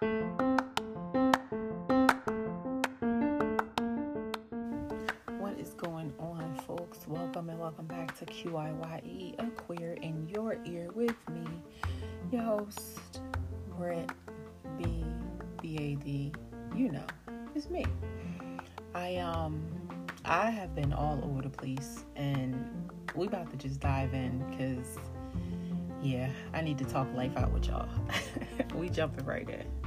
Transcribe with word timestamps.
What 0.00 0.08
is 5.58 5.74
going 5.74 6.14
on, 6.18 6.58
folks? 6.66 7.06
Welcome 7.06 7.50
and 7.50 7.60
welcome 7.60 7.84
back 7.84 8.18
to 8.18 8.24
QIYE, 8.24 9.38
a 9.38 9.46
queer 9.50 9.98
in 10.00 10.26
your 10.26 10.56
ear 10.64 10.88
with 10.94 11.14
me, 11.28 11.44
your 12.32 12.40
host, 12.40 13.20
Britt 13.76 14.10
B 14.78 15.04
B 15.60 15.76
A 15.76 15.96
D. 15.96 16.32
You 16.74 16.92
know, 16.92 17.06
it's 17.54 17.68
me. 17.68 17.84
I 18.94 19.16
um 19.16 19.62
I 20.24 20.48
have 20.48 20.74
been 20.74 20.94
all 20.94 21.20
over 21.22 21.42
the 21.42 21.50
place 21.50 22.06
and 22.16 22.90
we 23.14 23.26
about 23.26 23.50
to 23.50 23.58
just 23.58 23.80
dive 23.80 24.14
in 24.14 24.38
because 24.48 24.96
yeah, 26.02 26.30
I 26.54 26.62
need 26.62 26.78
to 26.78 26.86
talk 26.86 27.06
life 27.14 27.36
out 27.36 27.52
with 27.52 27.66
y'all. 27.66 27.90
we 28.74 28.88
jumping 28.88 29.26
right 29.26 29.46
in. 29.46 29.79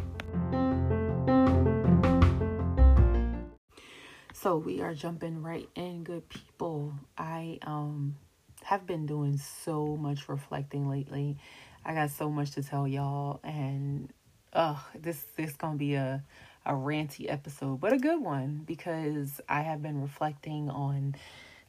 So 4.33 4.57
we 4.57 4.82
are 4.82 4.93
jumping 4.93 5.41
right 5.41 5.69
in, 5.75 6.04
good 6.04 6.28
people. 6.28 6.93
I 7.18 7.60
um 7.61 8.18
have 8.64 8.86
been 8.86 9.05
doing 9.05 9.38
so 9.38 9.96
much 9.96 10.27
reflecting 10.27 10.89
lately. 10.89 11.38
I 11.86 11.93
got 11.93 12.11
so 12.11 12.29
much 12.29 12.51
to 12.51 12.64
tell 12.64 12.86
y'all, 12.86 13.39
and 13.43 14.11
uh, 14.51 14.77
this 15.00 15.24
this 15.38 15.55
gonna 15.55 15.77
be 15.77 15.93
a 15.93 16.24
a 16.65 16.74
ranty 16.74 17.32
episode, 17.32 17.79
but 17.79 17.93
a 17.93 17.97
good 17.97 18.21
one 18.21 18.63
because 18.65 19.41
I 19.47 19.61
have 19.61 19.82
been 19.82 20.02
reflecting 20.02 20.69
on 20.69 21.15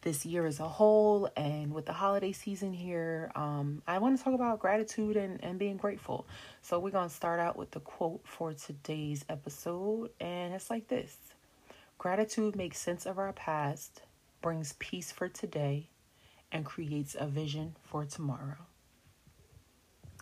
this 0.05 0.25
year 0.25 0.47
as 0.47 0.61
a 0.61 0.69
whole 0.69 1.29
and 1.37 1.75
with 1.75 1.87
the 1.87 1.93
holiday 1.93 2.31
season 2.31 2.73
here 2.73 3.33
um, 3.35 3.83
i 3.87 3.99
want 3.99 4.17
to 4.17 4.23
talk 4.23 4.35
about 4.35 4.61
gratitude 4.61 5.17
and, 5.17 5.43
and 5.43 5.59
being 5.59 5.77
grateful 5.77 6.27
so 6.63 6.79
we're 6.79 6.91
going 6.91 7.09
to 7.09 7.15
start 7.15 7.41
out 7.41 7.57
with 7.57 7.71
the 7.73 7.81
quote 7.81 8.21
for 8.25 8.53
today's 8.53 9.25
episode 9.29 10.11
and 10.21 10.55
it's 10.55 10.71
like 10.71 10.87
this 10.89 11.17
Gratitude 11.99 12.55
makes 12.55 12.79
sense 12.79 13.07
of 13.07 13.19
our 13.19 13.33
past, 13.33 14.03
brings 14.43 14.75
peace 14.79 15.11
for 15.11 15.29
today, 15.29 15.89
and 16.53 16.65
creates 16.65 17.17
a 17.19 17.27
vision 17.27 17.77
for 17.83 18.05
tomorrow. 18.05 18.59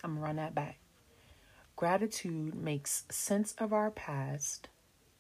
I'm 0.04 0.10
going 0.10 0.20
to 0.20 0.24
run 0.24 0.36
that 0.36 0.54
back. 0.54 0.78
Gratitude 1.74 2.54
makes 2.54 3.04
sense 3.10 3.54
of 3.58 3.72
our 3.72 3.90
past, 3.90 4.68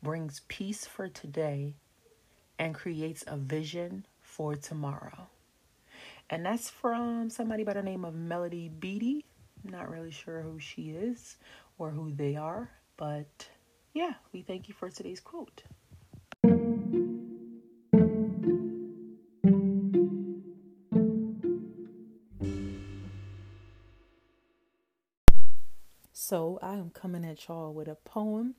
brings 0.02 0.42
peace 0.46 0.86
for 0.86 1.08
today, 1.08 1.74
and 2.58 2.74
creates 2.74 3.24
a 3.26 3.36
vision 3.36 4.06
for 4.32 4.56
tomorrow. 4.56 5.28
And 6.30 6.46
that's 6.46 6.70
from 6.70 7.28
somebody 7.28 7.64
by 7.64 7.74
the 7.74 7.82
name 7.82 8.06
of 8.06 8.14
Melody 8.14 8.70
Beattie. 8.70 9.26
Not 9.62 9.90
really 9.90 10.10
sure 10.10 10.40
who 10.40 10.58
she 10.58 10.90
is 10.90 11.36
or 11.78 11.90
who 11.90 12.10
they 12.10 12.36
are, 12.36 12.70
but 12.96 13.48
yeah, 13.92 14.14
we 14.32 14.40
thank 14.40 14.68
you 14.68 14.74
for 14.74 14.88
today's 14.88 15.20
quote. 15.20 15.64
So, 26.14 26.58
I 26.62 26.76
am 26.76 26.88
coming 26.88 27.26
at 27.26 27.46
y'all 27.46 27.74
with 27.74 27.88
a 27.88 27.96
poem 27.96 28.54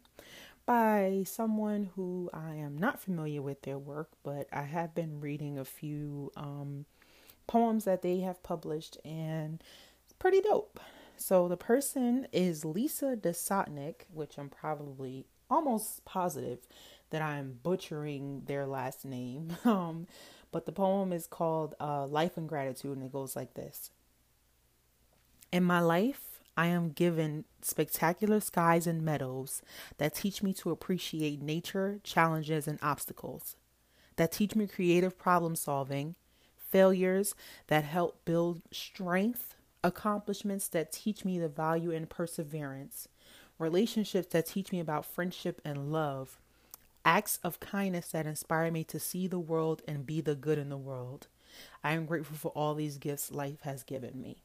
by 0.65 1.23
someone 1.25 1.91
who 1.95 2.29
I 2.33 2.55
am 2.55 2.77
not 2.77 3.01
familiar 3.01 3.41
with 3.41 3.63
their 3.63 3.77
work, 3.77 4.09
but 4.23 4.47
I 4.51 4.63
have 4.63 4.95
been 4.95 5.19
reading 5.19 5.57
a 5.57 5.65
few 5.65 6.31
um, 6.37 6.85
poems 7.47 7.85
that 7.85 8.01
they 8.01 8.19
have 8.19 8.43
published, 8.43 8.97
and 9.03 9.61
it's 10.03 10.13
pretty 10.13 10.41
dope. 10.41 10.79
So, 11.17 11.47
the 11.47 11.57
person 11.57 12.27
is 12.31 12.65
Lisa 12.65 13.15
Desotnik, 13.15 14.05
which 14.13 14.37
I'm 14.37 14.49
probably 14.49 15.25
almost 15.49 16.03
positive 16.05 16.59
that 17.11 17.21
I'm 17.21 17.59
butchering 17.61 18.43
their 18.45 18.65
last 18.65 19.05
name. 19.05 19.57
Um, 19.65 20.07
but 20.51 20.67
the 20.67 20.71
poem 20.71 21.11
is 21.11 21.25
called 21.25 21.73
uh, 21.79 22.05
Life 22.05 22.37
and 22.37 22.47
Gratitude, 22.47 22.95
and 22.95 23.03
it 23.05 23.11
goes 23.11 23.35
like 23.35 23.55
this 23.55 23.89
In 25.51 25.63
my 25.63 25.79
life, 25.79 26.32
I 26.55 26.67
am 26.67 26.89
given 26.89 27.45
spectacular 27.61 28.39
skies 28.39 28.85
and 28.85 29.03
meadows 29.03 29.61
that 29.97 30.13
teach 30.13 30.43
me 30.43 30.53
to 30.55 30.69
appreciate 30.69 31.41
nature, 31.41 31.99
challenges, 32.03 32.67
and 32.67 32.77
obstacles, 32.81 33.55
that 34.17 34.31
teach 34.31 34.55
me 34.55 34.67
creative 34.67 35.17
problem 35.17 35.55
solving, 35.55 36.15
failures 36.55 37.33
that 37.67 37.83
help 37.83 38.23
build 38.25 38.61
strength, 38.71 39.55
accomplishments 39.83 40.67
that 40.67 40.91
teach 40.91 41.25
me 41.25 41.39
the 41.39 41.49
value 41.49 41.89
in 41.89 42.05
perseverance, 42.05 43.07
relationships 43.57 44.27
that 44.27 44.45
teach 44.45 44.71
me 44.71 44.79
about 44.79 45.05
friendship 45.05 45.59
and 45.65 45.91
love, 45.91 46.39
acts 47.03 47.39
of 47.43 47.59
kindness 47.59 48.09
that 48.09 48.27
inspire 48.27 48.71
me 48.71 48.83
to 48.83 48.99
see 48.99 49.27
the 49.27 49.39
world 49.39 49.81
and 49.87 50.05
be 50.05 50.21
the 50.21 50.35
good 50.35 50.59
in 50.59 50.69
the 50.69 50.77
world. 50.77 51.27
I 51.83 51.93
am 51.93 52.05
grateful 52.05 52.37
for 52.37 52.49
all 52.49 52.75
these 52.75 52.97
gifts 52.97 53.31
life 53.31 53.61
has 53.61 53.83
given 53.83 54.21
me. 54.21 54.43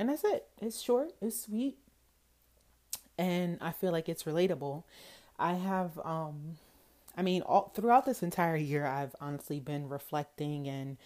And 0.00 0.08
that's 0.08 0.24
it. 0.24 0.46
It's 0.62 0.80
short, 0.80 1.12
it's 1.20 1.42
sweet, 1.42 1.76
and 3.18 3.58
I 3.60 3.70
feel 3.70 3.92
like 3.92 4.08
it's 4.08 4.22
relatable. 4.22 4.84
I 5.38 5.52
have 5.52 5.98
um 6.02 6.56
I 7.14 7.20
mean 7.20 7.42
all 7.42 7.70
throughout 7.74 8.06
this 8.06 8.22
entire 8.22 8.56
year 8.56 8.86
I've 8.86 9.14
honestly 9.20 9.60
been 9.60 9.90
reflecting 9.90 10.66
and 10.66 10.96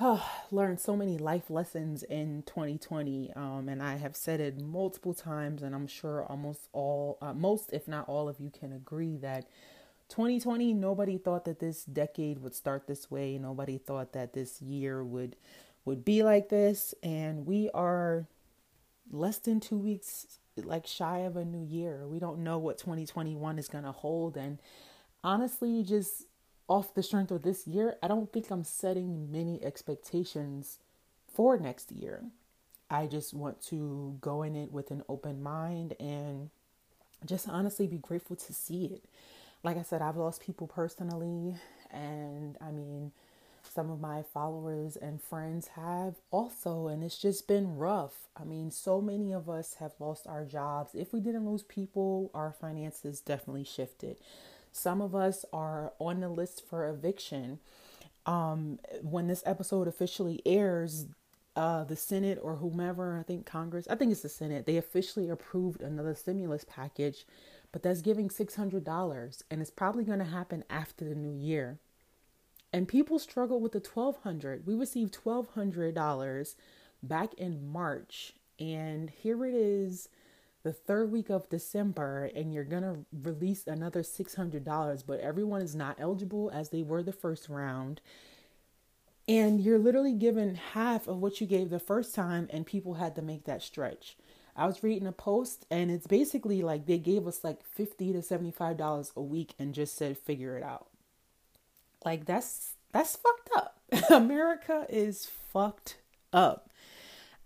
oh, 0.00 0.24
learned 0.52 0.78
so 0.78 0.96
many 0.96 1.18
life 1.18 1.50
lessons 1.50 2.04
in 2.04 2.44
2020 2.46 3.32
um, 3.34 3.68
and 3.68 3.82
i 3.82 3.96
have 3.96 4.14
said 4.14 4.40
it 4.40 4.60
multiple 4.60 5.14
times 5.14 5.62
and 5.62 5.74
i'm 5.74 5.86
sure 5.86 6.22
almost 6.24 6.68
all 6.72 7.16
uh, 7.22 7.32
most 7.32 7.72
if 7.72 7.88
not 7.88 8.06
all 8.08 8.28
of 8.28 8.38
you 8.38 8.50
can 8.50 8.72
agree 8.72 9.16
that 9.16 9.46
2020 10.10 10.74
nobody 10.74 11.16
thought 11.18 11.46
that 11.46 11.60
this 11.60 11.84
decade 11.84 12.40
would 12.40 12.54
start 12.54 12.86
this 12.86 13.10
way 13.10 13.38
nobody 13.38 13.78
thought 13.78 14.12
that 14.12 14.34
this 14.34 14.60
year 14.60 15.02
would 15.02 15.34
would 15.86 16.04
be 16.04 16.22
like 16.22 16.50
this 16.50 16.94
and 17.02 17.46
we 17.46 17.70
are 17.72 18.26
less 19.10 19.38
than 19.38 19.60
two 19.60 19.78
weeks 19.78 20.38
like 20.56 20.86
shy 20.86 21.20
of 21.20 21.36
a 21.36 21.44
new 21.44 21.64
year 21.64 22.06
we 22.06 22.18
don't 22.18 22.38
know 22.38 22.58
what 22.58 22.76
2021 22.76 23.58
is 23.58 23.68
going 23.68 23.84
to 23.84 23.92
hold 23.92 24.36
and 24.36 24.58
honestly 25.24 25.82
just 25.82 26.24
off 26.68 26.94
the 26.94 27.02
strength 27.02 27.30
of 27.30 27.42
this 27.42 27.66
year, 27.66 27.96
I 28.02 28.08
don't 28.08 28.32
think 28.32 28.50
I'm 28.50 28.64
setting 28.64 29.30
many 29.30 29.62
expectations 29.62 30.78
for 31.32 31.58
next 31.58 31.92
year. 31.92 32.24
I 32.90 33.06
just 33.06 33.34
want 33.34 33.60
to 33.66 34.16
go 34.20 34.42
in 34.42 34.56
it 34.56 34.72
with 34.72 34.90
an 34.90 35.02
open 35.08 35.42
mind 35.42 35.94
and 35.98 36.50
just 37.24 37.48
honestly 37.48 37.86
be 37.86 37.98
grateful 37.98 38.36
to 38.36 38.52
see 38.52 38.86
it. 38.86 39.04
Like 39.62 39.76
I 39.76 39.82
said, 39.82 40.02
I've 40.02 40.16
lost 40.16 40.42
people 40.42 40.66
personally, 40.66 41.56
and 41.90 42.56
I 42.60 42.70
mean, 42.70 43.12
some 43.76 43.90
of 43.90 44.00
my 44.00 44.22
followers 44.22 44.96
and 44.96 45.22
friends 45.22 45.68
have 45.76 46.14
also, 46.30 46.86
and 46.86 47.04
it's 47.04 47.18
just 47.18 47.46
been 47.46 47.76
rough. 47.76 48.26
I 48.34 48.42
mean, 48.42 48.70
so 48.70 49.02
many 49.02 49.32
of 49.32 49.50
us 49.50 49.74
have 49.80 49.92
lost 49.98 50.26
our 50.26 50.46
jobs. 50.46 50.94
If 50.94 51.12
we 51.12 51.20
didn't 51.20 51.44
lose 51.44 51.62
people, 51.62 52.30
our 52.32 52.52
finances 52.58 53.20
definitely 53.20 53.64
shifted. 53.64 54.16
Some 54.72 55.02
of 55.02 55.14
us 55.14 55.44
are 55.52 55.92
on 55.98 56.20
the 56.20 56.30
list 56.30 56.62
for 56.66 56.88
eviction. 56.88 57.58
Um, 58.24 58.78
when 59.02 59.26
this 59.26 59.42
episode 59.44 59.88
officially 59.88 60.40
airs, 60.46 61.04
uh, 61.54 61.84
the 61.84 61.96
Senate 61.96 62.38
or 62.40 62.56
whomever, 62.56 63.18
I 63.18 63.24
think 63.24 63.44
Congress, 63.44 63.86
I 63.90 63.94
think 63.96 64.10
it's 64.10 64.22
the 64.22 64.30
Senate, 64.30 64.64
they 64.64 64.78
officially 64.78 65.28
approved 65.28 65.82
another 65.82 66.14
stimulus 66.14 66.64
package, 66.66 67.26
but 67.72 67.82
that's 67.82 68.00
giving 68.00 68.30
$600 68.30 69.42
and 69.50 69.60
it's 69.60 69.70
probably 69.70 70.04
going 70.04 70.18
to 70.20 70.24
happen 70.24 70.64
after 70.70 71.04
the 71.04 71.14
new 71.14 71.36
year. 71.36 71.78
And 72.72 72.88
people 72.88 73.18
struggle 73.18 73.60
with 73.60 73.72
the 73.72 73.80
1200. 73.80 74.66
We 74.66 74.74
received 74.74 75.16
$1200 75.24 76.54
back 77.02 77.34
in 77.34 77.66
March 77.66 78.34
and 78.58 79.10
here 79.10 79.44
it 79.44 79.54
is 79.54 80.08
the 80.62 80.72
third 80.72 81.12
week 81.12 81.30
of 81.30 81.48
December 81.48 82.30
and 82.34 82.52
you're 82.52 82.64
going 82.64 82.82
to 82.82 83.04
release 83.12 83.66
another 83.66 84.02
$600, 84.02 85.04
but 85.06 85.20
everyone 85.20 85.62
is 85.62 85.74
not 85.74 85.96
eligible 86.00 86.50
as 86.52 86.70
they 86.70 86.82
were 86.82 87.02
the 87.02 87.12
first 87.12 87.48
round. 87.48 88.00
And 89.28 89.60
you're 89.60 89.78
literally 89.78 90.12
given 90.12 90.54
half 90.54 91.08
of 91.08 91.18
what 91.18 91.40
you 91.40 91.46
gave 91.46 91.70
the 91.70 91.80
first 91.80 92.14
time, 92.14 92.48
and 92.50 92.64
people 92.64 92.94
had 92.94 93.16
to 93.16 93.22
make 93.22 93.44
that 93.44 93.62
stretch. 93.62 94.16
I 94.54 94.66
was 94.66 94.84
reading 94.84 95.08
a 95.08 95.12
post, 95.12 95.66
and 95.68 95.90
it's 95.90 96.06
basically 96.06 96.62
like 96.62 96.86
they 96.86 96.98
gave 96.98 97.26
us 97.26 97.42
like 97.42 97.64
50 97.64 98.12
to 98.12 98.20
$75 98.20 99.16
a 99.16 99.20
week 99.20 99.54
and 99.58 99.74
just 99.74 99.96
said, 99.96 100.16
figure 100.16 100.56
it 100.56 100.62
out. 100.62 100.86
Like, 102.06 102.24
that's 102.24 102.74
that's 102.92 103.16
fucked 103.16 103.50
up. 103.56 103.80
America 104.10 104.86
is 104.88 105.26
fucked 105.52 105.98
up. 106.32 106.70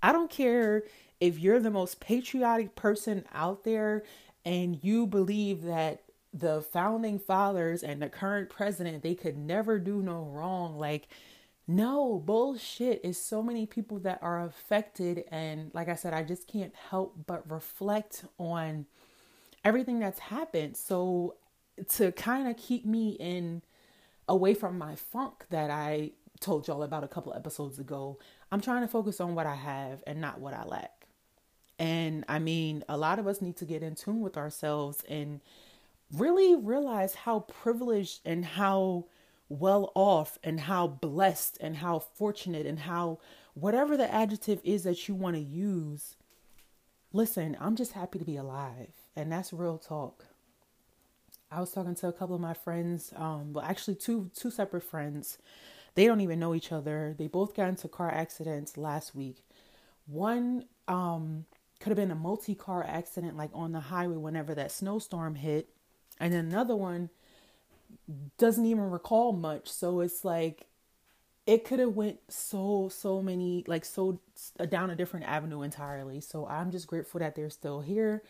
I 0.03 0.13
don't 0.13 0.31
care 0.31 0.85
if 1.19 1.39
you're 1.39 1.61
the 1.61 1.71
most 1.71 2.01
patriotic 2.01 2.77
person 2.77 3.25
out 3.35 3.65
there 3.65 4.05
and 4.45 4.79
you 4.83 5.07
believe 5.07 5.63
that 5.65 6.03
the 6.33 6.63
founding 6.63 7.19
fathers 7.19 7.83
and 7.83 8.01
the 8.01 8.09
current 8.09 8.49
president 8.49 9.03
they 9.03 9.17
could 9.17 9.37
never 9.37 9.81
do 9.81 10.01
no 10.01 10.23
wrong 10.23 10.79
like 10.79 11.09
no 11.67 12.23
bullshit 12.25 13.01
is 13.03 13.21
so 13.21 13.43
many 13.43 13.67
people 13.67 13.99
that 13.99 14.17
are 14.23 14.45
affected 14.45 15.25
and 15.33 15.73
like 15.75 15.89
i 15.89 15.95
said 15.97 16.15
i 16.15 16.23
just 16.23 16.47
can't 16.47 16.73
help 16.89 17.17
but 17.27 17.51
reflect 17.51 18.25
on 18.39 18.87
everything 19.65 19.99
that's 19.99 20.19
happened. 20.19 20.77
So 20.77 21.37
to 21.97 22.13
kind 22.13 22.49
of 22.49 22.57
keep 22.57 22.85
me 22.85 23.11
in 23.11 23.63
away 24.31 24.55
from 24.55 24.79
my 24.79 24.95
funk 24.95 25.45
that 25.51 25.71
I 25.71 26.13
told 26.39 26.67
y'all 26.67 26.85
about 26.85 27.05
a 27.05 27.09
couple 27.09 27.35
episodes 27.35 27.79
ago, 27.79 28.19
I'm 28.51 28.61
trying 28.61 28.83
to 28.83 28.89
focus 28.89 29.21
on 29.21 29.35
what 29.35 29.45
I 29.45 29.57
have 29.57 30.03
and 30.07 30.21
not 30.21 30.41
what 30.41 30.55
I 30.55 30.65
lack. 30.65 31.09
And 31.79 32.25
I 32.29 32.39
mean, 32.39 32.85
a 32.89 32.97
lot 32.97 33.19
of 33.19 33.27
us 33.27 33.43
need 33.43 33.57
to 33.57 33.65
get 33.65 33.83
in 33.83 33.97
tune 33.97 34.21
with 34.21 34.37
ourselves 34.37 35.03
and 35.09 35.41
really 36.13 36.55
realize 36.55 37.15
how 37.15 37.41
privileged 37.41 38.21
and 38.25 38.45
how 38.45 39.07
well 39.49 39.91
off 39.97 40.39
and 40.45 40.61
how 40.61 40.87
blessed 40.87 41.59
and 41.61 41.79
how 41.79 41.99
fortunate 41.99 42.67
and 42.67 42.81
how 42.81 43.19
whatever 43.55 43.97
the 43.97 44.13
adjective 44.15 44.61
is 44.63 44.85
that 44.85 45.09
you 45.09 45.15
want 45.15 45.35
to 45.35 45.43
use. 45.43 46.15
Listen, 47.13 47.57
I'm 47.61 47.75
just 47.75 47.93
happy 47.93 48.21
to 48.21 48.25
be 48.25 48.37
alive. 48.37 48.93
And 49.17 49.33
that's 49.33 49.53
real 49.53 49.77
talk. 49.77 50.27
I 51.51 51.61
was 51.61 51.73
talking 51.73 51.95
to 51.97 52.09
a 52.09 52.13
couple 52.13 52.35
of 52.37 52.41
my 52.41 52.55
friends, 52.55 53.13
um, 53.17 53.53
well, 53.53 53.65
actually 53.65 53.97
two 53.97 54.31
two 54.35 54.51
separate 54.51 54.83
friends. 54.85 55.39
They 55.95 56.07
don't 56.07 56.21
even 56.21 56.39
know 56.39 56.55
each 56.55 56.73
other. 56.73 57.15
They 57.19 57.27
both 57.27 57.55
got 57.55 57.69
into 57.69 57.89
car 57.89 58.11
accidents 58.11 58.77
last 58.77 59.15
week. 59.15 59.45
One 60.07 60.67
um, 60.89 61.47
could 61.81 61.91
have 61.91 61.97
been 61.97 62.11
a 62.13 62.17
multi-car 62.17 62.85
accident, 62.87 63.37
like 63.37 63.51
on 63.55 63.73
the 63.73 63.81
highway 63.81 64.17
whenever 64.17 64.55
that 64.55 64.73
snowstorm 64.73 65.37
hit, 65.37 65.69
and 66.21 66.33
then 66.33 66.47
another 66.47 66.77
one 66.77 67.11
doesn't 68.39 68.67
even 68.67 68.91
recall 68.91 69.33
much. 69.33 69.69
So 69.71 70.01
it's 70.01 70.25
like 70.25 70.67
it 71.47 71.65
could 71.65 71.81
have 71.81 71.95
went 71.97 72.21
so 72.29 72.91
so 72.93 73.23
many 73.23 73.65
like 73.69 73.85
so 73.85 74.21
down 74.71 74.91
a 74.91 74.97
different 74.97 75.27
avenue 75.27 75.63
entirely. 75.63 76.21
So 76.21 76.47
I'm 76.47 76.71
just 76.71 76.87
grateful 76.87 77.21
that 77.21 77.35
they're 77.37 77.51
still 77.51 77.81
here. 77.81 78.23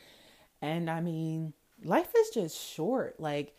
And 0.63 0.91
I 0.91 1.01
mean, 1.01 1.55
life 1.85 2.13
is 2.17 2.31
just 2.31 2.59
short. 2.59 3.19
Like, 3.19 3.57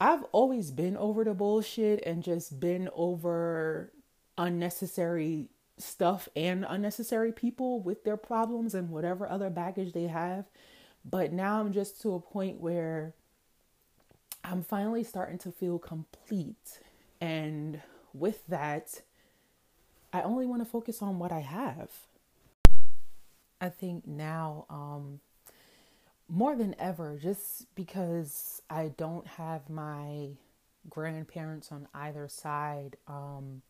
I've 0.00 0.24
always 0.32 0.70
been 0.70 0.96
over 0.96 1.24
the 1.24 1.34
bullshit 1.34 2.02
and 2.04 2.22
just 2.22 2.58
been 2.58 2.88
over 2.94 3.92
unnecessary 4.36 5.48
stuff 5.78 6.28
and 6.34 6.66
unnecessary 6.68 7.32
people 7.32 7.80
with 7.80 8.04
their 8.04 8.16
problems 8.16 8.74
and 8.74 8.90
whatever 8.90 9.28
other 9.28 9.50
baggage 9.50 9.92
they 9.92 10.08
have. 10.08 10.46
But 11.04 11.32
now 11.32 11.60
I'm 11.60 11.72
just 11.72 12.00
to 12.02 12.14
a 12.14 12.20
point 12.20 12.60
where 12.60 13.14
I'm 14.44 14.62
finally 14.62 15.04
starting 15.04 15.38
to 15.38 15.52
feel 15.52 15.78
complete. 15.78 16.80
And 17.20 17.80
with 18.12 18.46
that, 18.48 19.02
I 20.12 20.22
only 20.22 20.46
want 20.46 20.62
to 20.62 20.68
focus 20.68 21.00
on 21.00 21.18
what 21.18 21.32
I 21.32 21.40
have. 21.40 21.90
I 23.60 23.68
think 23.68 24.06
now, 24.06 24.66
um, 24.68 25.20
more 26.32 26.56
than 26.56 26.74
ever, 26.78 27.18
just 27.20 27.66
because 27.74 28.62
I 28.70 28.88
don't 28.96 29.26
have 29.26 29.68
my 29.68 30.30
grandparents 30.88 31.70
on 31.70 31.86
either 31.92 32.26
side, 32.26 32.96
um, 33.06 33.60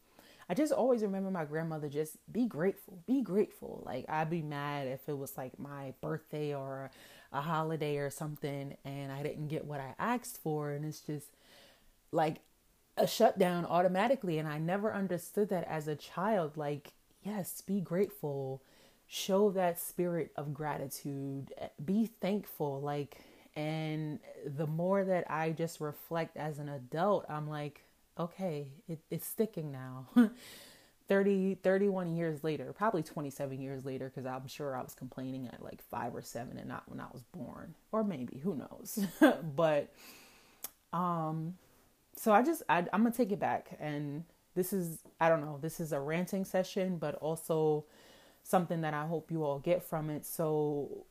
I 0.48 0.54
just 0.54 0.72
always 0.72 1.02
remember 1.02 1.30
my 1.30 1.44
grandmother 1.44 1.88
just 1.88 2.18
be 2.32 2.46
grateful, 2.46 3.02
be 3.04 3.20
grateful. 3.20 3.82
Like 3.84 4.04
I'd 4.08 4.30
be 4.30 4.42
mad 4.42 4.86
if 4.86 5.08
it 5.08 5.18
was 5.18 5.36
like 5.36 5.58
my 5.58 5.94
birthday 6.00 6.54
or 6.54 6.92
a 7.32 7.40
holiday 7.40 7.96
or 7.96 8.10
something 8.10 8.76
and 8.84 9.10
I 9.10 9.22
didn't 9.24 9.48
get 9.48 9.64
what 9.64 9.80
I 9.80 9.94
asked 9.98 10.40
for 10.42 10.70
and 10.70 10.84
it's 10.84 11.00
just 11.00 11.28
like 12.12 12.36
a 12.96 13.06
shutdown 13.06 13.64
automatically 13.64 14.38
and 14.38 14.46
I 14.46 14.58
never 14.58 14.94
understood 14.94 15.48
that 15.48 15.66
as 15.66 15.88
a 15.88 15.96
child 15.96 16.56
like 16.56 16.92
yes, 17.22 17.62
be 17.62 17.80
grateful 17.80 18.62
show 19.12 19.50
that 19.50 19.78
spirit 19.78 20.32
of 20.36 20.54
gratitude 20.54 21.52
be 21.84 22.06
thankful 22.22 22.80
like 22.80 23.18
and 23.54 24.18
the 24.56 24.66
more 24.66 25.04
that 25.04 25.30
i 25.30 25.50
just 25.50 25.82
reflect 25.82 26.34
as 26.38 26.58
an 26.58 26.70
adult 26.70 27.26
i'm 27.28 27.46
like 27.46 27.82
okay 28.18 28.68
it, 28.88 28.98
it's 29.10 29.26
sticking 29.26 29.70
now. 29.70 30.06
30 31.08 31.56
31 31.56 32.16
years 32.16 32.42
later 32.42 32.72
probably 32.72 33.02
27 33.02 33.60
years 33.60 33.84
later 33.84 34.08
because 34.08 34.24
i'm 34.24 34.46
sure 34.46 34.74
i 34.74 34.80
was 34.80 34.94
complaining 34.94 35.46
at 35.46 35.62
like 35.62 35.82
five 35.82 36.14
or 36.14 36.22
seven 36.22 36.56
and 36.56 36.68
not 36.68 36.84
when 36.86 36.98
i 36.98 37.06
was 37.12 37.22
born 37.36 37.74
or 37.90 38.02
maybe 38.02 38.38
who 38.38 38.54
knows? 38.54 38.98
But 39.56 39.92
um 40.94 41.56
so 42.16 42.32
i 42.32 42.42
just 42.42 42.62
I, 42.66 42.78
i'm 42.78 43.02
gonna 43.02 43.10
take 43.10 43.32
it 43.32 43.40
back 43.40 43.76
and 43.78 44.24
this 44.54 44.72
is 44.72 45.00
i 45.20 45.28
don't 45.28 45.42
know 45.42 45.58
this 45.60 45.80
is 45.80 45.92
a 45.92 46.00
ranting 46.00 46.46
session 46.46 46.96
but 46.96 47.16
also 47.16 47.84
something 48.42 48.80
that 48.82 48.94
I 48.94 49.06
hope 49.06 49.30
you 49.30 49.44
all 49.44 49.58
get 49.58 49.82
from 49.82 50.10
it. 50.10 50.24
So, 50.26 51.06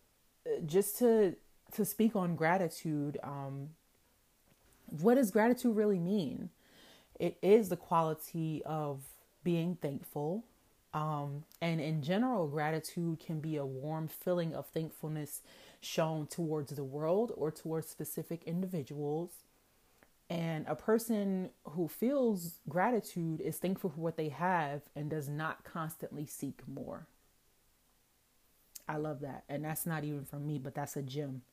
uh, 0.45 0.61
just 0.65 0.97
to 0.99 1.35
to 1.73 1.85
speak 1.85 2.15
on 2.15 2.35
gratitude, 2.35 3.17
um, 3.23 3.69
what 4.99 5.15
does 5.15 5.31
gratitude 5.31 5.75
really 5.75 5.99
mean? 5.99 6.49
It 7.19 7.37
is 7.41 7.69
the 7.69 7.77
quality 7.77 8.61
of 8.65 9.03
being 9.43 9.77
thankful. 9.81 10.43
Um, 10.93 11.45
and 11.61 11.79
in 11.79 12.01
general, 12.01 12.47
gratitude 12.47 13.19
can 13.19 13.39
be 13.39 13.55
a 13.55 13.65
warm 13.65 14.07
feeling 14.09 14.53
of 14.53 14.67
thankfulness 14.67 15.41
shown 15.79 16.27
towards 16.27 16.75
the 16.75 16.83
world 16.83 17.31
or 17.37 17.51
towards 17.51 17.87
specific 17.87 18.43
individuals. 18.45 19.29
And 20.29 20.65
a 20.67 20.75
person 20.75 21.49
who 21.65 21.87
feels 21.87 22.59
gratitude 22.69 23.41
is 23.41 23.57
thankful 23.57 23.89
for 23.89 24.01
what 24.01 24.17
they 24.17 24.29
have 24.29 24.81
and 24.95 25.09
does 25.09 25.27
not 25.27 25.63
constantly 25.63 26.25
seek 26.25 26.61
more. 26.67 27.07
I 28.91 28.97
love 28.97 29.21
that. 29.21 29.45
And 29.47 29.63
that's 29.63 29.85
not 29.85 30.03
even 30.03 30.25
from 30.25 30.45
me, 30.45 30.59
but 30.59 30.75
that's 30.75 30.97
a 30.97 31.01
gem. 31.01 31.43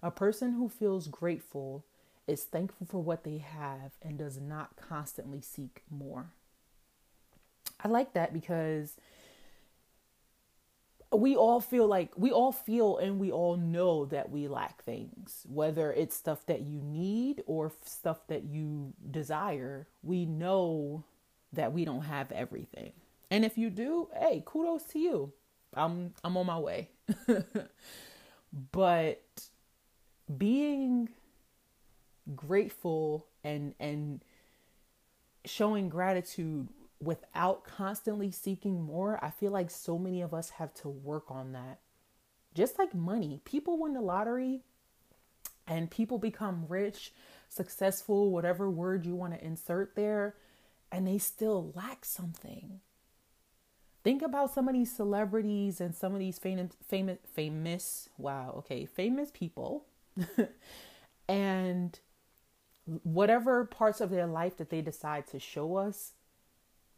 A 0.00 0.12
person 0.12 0.52
who 0.52 0.68
feels 0.68 1.08
grateful 1.08 1.84
is 2.28 2.44
thankful 2.44 2.86
for 2.86 3.02
what 3.02 3.24
they 3.24 3.38
have 3.38 3.92
and 4.00 4.16
does 4.16 4.38
not 4.38 4.76
constantly 4.76 5.40
seek 5.40 5.82
more. 5.90 6.30
I 7.82 7.88
like 7.88 8.12
that 8.12 8.32
because 8.32 8.96
we 11.12 11.34
all 11.34 11.60
feel 11.60 11.88
like 11.88 12.12
we 12.16 12.30
all 12.30 12.52
feel 12.52 12.98
and 12.98 13.18
we 13.18 13.32
all 13.32 13.56
know 13.56 14.04
that 14.04 14.30
we 14.30 14.46
lack 14.46 14.84
things, 14.84 15.44
whether 15.48 15.92
it's 15.92 16.14
stuff 16.14 16.46
that 16.46 16.60
you 16.60 16.80
need 16.80 17.42
or 17.46 17.72
stuff 17.84 18.18
that 18.28 18.44
you 18.44 18.92
desire. 19.10 19.88
We 20.04 20.26
know 20.26 21.02
that 21.52 21.72
we 21.72 21.84
don't 21.84 22.02
have 22.02 22.30
everything. 22.30 22.92
And 23.32 23.44
if 23.44 23.58
you 23.58 23.68
do, 23.68 24.10
hey, 24.16 24.44
kudos 24.46 24.84
to 24.92 25.00
you. 25.00 25.32
I'm 25.78 26.14
I'm 26.24 26.36
on 26.36 26.46
my 26.46 26.58
way. 26.58 26.90
but 28.72 29.22
being 30.36 31.08
grateful 32.34 33.26
and 33.42 33.74
and 33.80 34.22
showing 35.44 35.88
gratitude 35.88 36.68
without 37.00 37.64
constantly 37.64 38.30
seeking 38.30 38.82
more, 38.82 39.22
I 39.22 39.30
feel 39.30 39.52
like 39.52 39.70
so 39.70 39.98
many 39.98 40.20
of 40.20 40.34
us 40.34 40.50
have 40.50 40.74
to 40.74 40.88
work 40.88 41.30
on 41.30 41.52
that. 41.52 41.80
Just 42.54 42.78
like 42.78 42.94
money, 42.94 43.40
people 43.44 43.78
win 43.78 43.94
the 43.94 44.00
lottery 44.00 44.62
and 45.66 45.90
people 45.90 46.18
become 46.18 46.64
rich, 46.68 47.12
successful, 47.48 48.30
whatever 48.30 48.68
word 48.68 49.06
you 49.06 49.14
want 49.14 49.34
to 49.34 49.44
insert 49.44 49.94
there, 49.94 50.34
and 50.90 51.06
they 51.06 51.18
still 51.18 51.72
lack 51.74 52.04
something. 52.04 52.80
Think 54.04 54.22
about 54.22 54.54
some 54.54 54.68
of 54.68 54.74
these 54.74 54.94
celebrities 54.94 55.80
and 55.80 55.94
some 55.94 56.12
of 56.12 56.18
these 56.18 56.38
famous, 56.38 56.72
famous, 56.86 57.18
famous, 57.34 58.08
wow, 58.16 58.54
okay, 58.58 58.86
famous 58.86 59.30
people, 59.32 59.86
and 61.28 61.98
whatever 63.02 63.64
parts 63.64 64.00
of 64.00 64.10
their 64.10 64.26
life 64.26 64.56
that 64.56 64.70
they 64.70 64.80
decide 64.80 65.26
to 65.28 65.38
show 65.38 65.76
us, 65.76 66.12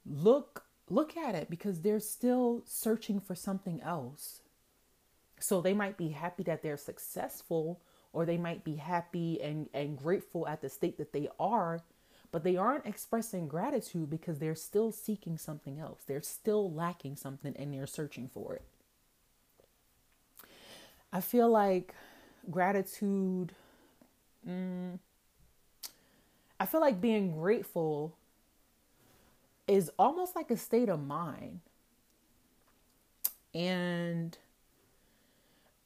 look 0.06 0.64
look 0.90 1.16
at 1.16 1.34
it 1.34 1.48
because 1.48 1.80
they're 1.80 2.00
still 2.00 2.62
searching 2.66 3.20
for 3.20 3.34
something 3.34 3.80
else. 3.80 4.42
So 5.38 5.60
they 5.60 5.72
might 5.72 5.96
be 5.96 6.08
happy 6.08 6.42
that 6.42 6.62
they're 6.62 6.76
successful, 6.76 7.80
or 8.12 8.26
they 8.26 8.36
might 8.36 8.64
be 8.64 8.74
happy 8.76 9.40
and, 9.40 9.68
and 9.72 9.96
grateful 9.96 10.46
at 10.46 10.60
the 10.60 10.68
state 10.68 10.98
that 10.98 11.12
they 11.12 11.28
are, 11.38 11.80
but 12.32 12.44
they 12.44 12.56
aren't 12.56 12.86
expressing 12.86 13.48
gratitude 13.48 14.08
because 14.08 14.38
they're 14.38 14.54
still 14.54 14.92
seeking 14.92 15.36
something 15.36 15.78
else. 15.80 16.02
They're 16.06 16.22
still 16.22 16.72
lacking 16.72 17.16
something 17.16 17.54
and 17.58 17.72
they're 17.72 17.86
searching 17.86 18.28
for 18.32 18.54
it. 18.54 18.62
I 21.12 21.20
feel 21.20 21.50
like 21.50 21.94
gratitude, 22.50 23.52
mm, 24.48 24.98
I 26.60 26.66
feel 26.66 26.80
like 26.80 27.00
being 27.00 27.32
grateful 27.32 28.16
is 29.66 29.90
almost 29.98 30.36
like 30.36 30.50
a 30.50 30.56
state 30.56 30.88
of 30.88 31.00
mind. 31.04 31.60
And 33.52 34.38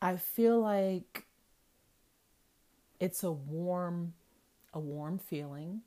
I 0.03 0.17
feel 0.17 0.61
like 0.61 1.25
it's 3.01 3.23
a 3.23 3.33
warm 3.33 4.13
a 4.75 4.81
warm 4.81 5.19
feeling 5.19 5.83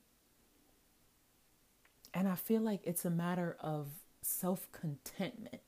and 2.14 2.28
I 2.28 2.34
feel 2.34 2.60
like 2.60 2.80
it's 2.84 3.04
a 3.04 3.10
matter 3.10 3.56
of 3.60 3.88
self 4.22 4.70
contentment. 4.72 5.60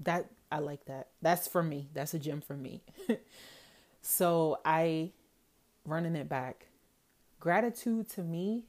That 0.00 0.30
I 0.50 0.58
like 0.58 0.84
that. 0.86 1.08
That's 1.22 1.48
for 1.48 1.62
me. 1.62 1.88
That's 1.94 2.14
a 2.14 2.18
gem 2.18 2.40
for 2.40 2.56
me. 2.56 2.82
so 4.02 4.60
I 4.64 5.10
running 5.84 6.16
it 6.16 6.28
back. 6.28 6.66
Gratitude 7.40 8.08
to 8.10 8.22
me 8.22 8.64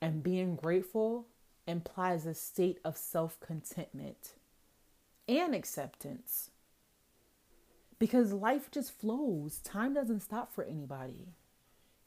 and 0.00 0.22
being 0.22 0.56
grateful 0.56 1.26
implies 1.66 2.26
a 2.26 2.34
state 2.34 2.78
of 2.84 2.96
self 2.96 3.38
contentment 3.40 4.34
and 5.28 5.54
acceptance. 5.54 6.50
Because 7.98 8.32
life 8.32 8.70
just 8.70 8.92
flows, 8.92 9.58
time 9.58 9.92
doesn't 9.94 10.20
stop 10.20 10.52
for 10.52 10.64
anybody. 10.64 11.34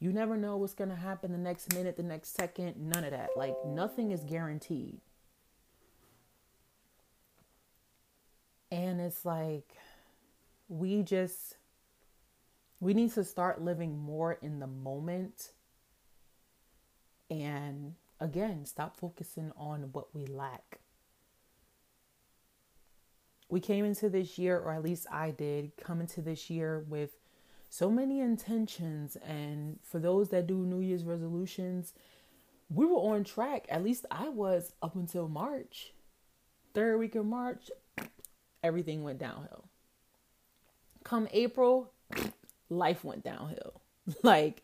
You 0.03 0.12
never 0.12 0.36
know 0.36 0.57
what's 0.57 0.74
going 0.74 0.89
to 0.89 0.98
happen 0.98 1.31
the 1.31 1.38
next 1.38 1.74
minute, 1.74 1.95
the 1.95 2.03
next 2.03 2.36
second, 2.36 2.75
none 2.77 3.05
of 3.05 3.12
that. 3.12 3.29
Like, 3.38 3.55
nothing 3.65 4.12
is 4.12 4.22
guaranteed. 4.25 5.00
And 8.69 9.00
it's 9.00 9.24
like, 9.24 9.77
we 10.67 11.03
just, 11.03 11.55
we 12.81 12.93
need 12.93 13.13
to 13.13 13.24
start 13.24 13.62
living 13.62 13.98
more 13.98 14.33
in 14.33 14.60
the 14.60 14.67
moment 14.67 15.53
and 17.29 17.93
again, 18.19 18.65
stop 18.65 18.98
focusing 18.98 19.53
on 19.55 19.83
what 19.93 20.13
we 20.13 20.25
lack. 20.25 20.81
We 23.48 23.62
came 23.62 23.86
into 23.86 24.10
this 24.10 24.38
year, 24.38 24.60
or 24.60 24.74
at 24.74 24.83
least 24.83 25.07
I 25.10 25.31
did, 25.31 25.77
come 25.77 26.01
into 26.01 26.22
this 26.22 26.50
year 26.50 26.83
with 26.89 27.12
so 27.73 27.89
many 27.89 28.19
intentions. 28.19 29.17
And 29.27 29.79
for 29.81 29.97
those 29.97 30.29
that 30.29 30.45
do 30.45 30.57
New 30.57 30.79
Year's 30.79 31.03
resolutions, 31.03 31.93
we 32.69 32.85
were 32.85 32.97
on 32.97 33.23
track. 33.23 33.65
At 33.67 33.83
least 33.83 34.05
I 34.11 34.29
was 34.29 34.73
up 34.83 34.95
until 34.95 35.27
March. 35.27 35.91
Third 36.75 36.99
week 36.99 37.15
of 37.15 37.25
March, 37.25 37.71
everything 38.63 39.01
went 39.01 39.17
downhill. 39.17 39.65
Come 41.03 41.27
April, 41.31 41.91
life 42.69 43.03
went 43.03 43.23
downhill. 43.23 43.81
Like, 44.21 44.61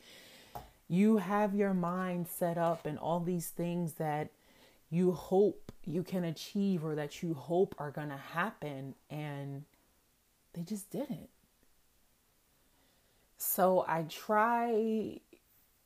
you 0.90 1.18
have 1.18 1.56
your 1.56 1.74
mind 1.74 2.28
set 2.28 2.58
up 2.58 2.86
and 2.86 3.00
all 3.00 3.22
these 3.22 3.48
things 3.48 3.94
that 3.94 4.32
you 4.90 5.14
hope 5.14 5.72
you 5.86 6.04
can 6.04 6.26
achieve 6.26 6.84
or 6.84 6.94
that 6.96 7.24
you 7.24 7.34
hope 7.34 7.74
are 7.78 7.90
going 7.90 8.10
to 8.10 8.18
happen 8.18 8.96
and 9.10 9.64
they 10.54 10.62
just 10.62 10.92
didn't. 10.92 11.30
So 13.40 13.86
I 13.88 14.04
try 14.04 15.22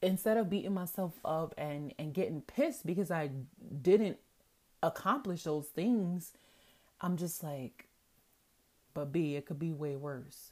instead 0.01 0.35
of 0.35 0.49
beating 0.49 0.73
myself 0.73 1.13
up 1.23 1.53
and 1.57 1.93
and 1.97 2.13
getting 2.13 2.41
pissed 2.41 2.85
because 2.85 3.11
I 3.11 3.29
didn't 3.81 4.17
accomplish 4.81 5.43
those 5.43 5.67
things, 5.67 6.33
I'm 6.99 7.15
just 7.15 7.43
like 7.43 7.87
but 8.93 9.11
B, 9.11 9.35
it 9.35 9.45
could 9.45 9.59
be 9.59 9.71
way 9.71 9.95
worse. 9.95 10.51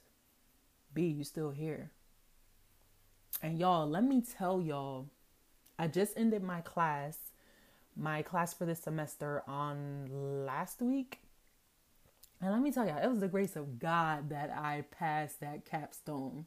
B, 0.93 1.07
you 1.07 1.23
still 1.23 1.51
here. 1.51 1.91
And 3.41 3.59
y'all, 3.59 3.87
let 3.87 4.03
me 4.03 4.21
tell 4.21 4.61
y'all, 4.61 5.07
I 5.77 5.87
just 5.87 6.17
ended 6.17 6.43
my 6.43 6.61
class, 6.61 7.17
my 7.95 8.21
class 8.21 8.53
for 8.53 8.65
this 8.65 8.81
semester 8.81 9.43
on 9.47 10.45
last 10.45 10.81
week. 10.81 11.19
And 12.41 12.51
let 12.51 12.61
me 12.61 12.71
tell 12.71 12.87
y'all, 12.87 13.03
it 13.03 13.09
was 13.09 13.19
the 13.19 13.27
grace 13.27 13.55
of 13.55 13.79
God 13.79 14.29
that 14.29 14.49
I 14.51 14.85
passed 14.91 15.39
that 15.41 15.65
capstone. 15.65 16.45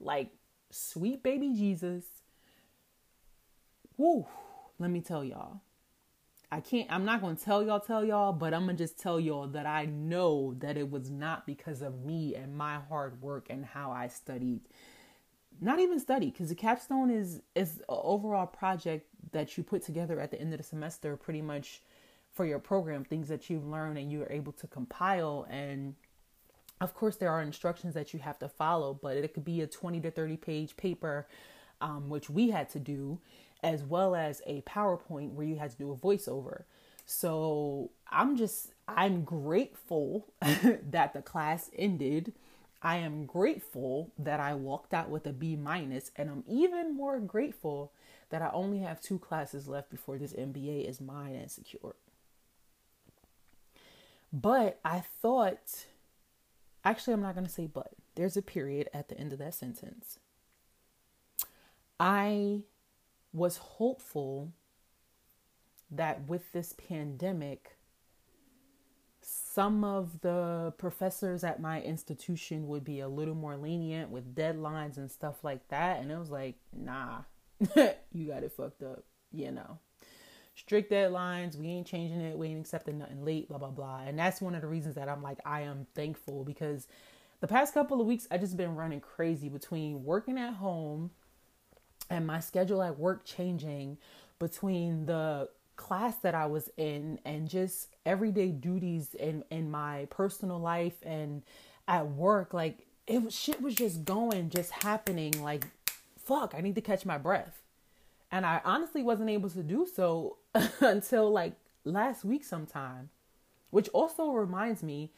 Like, 0.00 0.30
sweet 0.70 1.22
baby 1.22 1.52
Jesus. 1.54 2.04
Woo, 3.96 4.26
let 4.78 4.90
me 4.90 5.00
tell 5.00 5.24
y'all. 5.24 5.60
I 6.52 6.60
can't, 6.60 6.90
I'm 6.90 7.04
not 7.04 7.20
to 7.36 7.44
tell 7.44 7.62
y'all, 7.62 7.80
tell 7.80 8.04
y'all, 8.04 8.32
but 8.32 8.54
I'm 8.54 8.66
to 8.68 8.74
just 8.74 9.00
tell 9.00 9.18
y'all 9.18 9.48
that 9.48 9.66
I 9.66 9.86
know 9.86 10.54
that 10.58 10.76
it 10.76 10.90
was 10.90 11.10
not 11.10 11.44
because 11.44 11.82
of 11.82 12.04
me 12.04 12.36
and 12.36 12.56
my 12.56 12.78
hard 12.88 13.20
work 13.20 13.46
and 13.50 13.64
how 13.64 13.90
I 13.90 14.08
studied 14.08 14.60
not 15.60 15.80
even 15.80 15.98
study 15.98 16.30
because 16.30 16.48
the 16.48 16.54
capstone 16.54 17.10
is 17.10 17.40
is 17.54 17.78
an 17.78 17.84
overall 17.88 18.46
project 18.46 19.06
that 19.32 19.56
you 19.56 19.64
put 19.64 19.82
together 19.82 20.20
at 20.20 20.30
the 20.30 20.40
end 20.40 20.52
of 20.52 20.58
the 20.58 20.64
semester 20.64 21.16
pretty 21.16 21.42
much 21.42 21.82
for 22.32 22.44
your 22.44 22.58
program 22.58 23.04
things 23.04 23.28
that 23.28 23.48
you've 23.48 23.66
learned 23.66 23.96
and 23.96 24.12
you're 24.12 24.30
able 24.30 24.52
to 24.52 24.66
compile 24.66 25.46
and 25.48 25.94
of 26.80 26.94
course 26.94 27.16
there 27.16 27.30
are 27.30 27.42
instructions 27.42 27.94
that 27.94 28.12
you 28.12 28.20
have 28.20 28.38
to 28.38 28.48
follow 28.48 28.98
but 29.00 29.16
it 29.16 29.34
could 29.34 29.44
be 29.44 29.60
a 29.60 29.66
20 29.66 30.00
to 30.00 30.10
30 30.10 30.36
page 30.36 30.76
paper 30.76 31.26
um, 31.80 32.08
which 32.08 32.30
we 32.30 32.50
had 32.50 32.68
to 32.70 32.78
do 32.78 33.18
as 33.62 33.82
well 33.82 34.14
as 34.14 34.42
a 34.46 34.60
powerpoint 34.62 35.32
where 35.32 35.46
you 35.46 35.56
had 35.56 35.70
to 35.70 35.76
do 35.76 35.90
a 35.90 35.96
voiceover 35.96 36.64
so 37.04 37.90
i'm 38.10 38.36
just 38.36 38.72
i'm 38.88 39.24
grateful 39.24 40.26
that 40.40 41.12
the 41.12 41.22
class 41.22 41.70
ended 41.76 42.32
I 42.82 42.98
am 42.98 43.26
grateful 43.26 44.12
that 44.18 44.38
I 44.38 44.54
walked 44.54 44.94
out 44.94 45.08
with 45.08 45.26
a 45.26 45.32
B 45.32 45.56
minus, 45.56 46.10
and 46.14 46.30
I'm 46.30 46.44
even 46.46 46.94
more 46.94 47.18
grateful 47.18 47.92
that 48.30 48.42
I 48.42 48.50
only 48.52 48.78
have 48.78 49.00
two 49.00 49.18
classes 49.18 49.66
left 49.66 49.90
before 49.90 50.18
this 50.18 50.32
MBA 50.32 50.88
is 50.88 51.00
mine 51.00 51.34
and 51.34 51.50
secure. 51.50 51.96
But 54.32 54.78
I 54.84 55.00
thought, 55.00 55.86
actually, 56.86 57.14
I'm 57.14 57.22
not 57.22 57.34
going 57.34 57.46
to 57.46 57.52
say 57.52 57.66
but. 57.66 57.92
There's 58.14 58.36
a 58.36 58.42
period 58.42 58.88
at 58.94 59.08
the 59.08 59.18
end 59.18 59.32
of 59.32 59.38
that 59.40 59.54
sentence. 59.54 60.18
I 61.98 62.62
was 63.32 63.56
hopeful 63.56 64.52
that 65.90 66.28
with 66.28 66.52
this 66.52 66.74
pandemic, 66.88 67.76
some 69.20 69.84
of 69.84 70.20
the 70.20 70.72
professors 70.78 71.42
at 71.42 71.60
my 71.60 71.80
institution 71.82 72.68
would 72.68 72.84
be 72.84 73.00
a 73.00 73.08
little 73.08 73.34
more 73.34 73.56
lenient 73.56 74.10
with 74.10 74.34
deadlines 74.34 74.96
and 74.96 75.10
stuff 75.10 75.42
like 75.42 75.66
that. 75.68 76.00
And 76.00 76.10
it 76.10 76.18
was 76.18 76.30
like, 76.30 76.56
nah, 76.72 77.22
you 78.12 78.28
got 78.28 78.42
it 78.42 78.52
fucked 78.52 78.82
up, 78.82 79.04
you 79.32 79.50
know. 79.50 79.78
Strict 80.56 80.90
deadlines, 80.90 81.54
we 81.54 81.68
ain't 81.68 81.86
changing 81.86 82.22
it, 82.22 82.36
we 82.36 82.48
ain't 82.48 82.60
accepting 82.60 82.98
nothing 82.98 83.24
late, 83.24 83.46
blah, 83.48 83.58
blah, 83.58 83.70
blah. 83.70 84.00
And 84.06 84.18
that's 84.18 84.40
one 84.40 84.54
of 84.54 84.62
the 84.62 84.66
reasons 84.66 84.94
that 84.94 85.06
I'm 85.06 85.22
like, 85.22 85.38
I 85.44 85.60
am 85.60 85.86
thankful 85.94 86.44
because 86.44 86.88
the 87.40 87.46
past 87.46 87.74
couple 87.74 88.00
of 88.00 88.06
weeks, 88.06 88.26
I 88.30 88.38
just 88.38 88.56
been 88.56 88.74
running 88.74 89.00
crazy 89.00 89.50
between 89.50 90.02
working 90.02 90.38
at 90.38 90.54
home 90.54 91.10
and 92.08 92.26
my 92.26 92.40
schedule 92.40 92.82
at 92.82 92.98
work 92.98 93.26
changing 93.26 93.98
between 94.38 95.04
the 95.04 95.50
class 95.76 96.16
that 96.16 96.34
I 96.34 96.46
was 96.46 96.70
in 96.78 97.20
and 97.26 97.48
just 97.48 97.88
everyday 98.06 98.48
duties 98.48 99.14
in 99.14 99.44
in 99.50 99.70
my 99.70 100.06
personal 100.08 100.58
life 100.58 100.94
and 101.02 101.42
at 101.86 102.08
work 102.08 102.54
like 102.54 102.86
it 103.06 103.22
was 103.22 103.34
shit 103.34 103.60
was 103.60 103.74
just 103.74 104.04
going 104.06 104.48
just 104.48 104.70
happening 104.70 105.42
like 105.42 105.66
fuck 106.18 106.54
I 106.56 106.62
need 106.62 106.76
to 106.76 106.80
catch 106.80 107.04
my 107.04 107.18
breath 107.18 107.62
and 108.36 108.44
I 108.44 108.60
honestly 108.64 109.02
wasn't 109.02 109.30
able 109.30 109.48
to 109.50 109.62
do 109.62 109.86
so 109.86 110.36
until 110.80 111.30
like 111.30 111.54
last 111.84 112.24
week 112.24 112.44
sometime 112.44 113.10
which 113.70 113.88
also 113.88 114.30
reminds 114.30 114.82
me 114.82 115.10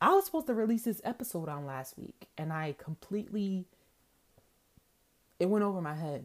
I 0.00 0.12
was 0.14 0.24
supposed 0.24 0.46
to 0.48 0.54
release 0.54 0.84
this 0.84 1.00
episode 1.04 1.48
on 1.48 1.66
last 1.66 1.98
week 1.98 2.28
and 2.38 2.52
I 2.52 2.74
completely 2.78 3.66
it 5.38 5.46
went 5.46 5.64
over 5.64 5.80
my 5.80 5.94
head 5.94 6.24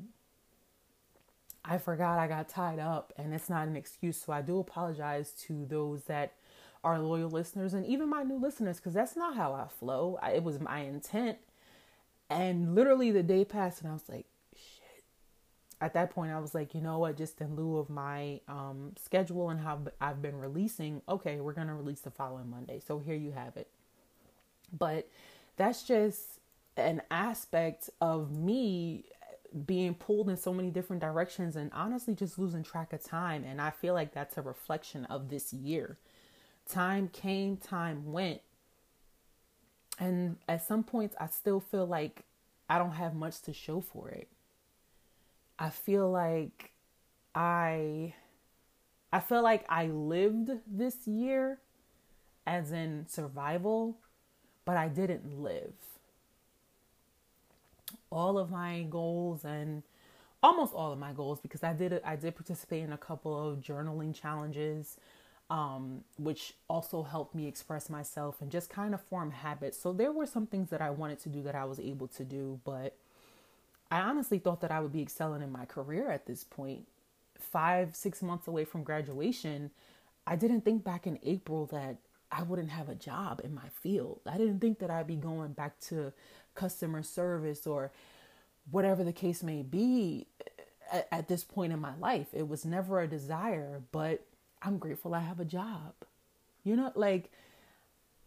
I 1.70 1.78
forgot 1.78 2.18
I 2.18 2.28
got 2.28 2.48
tied 2.48 2.80
up, 2.80 3.12
and 3.18 3.34
it's 3.34 3.50
not 3.50 3.68
an 3.68 3.76
excuse. 3.76 4.16
So 4.22 4.32
I 4.32 4.42
do 4.42 4.60
apologize 4.60 5.32
to 5.48 5.66
those 5.66 6.04
that 6.04 6.32
are 6.82 6.98
loyal 6.98 7.30
listeners 7.30 7.74
and 7.74 7.86
even 7.86 8.08
my 8.10 8.24
new 8.24 8.38
listeners 8.38 8.78
because 8.78 8.94
that's 8.94 9.18
not 9.18 9.36
how 9.36 9.52
I 9.52 9.68
flow. 9.68 10.18
I, 10.22 10.32
it 10.32 10.44
was 10.44 10.62
my 10.62 10.80
intent. 10.80 11.40
And 12.30 12.74
literally 12.74 13.12
the 13.12 13.24
day 13.24 13.44
passed, 13.44 13.82
and 13.82 13.90
I 13.90 13.94
was 13.94 14.08
like. 14.08 14.26
At 15.80 15.94
that 15.94 16.10
point, 16.10 16.32
I 16.32 16.40
was 16.40 16.56
like, 16.56 16.74
you 16.74 16.82
know 16.82 16.98
what? 16.98 17.18
Just 17.18 17.40
in 17.40 17.56
lieu 17.56 17.78
of 17.78 17.90
my 17.90 18.42
um, 18.48 18.94
schedule 19.00 19.50
and 19.50 19.60
how 19.60 19.80
I've 20.02 20.22
been 20.22 20.38
releasing, 20.38 21.02
okay, 21.08 21.40
we're 21.40 21.54
going 21.54 21.68
to 21.68 21.74
release 21.74 22.02
the 22.02 22.10
following 22.10 22.50
Monday. 22.50 22.82
So 22.86 22.98
here 22.98 23.16
you 23.16 23.32
have 23.32 23.58
it. 23.58 23.68
But 24.76 25.08
that's 25.56 25.84
just 25.84 26.40
an 26.76 27.02
aspect 27.12 27.90
of 28.02 28.36
me 28.36 29.06
being 29.66 29.94
pulled 29.94 30.30
in 30.30 30.38
so 30.38 30.54
many 30.54 30.70
different 30.70 31.02
directions 31.02 31.56
and 31.56 31.72
honestly 31.74 32.14
just 32.14 32.38
losing 32.38 32.64
track 32.64 32.92
of 32.92 33.04
time. 33.04 33.44
And 33.44 33.62
I 33.62 33.70
feel 33.70 33.94
like 33.94 34.14
that's 34.14 34.38
a 34.38 34.42
reflection 34.42 35.06
of 35.06 35.30
this 35.30 35.54
year. 35.54 35.98
Time 36.68 37.08
came, 37.08 37.58
time 37.58 38.12
went. 38.12 38.42
And 40.00 40.38
at 40.48 40.66
some 40.66 40.84
points, 40.84 41.16
I 41.20 41.28
still 41.28 41.60
feel 41.60 41.86
like 41.86 42.24
I 42.70 42.78
don't 42.78 42.92
have 42.92 43.16
much 43.16 43.42
to 43.44 43.54
show 43.54 43.80
for 43.82 44.10
it. 44.10 44.28
I 45.60 45.70
feel 45.70 46.10
like 46.10 46.72
I 47.36 48.14
I 49.14 49.20
feel 49.22 49.44
like 49.44 49.66
I 49.70 49.88
lived 49.88 50.52
this 50.68 51.08
year 51.08 51.60
as 52.48 52.72
in 52.72 53.08
survival, 53.08 54.00
but 54.66 54.78
I 54.78 54.90
didn't 54.90 55.42
live 55.42 55.74
all 58.12 58.38
of 58.38 58.50
my 58.52 58.84
goals 58.90 59.44
and 59.46 59.84
almost 60.44 60.74
all 60.74 60.92
of 60.94 61.00
my 61.00 61.12
goals 61.14 61.40
because 61.40 61.64
I 61.64 61.74
did 61.74 62.02
I 62.06 62.16
did 62.16 62.36
participate 62.36 62.84
in 62.84 62.94
a 62.94 62.98
couple 62.98 63.50
of 63.50 63.60
journaling 63.60 64.14
challenges. 64.14 64.98
um, 65.52 66.04
which 66.20 66.54
also 66.70 67.04
helped 67.04 67.36
me 67.36 67.48
express 67.48 67.90
myself 67.90 68.38
and 68.42 68.52
just 68.52 68.70
kind 68.70 68.94
of 68.94 69.02
form 69.02 69.32
habits. 69.32 69.80
So 69.82 69.94
there 69.94 70.14
were 70.14 70.28
some 70.28 70.48
things 70.48 70.70
that 70.72 70.82
I 70.82 70.92
wanted 70.92 71.20
to 71.22 71.30
do 71.30 71.44
that 71.44 71.56
I 71.56 71.66
was 71.66 71.80
able 71.80 72.08
to 72.10 72.24
do, 72.24 72.62
but 72.66 72.96
I 73.90 74.00
honestly 74.02 74.40
thought 74.40 74.62
that 74.62 74.72
I 74.72 74.80
would 74.80 74.92
be 74.92 75.02
excelling 75.02 75.42
in 75.42 75.52
my 75.52 75.66
career 75.66 76.12
at 76.12 76.26
this 76.26 76.44
point. 76.44 76.88
Five, 77.40 77.96
six 77.96 78.22
months 78.22 78.48
away 78.48 78.66
from 78.66 78.84
graduation, 78.84 79.72
I 80.26 80.36
didn't 80.36 80.62
think 80.62 80.84
back 80.84 81.08
in 81.08 81.20
April 81.24 81.66
that 81.68 81.98
I 82.32 82.44
wouldn't 82.44 82.72
have 82.72 82.90
a 82.90 82.96
job 82.96 83.42
in 83.44 83.54
my 83.54 83.70
field. 83.82 84.20
I 84.26 84.38
didn't 84.38 84.60
think 84.60 84.80
that 84.80 84.90
I'd 84.90 85.08
be 85.08 85.16
going 85.16 85.54
back 85.54 85.80
to 85.82 86.12
customer 86.56 87.04
service 87.04 87.66
or 87.66 87.92
whatever 88.70 89.04
the 89.04 89.14
case 89.14 89.44
may 89.44 89.62
be 89.62 90.28
at, 90.92 91.08
at 91.12 91.28
this 91.28 91.44
point 91.44 91.72
in 91.72 91.80
my 91.80 91.96
life. 92.00 92.28
It 92.34 92.48
was 92.48 92.66
never 92.66 93.00
a 93.00 93.08
desire, 93.08 93.82
but 93.92 94.26
I'm 94.62 94.78
grateful 94.78 95.14
I 95.14 95.22
have 95.22 95.40
a 95.40 95.46
job. 95.46 95.94
You 96.64 96.76
know, 96.76 96.92
like 96.96 97.32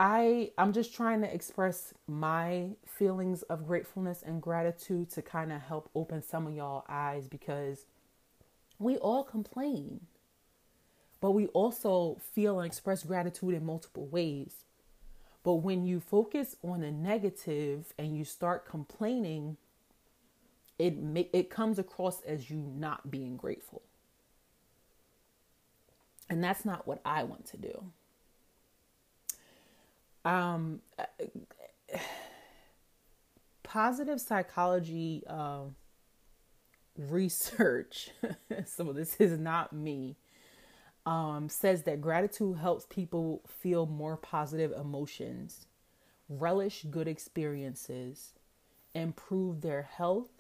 I 0.00 0.52
I'm 0.57 0.73
just 0.73 0.95
trying 0.95 1.21
to 1.21 1.33
express 1.33 1.92
my 2.09 2.71
feelings 2.87 3.42
of 3.42 3.66
gratefulness 3.66 4.23
and 4.23 4.40
gratitude 4.40 5.11
to 5.11 5.23
kind 5.23 5.52
of 5.52 5.61
help 5.61 5.90
open 5.95 6.23
some 6.23 6.47
of 6.47 6.54
y'all 6.54 6.87
eyes 6.88 7.28
because 7.28 7.85
we 8.78 8.97
all 8.97 9.25
complain. 9.25 10.00
But 11.21 11.33
we 11.33 11.49
also 11.49 12.19
feel 12.33 12.61
and 12.61 12.66
express 12.66 13.02
gratitude 13.02 13.52
in 13.52 13.66
multiple 13.66 14.07
ways. 14.07 14.64
But 15.45 15.57
when 15.57 15.87
you 15.87 16.00
focus 16.00 16.57
on 16.64 16.80
the 16.80 16.90
negative 16.90 17.92
and 17.99 18.16
you 18.16 18.25
start 18.25 18.66
complaining, 18.66 19.59
it 20.78 20.95
it 21.35 21.50
comes 21.50 21.78
across 21.78 22.23
as 22.23 22.50
you 22.50 22.57
not 22.57 23.11
being 23.11 23.37
grateful. 23.37 23.83
And 26.30 26.42
that's 26.42 26.64
not 26.64 26.87
what 26.87 27.02
I 27.04 27.25
want 27.25 27.45
to 27.49 27.59
do. 27.59 27.92
Um, 30.24 30.80
positive 33.62 34.20
psychology 34.20 35.22
uh, 35.28 35.62
research, 36.98 38.10
so 38.66 38.92
this 38.92 39.16
is 39.18 39.38
not 39.38 39.72
me, 39.72 40.16
um, 41.06 41.48
says 41.48 41.84
that 41.84 42.00
gratitude 42.00 42.58
helps 42.58 42.86
people 42.86 43.42
feel 43.48 43.86
more 43.86 44.16
positive 44.16 44.72
emotions, 44.72 45.66
relish 46.28 46.84
good 46.90 47.08
experiences, 47.08 48.34
improve 48.94 49.60
their 49.62 49.82
health, 49.82 50.30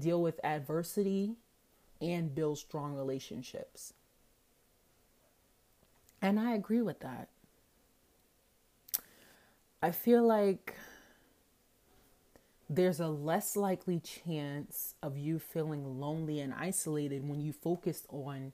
deal 0.00 0.20
with 0.20 0.40
adversity, 0.44 1.36
and 2.00 2.34
build 2.34 2.58
strong 2.58 2.94
relationships. 2.94 3.94
And 6.20 6.40
I 6.40 6.54
agree 6.54 6.82
with 6.82 7.00
that. 7.00 7.28
I 9.82 9.90
feel 9.90 10.22
like 10.26 10.74
there's 12.68 12.98
a 12.98 13.08
less 13.08 13.56
likely 13.56 14.00
chance 14.00 14.94
of 15.02 15.16
you 15.16 15.38
feeling 15.38 16.00
lonely 16.00 16.40
and 16.40 16.52
isolated 16.52 17.28
when 17.28 17.40
you 17.40 17.52
focus 17.52 18.02
on 18.08 18.52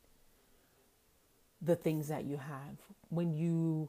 the 1.61 1.77
things 1.77 2.09
that 2.09 2.25
you 2.25 2.37
have. 2.37 2.77
When 3.09 3.35
you 3.35 3.89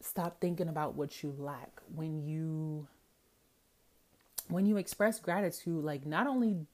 stop 0.00 0.40
thinking 0.40 0.68
about 0.68 0.94
what 0.94 1.22
you 1.22 1.34
lack. 1.38 1.80
When 1.94 2.24
you 2.24 2.86
when 4.48 4.66
you 4.66 4.76
express 4.76 5.18
gratitude, 5.18 5.82
like 5.82 6.06
not 6.06 6.26
only 6.26 6.66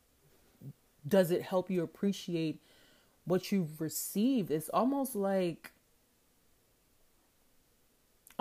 does 1.07 1.31
it 1.31 1.43
help 1.43 1.71
you 1.71 1.83
appreciate 1.83 2.61
what 3.25 3.53
you've 3.53 3.81
received 3.81 4.51
it's 4.51 4.69
almost 4.69 5.15
like 5.15 5.73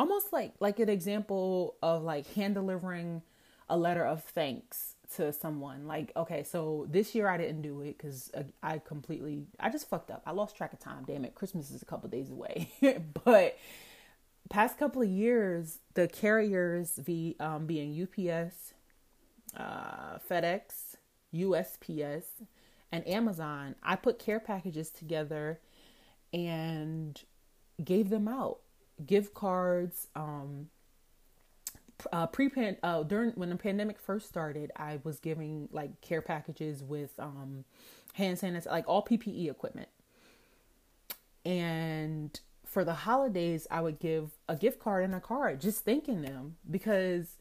almost 0.02 0.34
like 0.34 0.54
like 0.60 0.80
an 0.80 0.90
example 0.90 1.76
of 1.84 2.02
like 2.04 2.26
hand 2.34 2.56
delivering 2.56 3.22
a 3.70 3.78
letter 3.78 4.04
of 4.04 4.24
thanks 4.24 4.96
to 5.16 5.32
someone. 5.32 5.86
Like 5.86 6.12
okay 6.16 6.44
so 6.44 6.88
this 6.90 7.14
year 7.14 7.30
i 7.30 7.38
didn't 7.38 7.62
do 7.62 7.82
it 7.82 7.98
because 7.98 8.32
uh, 8.36 8.44
i 8.64 8.80
completely 8.80 9.46
i 9.60 9.70
just 9.70 9.88
fucked 9.90 10.10
up. 10.10 10.24
I 10.26 10.32
lost 10.32 10.58
track 10.58 10.74
of 10.74 10.80
time. 10.80 11.04
Damn 11.06 11.24
it. 11.24 11.36
Christmas 11.36 11.70
is 11.70 11.82
a 11.82 11.86
couple 11.86 12.10
days 12.10 12.32
away. 12.32 12.70
But 13.24 13.58
past 14.50 14.78
couple 14.78 15.02
of 15.04 15.08
years 15.08 15.78
the 15.94 16.08
carriers 16.08 16.94
the 16.94 17.38
um, 17.40 17.68
being 17.68 18.02
ups 18.02 18.74
uh, 19.56 20.18
fedex 20.30 20.96
usps 21.34 22.26
and 22.92 23.08
Amazon, 23.08 23.76
I 23.84 23.96
put 23.96 24.20
care 24.20 24.40
packages 24.40 24.90
together 24.90 25.60
and 26.34 27.22
gave 27.82 28.10
them 28.10 28.28
out. 28.28 28.60
Gift 29.06 29.34
cards, 29.34 30.08
um, 30.16 30.70
uh, 32.12 32.28
pre 32.28 32.50
uh, 32.84 33.04
during 33.04 33.32
when 33.32 33.50
the 33.50 33.56
pandemic 33.56 34.00
first 34.00 34.28
started, 34.28 34.72
I 34.76 35.00
was 35.04 35.20
giving 35.20 35.70
like 35.72 36.02
care 36.02 36.22
packages 36.22 36.84
with 36.84 37.12
um, 37.20 37.66
hand 38.14 38.38
sanitizer, 38.38 38.68
like 38.68 38.88
all 38.88 39.04
PPE 39.04 39.50
equipment. 39.50 39.90
And 41.46 42.40
for 42.66 42.86
the 42.86 42.94
holidays, 42.94 43.68
I 43.70 43.82
would 43.82 44.00
give 44.00 44.32
a 44.48 44.56
gift 44.56 44.80
card 44.80 45.04
and 45.04 45.16
a 45.16 45.20
card, 45.20 45.62
just 45.62 45.84
thanking 45.84 46.22
them 46.22 46.56
because 46.70 47.38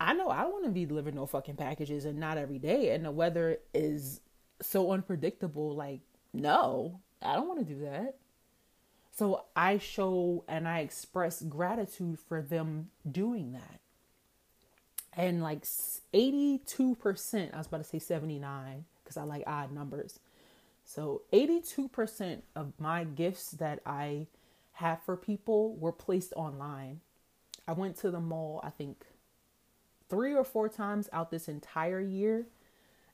I 0.00 0.12
know 0.12 0.28
I 0.28 0.42
don't 0.42 0.52
want 0.52 0.64
to 0.64 0.70
be 0.70 0.84
delivering 0.84 1.16
no 1.16 1.26
fucking 1.26 1.56
packages 1.56 2.04
and 2.04 2.18
not 2.18 2.38
every 2.38 2.58
day. 2.58 2.94
And 2.94 3.04
the 3.04 3.10
weather 3.10 3.58
is 3.72 4.20
so 4.60 4.92
unpredictable. 4.92 5.74
Like, 5.74 6.00
no, 6.32 7.00
I 7.22 7.34
don't 7.34 7.48
want 7.48 7.60
to 7.60 7.74
do 7.74 7.80
that. 7.80 8.16
So 9.18 9.46
I 9.56 9.78
show 9.78 10.44
and 10.46 10.68
I 10.68 10.78
express 10.78 11.42
gratitude 11.42 12.20
for 12.20 12.40
them 12.40 12.90
doing 13.10 13.50
that. 13.50 13.80
And 15.12 15.42
like 15.42 15.64
82%, 15.64 17.52
I 17.52 17.58
was 17.58 17.66
about 17.66 17.78
to 17.78 17.82
say 17.82 17.98
79 17.98 18.84
because 19.02 19.16
I 19.16 19.24
like 19.24 19.42
odd 19.44 19.72
numbers. 19.72 20.20
So 20.84 21.22
82% 21.32 22.42
of 22.54 22.74
my 22.78 23.02
gifts 23.02 23.50
that 23.50 23.80
I 23.84 24.28
have 24.74 25.02
for 25.02 25.16
people 25.16 25.74
were 25.74 25.90
placed 25.90 26.32
online. 26.34 27.00
I 27.66 27.72
went 27.72 27.96
to 27.96 28.12
the 28.12 28.20
mall, 28.20 28.60
I 28.62 28.70
think, 28.70 29.04
three 30.08 30.32
or 30.32 30.44
four 30.44 30.68
times 30.68 31.08
out 31.12 31.32
this 31.32 31.48
entire 31.48 32.00
year 32.00 32.46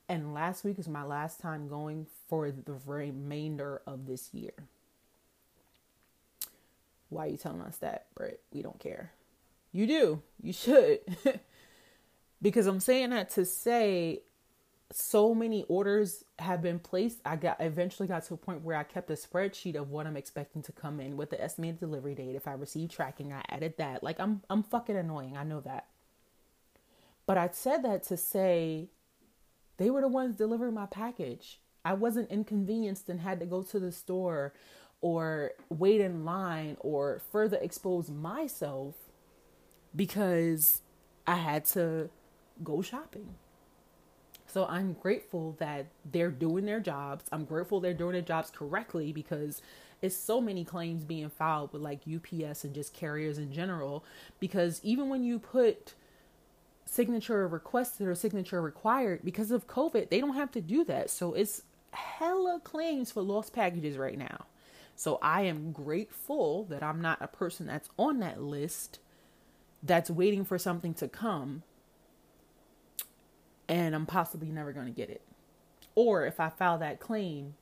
and 0.07 0.35
last 0.35 0.65
week 0.65 0.79
is 0.79 0.87
my 0.87 1.03
last 1.03 1.41
time 1.41 1.67
going 1.67 2.07
for 2.29 2.51
the 2.51 2.77
remainder 2.85 3.81
of 3.87 4.07
this 4.07 4.35
year. 4.35 4.53
Why 7.09 7.27
are 7.27 7.31
you 7.31 7.37
telling 7.37 7.63
us 7.63 7.77
that, 7.79 8.07
Britt? 8.15 8.41
We 8.53 8.63
don't 8.63 8.79
care. 8.79 9.13
You 9.73 9.87
do. 9.87 10.23
You 10.41 10.53
should. 10.53 11.01
because 12.43 12.67
I'm 12.67 12.81
saying 12.81 13.11
that 13.11 13.31
to 13.31 13.45
say 13.45 14.23
so 14.93 15.35
many 15.35 15.65
orders 15.65 16.25
have 16.39 16.63
been 16.63 16.79
placed. 16.79 17.19
I 17.25 17.37
got 17.37 17.61
eventually 17.61 18.07
got 18.07 18.25
to 18.27 18.35
a 18.35 18.37
point 18.37 18.63
where 18.63 18.77
I 18.77 18.85
kept 18.85 19.11
a 19.11 19.15
spreadsheet 19.15 19.75
of 19.75 19.91
what 19.91 20.07
I'm 20.07 20.17
expecting 20.17 20.63
to 20.63 20.73
come 20.73 21.01
in 21.01 21.17
with 21.17 21.31
the 21.31 21.43
estimated 21.43 21.81
delivery 21.81 22.15
date. 22.15 22.37
If 22.37 22.47
I 22.47 22.53
receive 22.53 22.91
tracking, 22.91 23.33
I 23.33 23.43
added 23.49 23.75
that. 23.79 24.03
Like 24.03 24.21
I'm 24.21 24.43
I'm 24.49 24.63
fucking 24.63 24.97
annoying. 24.97 25.37
I 25.37 25.43
know 25.43 25.61
that. 25.63 25.87
But 27.27 27.39
I 27.39 27.49
said 27.53 27.83
that 27.85 28.05
to 28.05 28.17
say 28.17 28.91
they 29.79 29.91
were 29.91 30.03
the 30.03 30.09
ones 30.09 30.37
delivering 30.37 30.75
my 30.75 30.87
package. 30.87 31.61
I 31.85 31.95
wasn't 31.95 32.31
inconvenienced 32.31 33.09
and 33.09 33.21
had 33.21 33.41
to 33.41 33.47
go 33.47 33.63
to 33.63 33.81
the 33.81 33.93
store 33.93 34.55
or 35.05 35.51
wait 35.69 36.01
in 36.01 36.25
line 36.25 36.79
or 36.81 37.21
further 37.31 37.59
expose 37.61 38.09
myself 38.09 38.95
because 39.95 40.81
I 41.27 41.35
had 41.35 41.67
to 41.67 42.09
go 42.63 42.81
shopping. 42.81 43.35
So 44.47 44.65
I'm 44.65 44.95
grateful 44.95 45.57
that 45.59 45.89
they're 46.11 46.31
doing 46.31 46.65
their 46.65 46.81
jobs. 46.81 47.27
I'm 47.31 47.45
grateful 47.45 47.81
they're 47.81 47.93
doing 47.93 48.15
their 48.15 48.23
jobs 48.23 48.51
correctly 48.51 49.13
because 49.13 49.61
it's 50.01 50.17
so 50.17 50.41
many 50.41 50.65
claims 50.65 51.05
being 51.05 51.29
filed 51.29 51.75
with 51.75 51.83
like 51.83 52.01
UPS 52.09 52.65
and 52.65 52.75
just 52.75 52.95
carriers 52.95 53.37
in 53.37 53.53
general. 53.53 54.07
Because 54.41 54.81
even 54.83 55.11
when 55.11 55.23
you 55.23 55.39
put 55.39 55.93
signature 56.87 57.47
requested 57.47 58.09
or 58.09 58.15
signature 58.15 58.63
required 58.63 59.21
because 59.23 59.51
of 59.51 59.67
COVID, 59.67 60.09
they 60.09 60.21
don't 60.21 60.37
have 60.37 60.53
to 60.53 60.63
do 60.63 60.83
that. 60.85 61.11
So 61.11 61.35
it's 61.35 61.61
hella 61.91 62.59
claims 62.65 63.13
for 63.13 63.21
lost 63.21 63.53
packages 63.53 63.99
right 63.99 64.17
now. 64.17 64.47
So 64.97 65.19
I 65.23 65.43
am 65.43 65.73
grateful 65.73 66.65
that 66.65 66.83
I'm 66.83 67.01
not 67.01 67.19
a 67.21 67.29
person 67.29 67.67
that's 67.67 67.89
on 67.99 68.21
that 68.21 68.43
list 68.43 68.99
that's 69.83 70.11
waiting 70.11 70.45
for 70.45 70.59
something 70.59 70.95
to 70.95 71.09
come 71.09 71.63
and 73.69 73.95
I'm 73.95 74.07
possibly 74.07 74.49
never 74.51 74.73
going 74.73 74.87
to 74.87 74.93
get 74.93 75.11
it. 75.11 75.23
Or 75.95 76.27
if 76.27 76.41
I 76.41 76.51
file 76.51 76.79
that 76.79 77.01
claim, 77.01 77.55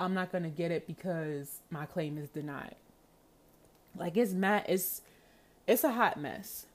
I'm 0.00 0.14
not 0.14 0.32
going 0.32 0.44
to 0.44 0.50
get 0.50 0.70
it 0.70 0.86
because 0.86 1.60
my 1.70 1.86
claim 1.86 2.18
is 2.18 2.28
denied. 2.28 2.76
Like 3.96 4.16
it's 4.16 4.32
mad 4.32 4.64
it's 4.68 5.02
it's 5.66 5.84
a 5.84 5.92
hot 5.92 6.18
mess 6.18 6.66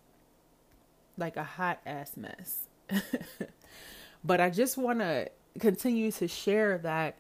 like 1.18 1.36
a 1.36 1.44
hot 1.44 1.80
ass 1.86 2.16
mess. 2.16 2.68
but 4.24 4.40
I 4.40 4.50
just 4.50 4.78
want 4.78 5.00
to 5.00 5.30
continue 5.60 6.12
to 6.14 6.28
share 6.28 6.78
that 6.80 7.18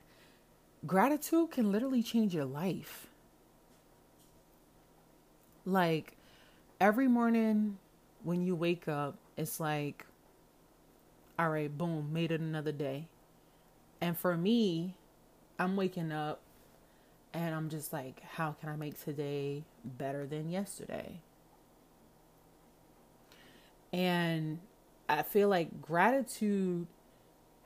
gratitude 0.85 1.51
can 1.51 1.71
literally 1.71 2.03
change 2.03 2.33
your 2.33 2.45
life. 2.45 3.07
Like 5.65 6.13
every 6.79 7.07
morning 7.07 7.77
when 8.23 8.41
you 8.41 8.55
wake 8.55 8.87
up, 8.87 9.15
it's 9.35 9.59
like, 9.59 10.05
all 11.39 11.49
right, 11.49 11.75
boom, 11.75 12.11
made 12.11 12.31
it 12.31 12.41
another 12.41 12.71
day. 12.71 13.07
And 14.01 14.17
for 14.17 14.37
me, 14.37 14.95
I'm 15.59 15.75
waking 15.75 16.11
up 16.11 16.41
and 17.33 17.53
I'm 17.53 17.69
just 17.69 17.93
like, 17.93 18.21
how 18.23 18.53
can 18.59 18.69
I 18.69 18.75
make 18.75 19.03
today 19.03 19.63
better 19.83 20.25
than 20.25 20.49
yesterday? 20.49 21.19
And 23.93 24.59
I 25.09 25.23
feel 25.23 25.49
like 25.49 25.81
gratitude 25.81 26.87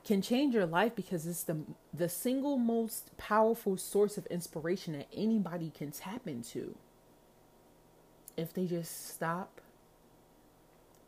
can 0.04 0.20
change 0.20 0.54
your 0.54 0.66
life 0.66 0.94
because 0.96 1.26
it's 1.26 1.44
the 1.44 1.58
the 1.94 2.08
single 2.08 2.56
most 2.56 3.16
powerful 3.16 3.76
source 3.76 4.18
of 4.18 4.26
inspiration 4.26 4.94
that 4.94 5.08
anybody 5.14 5.70
can 5.70 5.90
tap 5.90 6.26
into. 6.26 6.76
If 8.36 8.52
they 8.52 8.66
just 8.66 9.08
stop 9.08 9.60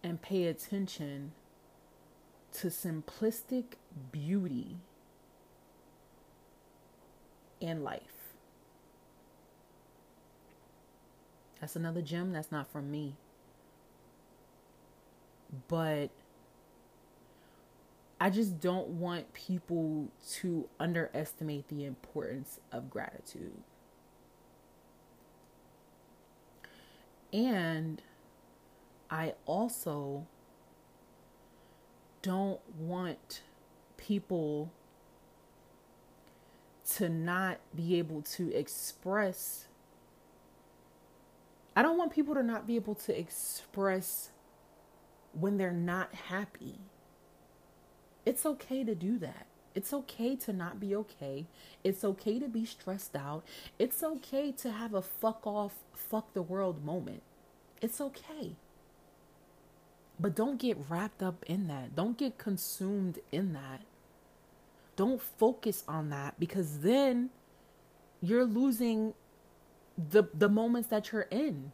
and 0.02 0.20
pay 0.20 0.46
attention 0.46 1.32
to 2.52 2.68
simplistic 2.68 3.64
beauty 4.12 4.76
in 7.60 7.82
life. 7.82 8.02
That's 11.60 11.76
another 11.76 12.02
gem 12.02 12.32
that's 12.32 12.52
not 12.52 12.70
from 12.70 12.90
me. 12.90 13.14
But 15.66 16.10
I 18.20 18.30
just 18.30 18.60
don't 18.60 18.88
want 18.88 19.32
people 19.34 20.08
to 20.34 20.68
underestimate 20.78 21.68
the 21.68 21.84
importance 21.84 22.60
of 22.72 22.88
gratitude. 22.88 23.62
And 27.32 28.00
I 29.10 29.34
also 29.44 30.26
don't 32.22 32.60
want 32.78 33.42
people 33.96 34.72
to 36.92 37.08
not 37.08 37.58
be 37.74 37.98
able 37.98 38.22
to 38.22 38.52
express. 38.54 39.66
I 41.76 41.82
don't 41.82 41.98
want 41.98 42.12
people 42.12 42.34
to 42.34 42.42
not 42.42 42.66
be 42.66 42.76
able 42.76 42.94
to 42.94 43.18
express 43.18 44.30
when 45.32 45.56
they're 45.56 45.72
not 45.72 46.14
happy. 46.14 46.78
It's 48.26 48.46
okay 48.46 48.84
to 48.84 48.94
do 48.94 49.18
that. 49.18 49.46
It's 49.74 49.92
okay 49.92 50.36
to 50.36 50.52
not 50.52 50.78
be 50.78 50.94
okay. 50.94 51.46
It's 51.82 52.04
okay 52.04 52.38
to 52.38 52.48
be 52.48 52.64
stressed 52.64 53.16
out. 53.16 53.44
It's 53.78 54.02
okay 54.02 54.52
to 54.52 54.70
have 54.70 54.94
a 54.94 55.02
fuck 55.02 55.46
off, 55.46 55.74
fuck 55.92 56.32
the 56.32 56.42
world 56.42 56.84
moment. 56.84 57.22
It's 57.82 58.00
okay. 58.00 58.52
But 60.18 60.36
don't 60.36 60.60
get 60.60 60.78
wrapped 60.88 61.22
up 61.22 61.44
in 61.46 61.66
that. 61.66 61.96
Don't 61.96 62.16
get 62.16 62.38
consumed 62.38 63.18
in 63.32 63.52
that. 63.52 63.80
Don't 64.96 65.20
focus 65.20 65.82
on 65.88 66.10
that 66.10 66.38
because 66.38 66.80
then 66.80 67.30
you're 68.22 68.44
losing 68.44 69.14
the 69.98 70.24
the 70.32 70.48
moments 70.48 70.88
that 70.88 71.10
you're 71.10 71.22
in. 71.30 71.72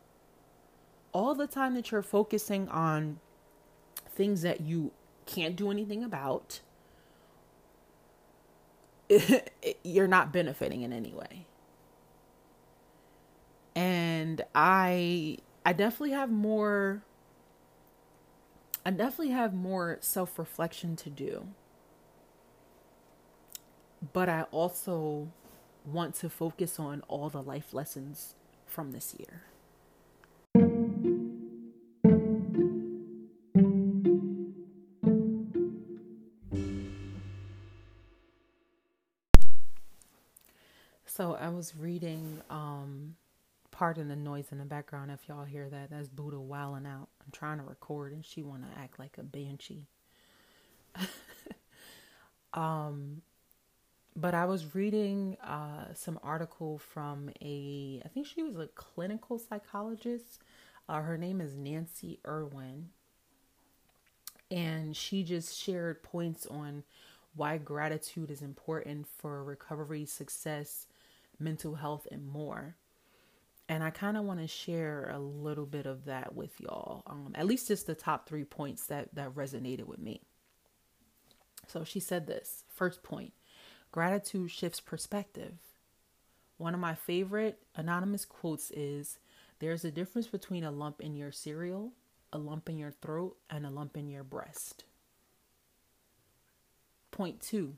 All 1.13 1.35
the 1.35 1.47
time 1.47 1.75
that 1.75 1.91
you're 1.91 2.03
focusing 2.03 2.69
on 2.69 3.19
things 4.15 4.43
that 4.43 4.63
you 4.63 4.93
can't 5.31 5.57
do 5.57 5.71
anything 5.71 6.05
about, 6.05 6.61
you're 9.85 10.09
not 10.09 10.33
benefiting 10.33 10.83
in 10.83 10.93
any 10.93 11.13
way. 11.13 11.47
And 13.75 14.43
I 14.55 15.39
I 15.65 15.73
definitely 15.73 16.13
have 16.13 16.31
more 16.31 17.03
I 18.85 18.91
definitely 18.91 19.31
have 19.31 19.55
more 19.55 19.99
self-reflection 20.01 20.97
to 20.97 21.11
do. 21.11 21.49
But 24.13 24.29
I 24.29 24.43
also 24.51 25.29
want 25.85 26.15
to 26.17 26.31
focus 26.31 26.79
on 26.79 27.03
all 27.09 27.29
the 27.29 27.43
life 27.43 27.75
lessons 27.75 28.35
from 28.67 28.93
this 28.93 29.15
year. 29.19 29.43
Was 41.51 41.75
reading, 41.77 42.41
um, 42.51 43.17
pardon 43.71 44.09
the 44.09 44.17
noise 44.17 44.47
in 44.53 44.59
the 44.59 44.65
background 44.65 45.11
if 45.11 45.29
y'all 45.29 45.45
hear 45.45 45.69
that. 45.69 45.91
That's 45.91 46.09
Buddha 46.09 46.41
wilding 46.41 46.87
out. 46.87 47.09
I'm 47.25 47.33
trying 47.33 47.59
to 47.59 47.65
record 47.65 48.13
and 48.13 48.25
she 48.25 48.43
want 48.43 48.63
to 48.63 48.79
act 48.79 48.99
like 48.99 49.17
a 49.19 49.23
banshee. 49.23 49.87
um, 52.55 53.23
but 54.17 54.35
I 54.35 54.45
was 54.45 54.75
reading 54.75 55.37
uh, 55.43 55.95
some 55.95 56.19
article 56.23 56.79
from 56.79 57.31
a, 57.41 58.03
I 58.05 58.09
think 58.09 58.27
she 58.27 58.43
was 58.43 58.57
a 58.57 58.67
clinical 58.75 59.39
psychologist. 59.39 60.41
Uh, 60.89 61.03
her 61.03 61.17
name 61.17 61.41
is 61.41 61.57
Nancy 61.57 62.19
Irwin. 62.27 62.89
And 64.51 64.97
she 64.97 65.23
just 65.23 65.57
shared 65.57 66.03
points 66.03 66.45
on 66.47 66.83
why 67.37 67.57
gratitude 67.59 68.31
is 68.31 68.43
important 68.43 69.07
for 69.07 69.45
recovery, 69.45 70.05
success, 70.05 70.87
mental 71.41 71.75
health, 71.77 72.07
and 72.11 72.27
more. 72.27 72.77
And 73.69 73.85
I 73.85 73.91
kind 73.91 74.17
of 74.17 74.25
want 74.25 74.41
to 74.41 74.49
share 74.49 75.11
a 75.15 75.19
little 75.19 75.67
bit 75.67 75.87
of 75.87 76.07
that 76.07 76.35
with 76.35 76.61
y'all. 76.61 77.05
Um, 77.07 77.33
at 77.37 77.47
least 77.47 77.69
just 77.69 77.87
the 77.87 77.95
top 77.95 78.29
three 78.29 78.45
points 78.45 78.87
that, 78.87 79.15
that 79.15 79.35
resonated 79.35 79.85
with 79.85 80.01
me. 80.01 80.23
So 81.69 81.85
she 81.85 82.01
said 82.01 82.27
this 82.27 82.65
first 82.75 83.03
point 83.03 83.33
gratitude 83.93 84.51
shifts 84.51 84.81
perspective. 84.81 85.55
One 86.57 86.75
of 86.75 86.81
my 86.81 86.95
favorite 86.95 87.63
anonymous 87.77 88.25
quotes 88.25 88.71
is 88.73 89.19
There's 89.61 89.85
a 89.85 89.91
difference 89.93 90.27
between 90.27 90.65
a 90.65 90.73
lump 90.73 91.01
in 91.01 91.15
your 91.15 91.33
cereal, 91.33 91.93
a 92.33 92.39
lump 92.39 92.69
in 92.69 92.77
your 92.77 92.91
throat, 92.91 93.37
and 93.49 93.65
a 93.65 93.71
lump 93.71 93.97
in 93.97 94.09
your 94.09 94.25
breast. 94.25 94.85
Point 97.13 97.41
two 97.41 97.77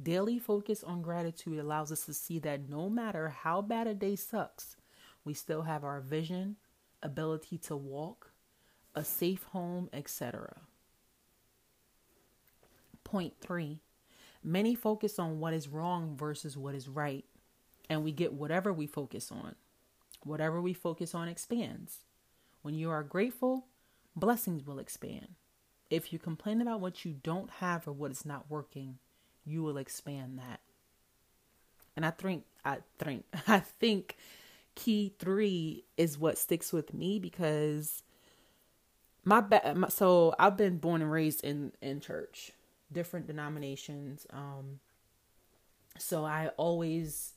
Daily 0.00 0.38
focus 0.38 0.82
on 0.82 1.02
gratitude 1.02 1.58
allows 1.58 1.92
us 1.92 2.06
to 2.06 2.14
see 2.14 2.38
that 2.40 2.68
no 2.68 2.88
matter 2.88 3.28
how 3.28 3.62
bad 3.62 3.86
a 3.86 3.94
day 3.94 4.16
sucks, 4.16 4.76
we 5.24 5.34
still 5.34 5.62
have 5.62 5.84
our 5.84 6.00
vision, 6.00 6.56
ability 7.02 7.58
to 7.58 7.76
walk, 7.76 8.32
a 8.94 9.04
safe 9.04 9.44
home, 9.52 9.88
etc. 9.92 10.56
Point 13.04 13.34
three 13.40 13.80
many 14.44 14.74
focus 14.74 15.18
on 15.18 15.38
what 15.38 15.54
is 15.54 15.68
wrong 15.68 16.16
versus 16.16 16.56
what 16.56 16.74
is 16.74 16.88
right, 16.88 17.24
and 17.88 18.02
we 18.02 18.12
get 18.12 18.32
whatever 18.32 18.72
we 18.72 18.86
focus 18.86 19.30
on. 19.30 19.54
Whatever 20.24 20.60
we 20.60 20.72
focus 20.72 21.14
on 21.14 21.28
expands. 21.28 22.00
When 22.62 22.74
you 22.74 22.90
are 22.90 23.02
grateful, 23.02 23.66
blessings 24.14 24.64
will 24.64 24.78
expand. 24.78 25.34
If 25.90 26.12
you 26.12 26.18
complain 26.18 26.60
about 26.60 26.80
what 26.80 27.04
you 27.04 27.12
don't 27.12 27.50
have 27.50 27.86
or 27.86 27.92
what 27.92 28.12
is 28.12 28.24
not 28.24 28.50
working, 28.50 28.98
you 29.44 29.62
will 29.62 29.76
expand 29.76 30.38
that. 30.38 30.60
And 31.96 32.06
I 32.06 32.10
think 32.10 32.44
I 32.64 32.78
think 32.98 33.24
I 33.48 33.60
think 33.60 34.16
key 34.74 35.12
3 35.18 35.84
is 35.96 36.18
what 36.18 36.38
sticks 36.38 36.72
with 36.72 36.94
me 36.94 37.18
because 37.18 38.02
my, 39.24 39.40
ba- 39.40 39.74
my 39.76 39.88
so 39.88 40.34
I've 40.38 40.56
been 40.56 40.78
born 40.78 41.02
and 41.02 41.10
raised 41.10 41.44
in 41.44 41.72
in 41.80 42.00
church, 42.00 42.52
different 42.90 43.26
denominations. 43.26 44.26
Um 44.30 44.80
so 45.98 46.24
I 46.24 46.48
always 46.56 47.34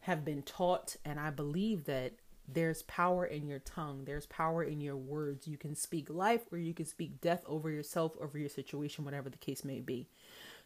have 0.00 0.24
been 0.24 0.42
taught 0.42 0.96
and 1.04 1.20
I 1.20 1.30
believe 1.30 1.84
that 1.84 2.12
there's 2.46 2.82
power 2.82 3.24
in 3.24 3.46
your 3.46 3.58
tongue. 3.58 4.04
There's 4.04 4.26
power 4.26 4.62
in 4.62 4.80
your 4.80 4.96
words. 4.96 5.48
You 5.48 5.56
can 5.56 5.74
speak 5.74 6.10
life 6.10 6.42
or 6.52 6.58
you 6.58 6.74
can 6.74 6.86
speak 6.86 7.20
death 7.20 7.42
over 7.46 7.70
yourself, 7.70 8.12
over 8.20 8.38
your 8.38 8.50
situation, 8.50 9.04
whatever 9.04 9.30
the 9.30 9.38
case 9.38 9.64
may 9.64 9.80
be. 9.80 10.08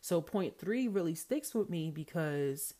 So, 0.01 0.21
point 0.21 0.59
three 0.59 0.89
really 0.89 1.15
sticks 1.15 1.55
with 1.55 1.69
me 1.69 1.91
because 1.91 2.75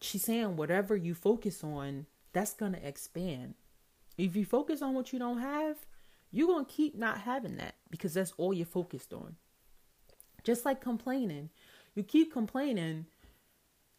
she's 0.00 0.24
saying 0.24 0.56
whatever 0.56 0.96
you 0.96 1.14
focus 1.14 1.64
on, 1.64 2.06
that's 2.32 2.52
to 2.74 2.86
expand. 2.86 3.54
If 4.18 4.36
you 4.36 4.44
focus 4.44 4.82
on 4.82 4.94
what 4.94 5.12
you 5.12 5.18
don't 5.18 5.40
have, 5.40 5.76
you're 6.30 6.46
to 6.64 6.72
keep 6.72 6.96
not 6.96 7.20
having 7.20 7.56
that 7.56 7.74
because 7.90 8.14
that's 8.14 8.32
all 8.36 8.52
you're 8.52 8.66
focused 8.66 9.12
on. 9.12 9.36
Just 10.44 10.64
like 10.64 10.80
complaining, 10.80 11.50
you 11.94 12.02
keep 12.02 12.32
complaining, 12.32 13.06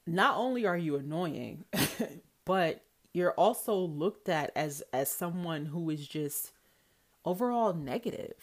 not 0.05 0.37
only 0.37 0.65
are 0.65 0.77
you 0.77 0.95
annoying, 0.95 1.65
but 2.45 2.83
you're 3.13 3.31
also 3.33 3.75
looked 3.75 4.29
at 4.29 4.51
as 4.55 4.83
as 4.93 5.11
someone 5.11 5.65
who 5.65 5.89
is 5.89 6.07
just 6.07 6.51
overall 7.25 7.73
negative. 7.73 8.35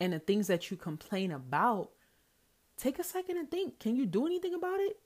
And 0.00 0.12
the 0.12 0.18
things 0.18 0.46
that 0.48 0.70
you 0.70 0.76
complain 0.76 1.30
about 1.30 1.90
take 2.80 2.98
a 2.98 3.04
second 3.04 3.36
and 3.36 3.50
think 3.50 3.78
can 3.78 3.96
you 3.96 4.06
do 4.06 4.26
anything 4.26 4.54
about 4.54 4.80
it? 4.80 4.98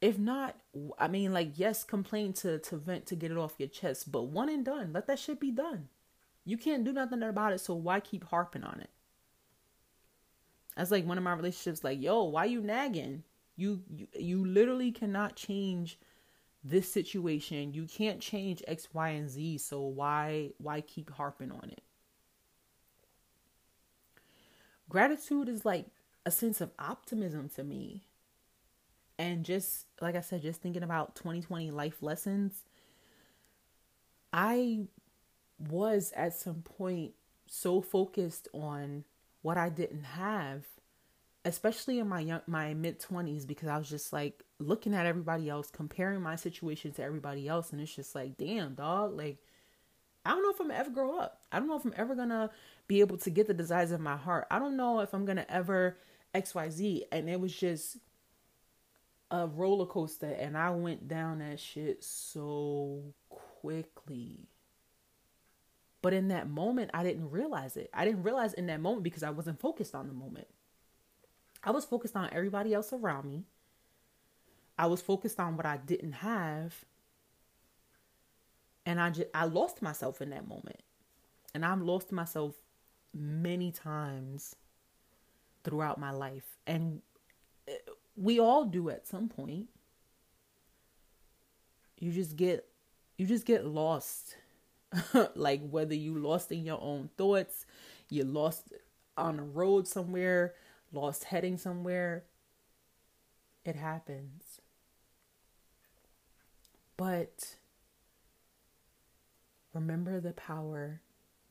If 0.00 0.18
not, 0.18 0.56
I 0.98 1.08
mean, 1.08 1.32
like, 1.32 1.52
yes, 1.58 1.82
complain 1.82 2.32
to 2.34 2.58
to 2.58 2.76
vent 2.76 3.06
to 3.06 3.16
get 3.16 3.30
it 3.30 3.38
off 3.38 3.54
your 3.58 3.68
chest, 3.68 4.12
but 4.12 4.24
one 4.24 4.48
and 4.48 4.64
done. 4.64 4.92
Let 4.92 5.06
that 5.06 5.18
shit 5.18 5.40
be 5.40 5.50
done. 5.50 5.88
You 6.44 6.56
can't 6.56 6.84
do 6.84 6.92
nothing 6.92 7.22
about 7.22 7.52
it, 7.52 7.60
so 7.60 7.74
why 7.74 8.00
keep 8.00 8.24
harping 8.24 8.62
on 8.62 8.80
it? 8.80 8.90
That's 10.76 10.90
like 10.90 11.06
one 11.06 11.18
of 11.18 11.24
my 11.24 11.32
relationships. 11.32 11.82
Like, 11.82 12.00
yo, 12.00 12.24
why 12.24 12.44
you 12.44 12.60
nagging? 12.60 13.24
You 13.56 13.82
you, 13.90 14.06
you 14.14 14.44
literally 14.44 14.92
cannot 14.92 15.34
change 15.34 15.98
this 16.62 16.90
situation. 16.92 17.72
You 17.72 17.86
can't 17.86 18.20
change 18.20 18.62
X, 18.66 18.88
Y, 18.92 19.08
and 19.08 19.30
Z. 19.30 19.58
So 19.58 19.80
why 19.80 20.50
why 20.58 20.82
keep 20.82 21.10
harping 21.10 21.50
on 21.50 21.70
it? 21.70 21.82
Gratitude 24.88 25.48
is 25.48 25.64
like 25.64 25.86
a 26.26 26.30
sense 26.30 26.60
of 26.60 26.72
optimism 26.78 27.48
to 27.54 27.64
me. 27.64 28.02
And 29.18 29.44
just 29.44 29.86
like 30.02 30.16
I 30.16 30.20
said, 30.20 30.42
just 30.42 30.60
thinking 30.60 30.82
about 30.82 31.14
2020 31.14 31.70
life 31.70 32.02
lessons, 32.02 32.64
I 34.32 34.88
was 35.58 36.12
at 36.14 36.34
some 36.34 36.62
point 36.62 37.12
so 37.46 37.80
focused 37.80 38.48
on 38.52 39.04
what 39.40 39.56
I 39.56 39.70
didn't 39.70 40.02
have, 40.02 40.64
especially 41.44 42.00
in 42.00 42.08
my 42.08 42.20
young 42.20 42.42
my 42.46 42.74
mid 42.74 43.00
20s 43.00 43.46
because 43.46 43.68
I 43.68 43.78
was 43.78 43.88
just 43.88 44.12
like 44.12 44.42
looking 44.58 44.94
at 44.94 45.06
everybody 45.06 45.48
else, 45.48 45.70
comparing 45.70 46.20
my 46.20 46.36
situation 46.36 46.92
to 46.94 47.02
everybody 47.02 47.48
else 47.48 47.72
and 47.72 47.80
it's 47.80 47.94
just 47.94 48.14
like, 48.14 48.36
damn, 48.36 48.74
dog, 48.74 49.16
like 49.16 49.38
I 50.26 50.30
don't 50.30 50.42
know 50.42 50.50
if 50.50 50.60
I'm 50.60 50.72
ever 50.72 50.90
grow 50.90 51.18
up. 51.18 51.40
I 51.52 51.60
don't 51.60 51.68
know 51.68 51.76
if 51.76 51.84
I'm 51.84 51.94
ever 51.96 52.16
going 52.16 52.30
to 52.30 52.50
be 52.88 52.98
able 52.98 53.16
to 53.18 53.30
get 53.30 53.46
the 53.46 53.54
desires 53.54 53.92
of 53.92 54.00
my 54.00 54.16
heart. 54.16 54.48
I 54.50 54.58
don't 54.58 54.76
know 54.76 54.98
if 54.98 55.14
I'm 55.14 55.24
going 55.24 55.36
to 55.36 55.50
ever 55.50 55.96
XYZ 56.42 57.02
and 57.12 57.28
it 57.28 57.40
was 57.40 57.54
just 57.54 57.98
a 59.30 59.46
roller 59.46 59.86
coaster 59.86 60.26
and 60.26 60.56
I 60.56 60.70
went 60.70 61.08
down 61.08 61.40
that 61.40 61.58
shit 61.58 62.04
so 62.04 63.02
quickly. 63.28 64.48
But 66.02 66.12
in 66.12 66.28
that 66.28 66.48
moment, 66.48 66.90
I 66.94 67.02
didn't 67.02 67.30
realize 67.30 67.76
it. 67.76 67.90
I 67.92 68.04
didn't 68.04 68.22
realize 68.22 68.54
in 68.54 68.66
that 68.66 68.80
moment 68.80 69.02
because 69.02 69.22
I 69.22 69.30
wasn't 69.30 69.60
focused 69.60 69.94
on 69.94 70.06
the 70.06 70.14
moment. 70.14 70.46
I 71.64 71.70
was 71.70 71.84
focused 71.84 72.14
on 72.14 72.28
everybody 72.32 72.72
else 72.74 72.92
around 72.92 73.28
me. 73.28 73.44
I 74.78 74.86
was 74.86 75.02
focused 75.02 75.40
on 75.40 75.56
what 75.56 75.66
I 75.66 75.78
didn't 75.78 76.12
have. 76.12 76.84
And 78.84 79.00
I 79.00 79.10
just 79.10 79.28
I 79.34 79.46
lost 79.46 79.82
myself 79.82 80.20
in 80.20 80.30
that 80.30 80.46
moment. 80.46 80.80
And 81.54 81.64
I've 81.64 81.82
lost 81.82 82.12
myself 82.12 82.54
many 83.12 83.72
times 83.72 84.54
throughout 85.66 85.98
my 85.98 86.12
life. 86.12 86.56
And 86.66 87.02
eh, 87.68 87.72
we 88.16 88.38
all 88.38 88.64
do 88.64 88.88
at 88.88 89.06
some 89.06 89.28
point. 89.28 89.66
You 91.98 92.12
just 92.12 92.36
get 92.36 92.66
you 93.18 93.26
just 93.26 93.44
get 93.44 93.66
lost 93.66 94.36
like 95.34 95.60
whether 95.68 95.94
you 95.94 96.18
lost 96.18 96.52
in 96.52 96.64
your 96.64 96.80
own 96.80 97.10
thoughts, 97.18 97.66
you 98.08 98.24
lost 98.24 98.72
on 99.16 99.40
a 99.40 99.42
road 99.42 99.88
somewhere, 99.88 100.54
lost 100.92 101.24
heading 101.24 101.58
somewhere. 101.58 102.24
It 103.64 103.74
happens. 103.74 104.60
But 106.96 107.56
remember 109.74 110.20
the 110.20 110.32
power 110.32 111.00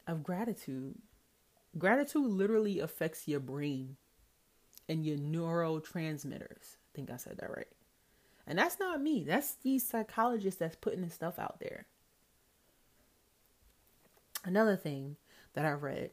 of 0.08 0.24
gratitude. 0.24 1.00
Gratitude 1.78 2.26
literally 2.26 2.80
affects 2.80 3.28
your 3.28 3.42
brain 3.42 3.98
and 4.88 5.06
your 5.06 5.18
neurotransmitters. 5.18 6.76
I 6.76 6.92
think 6.94 7.12
I 7.12 7.18
said 7.18 7.38
that 7.40 7.50
right. 7.50 7.68
And 8.48 8.60
that's 8.60 8.80
not 8.80 9.02
me. 9.02 9.24
That's 9.24 9.56
these 9.56 9.88
psychologists 9.88 10.60
that's 10.60 10.76
putting 10.76 11.02
this 11.02 11.14
stuff 11.14 11.40
out 11.40 11.60
there. 11.60 11.86
Another 14.44 14.76
thing 14.76 15.16
that 15.54 15.66
I 15.66 15.72
read 15.72 16.12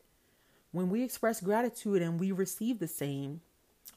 when 0.73 0.89
we 0.89 1.03
express 1.03 1.41
gratitude 1.41 2.01
and 2.01 2.19
we 2.19 2.33
receive 2.33 2.79
the 2.79 2.89
same, 2.89 3.43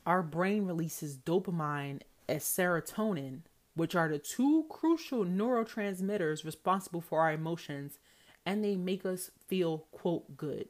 our 0.05 0.21
brain 0.21 0.65
releases 0.65 1.17
dopamine 1.17 2.01
and 2.27 2.39
serotonin, 2.39 3.39
which 3.75 3.95
are 3.95 4.09
the 4.09 4.19
two 4.19 4.65
crucial 4.69 5.23
neurotransmitters 5.23 6.43
responsible 6.43 6.99
for 6.99 7.21
our 7.21 7.31
emotions, 7.31 7.97
and 8.45 8.63
they 8.63 8.75
make 8.75 9.05
us 9.05 9.31
feel, 9.47 9.85
quote, 9.91 10.35
good. 10.35 10.67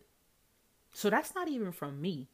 So 0.93 1.09
that's 1.09 1.33
not 1.33 1.47
even 1.47 1.71
from 1.71 1.99
me, 1.99 2.27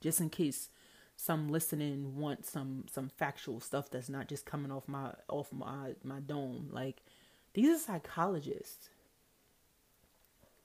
just 0.00 0.20
in 0.20 0.30
case 0.30 0.70
some 1.16 1.48
listening 1.50 2.16
want 2.16 2.44
some 2.46 2.84
some 2.92 3.08
factual 3.08 3.60
stuff 3.60 3.90
that's 3.90 4.08
not 4.08 4.28
just 4.28 4.44
coming 4.46 4.72
off 4.72 4.88
my 4.88 5.12
off 5.28 5.52
my 5.52 5.92
my 6.02 6.20
dome 6.20 6.68
like 6.72 7.02
these 7.54 7.68
are 7.68 7.78
psychologists 7.78 8.88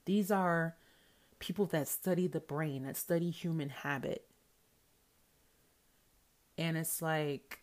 these 0.08 0.32
are 0.32 0.76
people 1.40 1.66
that 1.68 1.88
study 1.88 2.28
the 2.28 2.40
brain, 2.40 2.84
that 2.84 2.98
study 2.98 3.30
human 3.30 3.70
habit. 3.70 4.26
And 6.58 6.78
it's 6.78 7.02
like, 7.02 7.60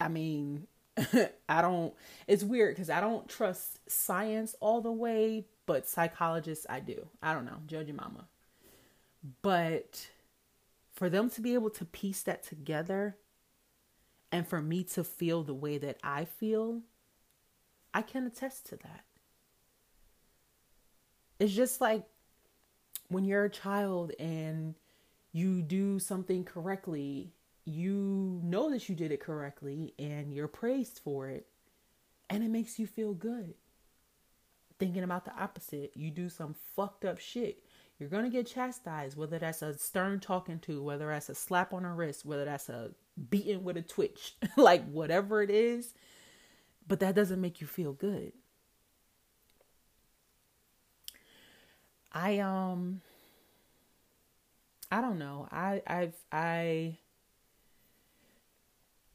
I 0.00 0.08
mean, 0.08 0.66
I 1.48 1.60
don't, 1.62 1.94
it's 2.26 2.42
weird 2.42 2.74
because 2.74 2.88
I 2.90 3.00
don't 3.00 3.28
trust 3.28 3.78
science 3.88 4.56
all 4.60 4.80
the 4.80 4.90
way, 4.90 5.44
but 5.66 5.86
psychologists 5.86 6.66
I 6.68 6.80
do. 6.80 7.06
I 7.22 7.34
don't 7.34 7.44
know, 7.44 7.58
judge 7.66 7.88
your 7.88 7.96
mama. 7.96 8.24
But 9.42 10.08
for 11.00 11.08
them 11.08 11.30
to 11.30 11.40
be 11.40 11.54
able 11.54 11.70
to 11.70 11.86
piece 11.86 12.20
that 12.24 12.42
together 12.42 13.16
and 14.30 14.46
for 14.46 14.60
me 14.60 14.84
to 14.84 15.02
feel 15.02 15.42
the 15.42 15.54
way 15.54 15.78
that 15.78 15.96
I 16.04 16.26
feel, 16.26 16.82
I 17.94 18.02
can 18.02 18.26
attest 18.26 18.66
to 18.66 18.76
that. 18.76 19.06
It's 21.38 21.54
just 21.54 21.80
like 21.80 22.04
when 23.08 23.24
you're 23.24 23.46
a 23.46 23.50
child 23.50 24.12
and 24.20 24.74
you 25.32 25.62
do 25.62 25.98
something 25.98 26.44
correctly, 26.44 27.32
you 27.64 28.38
know 28.44 28.70
that 28.70 28.90
you 28.90 28.94
did 28.94 29.10
it 29.10 29.20
correctly 29.20 29.94
and 29.98 30.34
you're 30.34 30.48
praised 30.48 31.00
for 31.02 31.30
it, 31.30 31.46
and 32.28 32.44
it 32.44 32.50
makes 32.50 32.78
you 32.78 32.86
feel 32.86 33.14
good. 33.14 33.54
Thinking 34.78 35.02
about 35.02 35.24
the 35.24 35.34
opposite, 35.34 35.92
you 35.94 36.10
do 36.10 36.28
some 36.28 36.54
fucked 36.76 37.06
up 37.06 37.18
shit. 37.18 37.64
You're 38.00 38.08
gonna 38.08 38.30
get 38.30 38.46
chastised, 38.46 39.16
whether 39.18 39.38
that's 39.38 39.60
a 39.60 39.76
stern 39.76 40.20
talking 40.20 40.58
to, 40.60 40.82
whether 40.82 41.08
that's 41.08 41.28
a 41.28 41.34
slap 41.34 41.74
on 41.74 41.82
the 41.82 41.90
wrist, 41.90 42.24
whether 42.24 42.46
that's 42.46 42.70
a 42.70 42.92
beating 43.28 43.62
with 43.62 43.76
a 43.76 43.82
twitch, 43.82 44.36
like 44.56 44.90
whatever 44.90 45.42
it 45.42 45.50
is. 45.50 45.92
But 46.88 47.00
that 47.00 47.14
doesn't 47.14 47.40
make 47.40 47.60
you 47.60 47.66
feel 47.66 47.92
good. 47.92 48.32
I 52.10 52.38
um 52.38 53.02
I 54.90 55.02
don't 55.02 55.18
know. 55.18 55.46
I 55.52 55.82
I've 55.86 56.16
I 56.32 56.96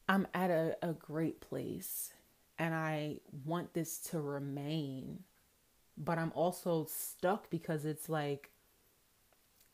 I'm 0.07 0.27
at 0.35 0.51
a, 0.51 0.77
a 0.83 0.93
great 0.93 1.41
place 1.41 2.13
and 2.59 2.75
I 2.75 3.17
want 3.45 3.73
this 3.73 3.97
to 4.11 4.21
remain. 4.21 5.23
But 5.97 6.19
I'm 6.19 6.31
also 6.35 6.85
stuck 6.87 7.49
because 7.49 7.85
it's 7.85 8.09
like 8.09 8.51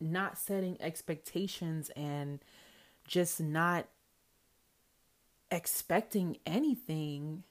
not 0.02 0.38
setting 0.38 0.78
expectations 0.82 1.90
and 1.96 2.40
just 3.06 3.40
not 3.40 3.88
expecting 5.52 6.38
anything 6.46 7.44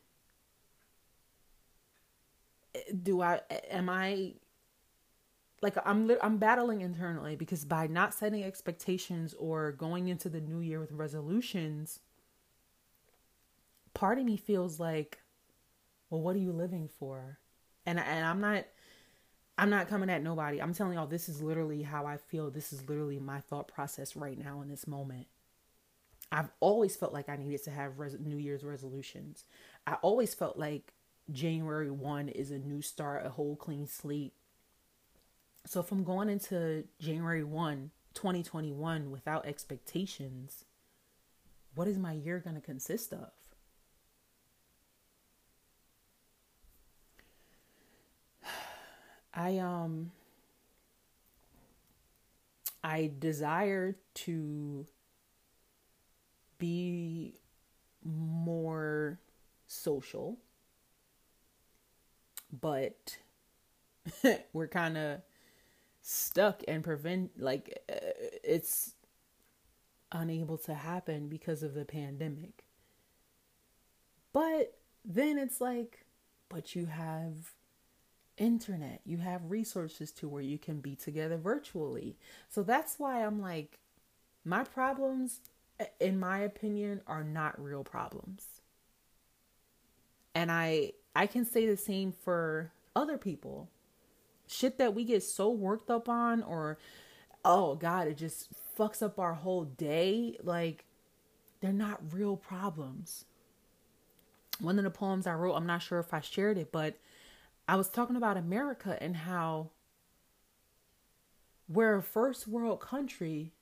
do 3.02 3.20
i 3.20 3.40
am 3.70 3.88
i 3.88 4.32
like 5.62 5.76
I'm 5.84 6.10
I'm 6.22 6.38
battling 6.38 6.80
internally 6.80 7.36
because 7.36 7.64
by 7.64 7.86
not 7.86 8.14
setting 8.14 8.42
expectations 8.42 9.34
or 9.38 9.72
going 9.72 10.08
into 10.08 10.28
the 10.28 10.40
new 10.40 10.60
year 10.60 10.80
with 10.80 10.92
resolutions, 10.92 12.00
part 13.92 14.18
of 14.18 14.24
me 14.24 14.36
feels 14.36 14.80
like, 14.80 15.18
well, 16.08 16.20
what 16.22 16.34
are 16.34 16.40
you 16.40 16.52
living 16.52 16.88
for? 16.88 17.38
And 17.84 17.98
and 17.98 18.24
I'm 18.24 18.40
not 18.40 18.64
I'm 19.60 19.70
not 19.70 19.88
coming 19.88 20.10
at 20.10 20.22
nobody. 20.22 20.60
I'm 20.60 20.74
telling 20.74 20.94
y'all 20.94 21.06
this 21.06 21.28
is 21.28 21.42
literally 21.42 21.82
how 21.82 22.06
I 22.06 22.16
feel. 22.16 22.50
This 22.50 22.72
is 22.72 22.88
literally 22.88 23.18
my 23.18 23.40
thought 23.40 23.68
process 23.68 24.16
right 24.16 24.38
now 24.38 24.62
in 24.62 24.68
this 24.68 24.86
moment. 24.86 25.26
I've 26.32 26.50
always 26.60 26.96
felt 26.96 27.12
like 27.12 27.28
I 27.28 27.36
needed 27.36 27.62
to 27.64 27.70
have 27.70 27.98
res- 27.98 28.16
New 28.18 28.36
Year's 28.36 28.64
resolutions. 28.64 29.44
I 29.86 29.94
always 29.94 30.32
felt 30.32 30.56
like 30.56 30.94
January 31.30 31.90
1 31.90 32.28
is 32.28 32.50
a 32.50 32.58
new 32.58 32.82
start, 32.82 33.26
a 33.26 33.30
whole 33.30 33.56
clean 33.56 33.86
slate 33.86 34.32
so 35.66 35.80
if 35.80 35.92
I'm 35.92 36.04
going 36.04 36.28
into 36.28 36.84
January 36.98 37.44
1, 37.44 37.90
2021 38.14 39.10
without 39.10 39.46
expectations, 39.46 40.64
what 41.74 41.86
is 41.86 41.98
my 41.98 42.12
year 42.12 42.38
going 42.38 42.56
to 42.56 42.62
consist 42.62 43.12
of? 43.12 43.30
I 49.32 49.58
um 49.58 50.12
I 52.82 53.10
desire 53.18 53.96
to 54.14 54.86
be 56.58 57.34
more 58.04 59.18
social, 59.66 60.38
but 62.52 63.18
we're 64.52 64.68
kind 64.68 64.96
of 64.96 65.20
stuck 66.02 66.62
and 66.66 66.82
prevent 66.82 67.38
like 67.40 67.78
uh, 67.90 67.96
it's 68.42 68.94
unable 70.12 70.58
to 70.58 70.74
happen 70.74 71.28
because 71.28 71.62
of 71.62 71.74
the 71.74 71.84
pandemic. 71.84 72.64
But 74.32 74.78
then 75.04 75.38
it's 75.38 75.60
like, 75.60 76.04
but 76.48 76.74
you 76.74 76.86
have 76.86 77.52
internet, 78.40 79.02
you 79.04 79.18
have 79.18 79.50
resources 79.50 80.10
to 80.10 80.28
where 80.28 80.42
you 80.42 80.58
can 80.58 80.80
be 80.80 80.96
together 80.96 81.36
virtually. 81.36 82.16
So 82.48 82.64
that's 82.64 82.98
why 82.98 83.24
I'm 83.24 83.40
like, 83.40 83.78
my 84.44 84.64
problems, 84.64 85.40
in 86.00 86.18
my 86.18 86.38
opinion, 86.38 87.02
are 87.06 87.22
not 87.22 87.62
real 87.62 87.84
problems. 87.84 88.46
And 90.34 90.50
I 90.50 90.92
I 91.14 91.26
can 91.26 91.44
say 91.44 91.66
the 91.66 91.76
same 91.76 92.12
for 92.12 92.72
other 92.96 93.18
people. 93.18 93.68
Shit 94.48 94.78
that 94.78 94.94
we 94.94 95.04
get 95.04 95.22
so 95.22 95.50
worked 95.50 95.90
up 95.90 96.08
on 96.08 96.42
or 96.42 96.78
oh 97.44 97.74
god, 97.74 98.08
it 98.08 98.16
just 98.16 98.48
fucks 98.78 99.02
up 99.02 99.18
our 99.18 99.34
whole 99.34 99.64
day. 99.64 100.36
Like 100.42 100.86
they're 101.60 101.72
not 101.72 102.00
real 102.12 102.36
problems. 102.36 103.26
One 104.60 104.78
of 104.78 104.84
the 104.84 104.90
poems 104.90 105.26
I 105.26 105.34
wrote, 105.34 105.54
I'm 105.54 105.66
not 105.66 105.82
sure 105.82 105.98
if 105.98 106.12
I 106.14 106.20
shared 106.20 106.58
it, 106.58 106.70
but 106.70 106.96
I 107.70 107.76
was 107.76 107.88
talking 107.88 108.16
about 108.16 108.36
America 108.36 109.00
and 109.00 109.14
how 109.14 109.70
we're 111.68 111.98
a 111.98 112.02
first 112.02 112.48
world 112.48 112.80
country 112.80 113.52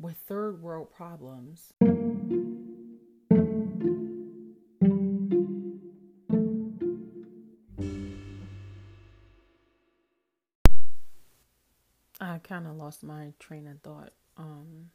with 0.00 0.16
third 0.16 0.60
world 0.60 0.90
problems. 0.90 1.72
I 12.20 12.38
kind 12.42 12.66
of 12.66 12.74
lost 12.74 13.04
my 13.04 13.32
train 13.38 13.68
of 13.68 13.80
thought, 13.80 14.12
um, 14.36 14.90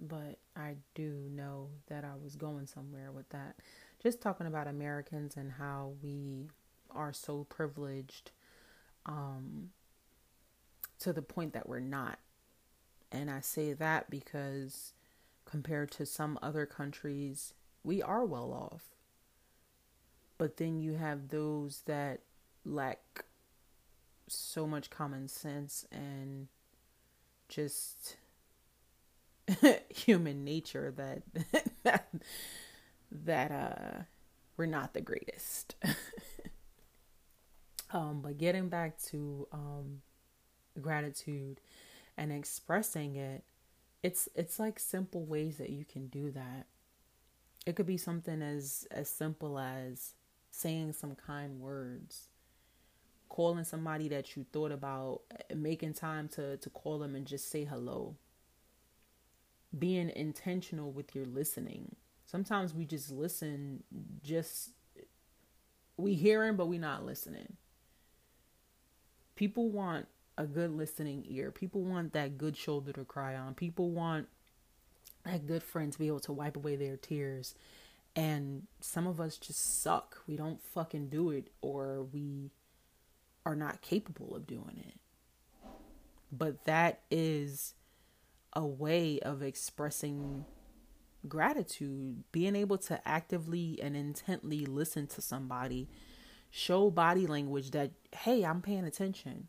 but 0.00 0.38
I 0.56 0.76
do 0.94 1.28
know 1.30 1.68
that 1.88 2.04
I 2.04 2.12
was 2.22 2.36
going 2.36 2.66
somewhere 2.66 3.10
with 3.12 3.28
that. 3.30 3.56
Just 4.02 4.20
talking 4.20 4.46
about 4.46 4.68
Americans 4.68 5.36
and 5.36 5.52
how 5.52 5.92
we 6.02 6.48
are 6.90 7.12
so 7.12 7.44
privileged 7.48 8.30
um, 9.06 9.70
to 11.00 11.12
the 11.12 11.22
point 11.22 11.52
that 11.54 11.68
we're 11.68 11.80
not. 11.80 12.18
And 13.10 13.30
I 13.30 13.40
say 13.40 13.72
that 13.72 14.10
because 14.10 14.92
compared 15.44 15.90
to 15.92 16.06
some 16.06 16.38
other 16.42 16.66
countries, 16.66 17.54
we 17.82 18.02
are 18.02 18.24
well 18.24 18.52
off. 18.52 18.94
But 20.36 20.58
then 20.58 20.80
you 20.80 20.94
have 20.94 21.28
those 21.28 21.82
that 21.86 22.20
lack 22.64 23.24
so 24.28 24.66
much 24.66 24.90
common 24.90 25.26
sense 25.26 25.86
and 25.90 26.48
just 27.48 28.16
human 29.94 30.44
nature 30.44 30.92
that 30.96 31.22
that 31.84 32.08
that 33.10 33.50
uh 33.50 34.02
we're 34.56 34.66
not 34.66 34.94
the 34.94 35.00
greatest. 35.00 35.76
um 37.90 38.20
but 38.22 38.38
getting 38.38 38.68
back 38.68 39.00
to 39.00 39.46
um 39.52 40.02
gratitude 40.80 41.60
and 42.16 42.32
expressing 42.32 43.16
it 43.16 43.42
it's 44.02 44.28
it's 44.34 44.58
like 44.58 44.78
simple 44.78 45.24
ways 45.24 45.56
that 45.56 45.70
you 45.70 45.84
can 45.84 46.06
do 46.08 46.30
that 46.30 46.66
it 47.66 47.74
could 47.76 47.86
be 47.86 47.96
something 47.96 48.42
as 48.42 48.86
as 48.90 49.08
simple 49.08 49.58
as 49.58 50.14
saying 50.50 50.92
some 50.92 51.14
kind 51.14 51.60
words 51.60 52.28
calling 53.28 53.64
somebody 53.64 54.08
that 54.08 54.36
you 54.36 54.44
thought 54.52 54.72
about 54.72 55.20
making 55.54 55.92
time 55.94 56.28
to 56.28 56.56
to 56.58 56.70
call 56.70 56.98
them 56.98 57.14
and 57.14 57.26
just 57.26 57.50
say 57.50 57.64
hello 57.64 58.14
being 59.76 60.10
intentional 60.10 60.90
with 60.90 61.14
your 61.14 61.26
listening 61.26 61.94
sometimes 62.26 62.74
we 62.74 62.84
just 62.84 63.10
listen 63.10 63.82
just 64.22 64.70
we 65.96 66.14
hearing 66.14 66.56
but 66.56 66.66
we 66.66 66.78
not 66.78 67.04
listening 67.04 67.56
people 69.38 69.68
want 69.68 70.06
a 70.38 70.46
good 70.46 70.70
listening 70.70 71.24
ear. 71.28 71.50
People 71.50 71.82
want 71.82 72.12
that 72.12 72.38
good 72.38 72.56
shoulder 72.56 72.92
to 72.92 73.04
cry 73.04 73.34
on. 73.36 73.54
People 73.54 73.90
want 73.90 74.28
that 75.24 75.46
good 75.46 75.62
friend 75.62 75.92
to 75.92 75.98
be 75.98 76.06
able 76.06 76.20
to 76.20 76.32
wipe 76.32 76.56
away 76.56 76.76
their 76.76 76.96
tears. 76.96 77.54
And 78.16 78.62
some 78.80 79.06
of 79.06 79.20
us 79.20 79.36
just 79.36 79.82
suck. 79.82 80.22
We 80.26 80.36
don't 80.36 80.62
fucking 80.62 81.08
do 81.08 81.30
it 81.30 81.48
or 81.60 82.04
we 82.04 82.52
are 83.44 83.56
not 83.56 83.82
capable 83.82 84.34
of 84.34 84.46
doing 84.46 84.82
it. 84.86 84.98
But 86.30 86.64
that 86.64 87.00
is 87.10 87.74
a 88.52 88.66
way 88.66 89.20
of 89.20 89.42
expressing 89.42 90.44
gratitude, 91.28 92.24
being 92.32 92.56
able 92.56 92.78
to 92.78 93.06
actively 93.06 93.78
and 93.82 93.96
intently 93.96 94.64
listen 94.66 95.06
to 95.08 95.20
somebody, 95.20 95.88
show 96.50 96.90
body 96.90 97.26
language 97.26 97.72
that, 97.72 97.92
hey, 98.12 98.44
I'm 98.44 98.62
paying 98.62 98.84
attention 98.84 99.48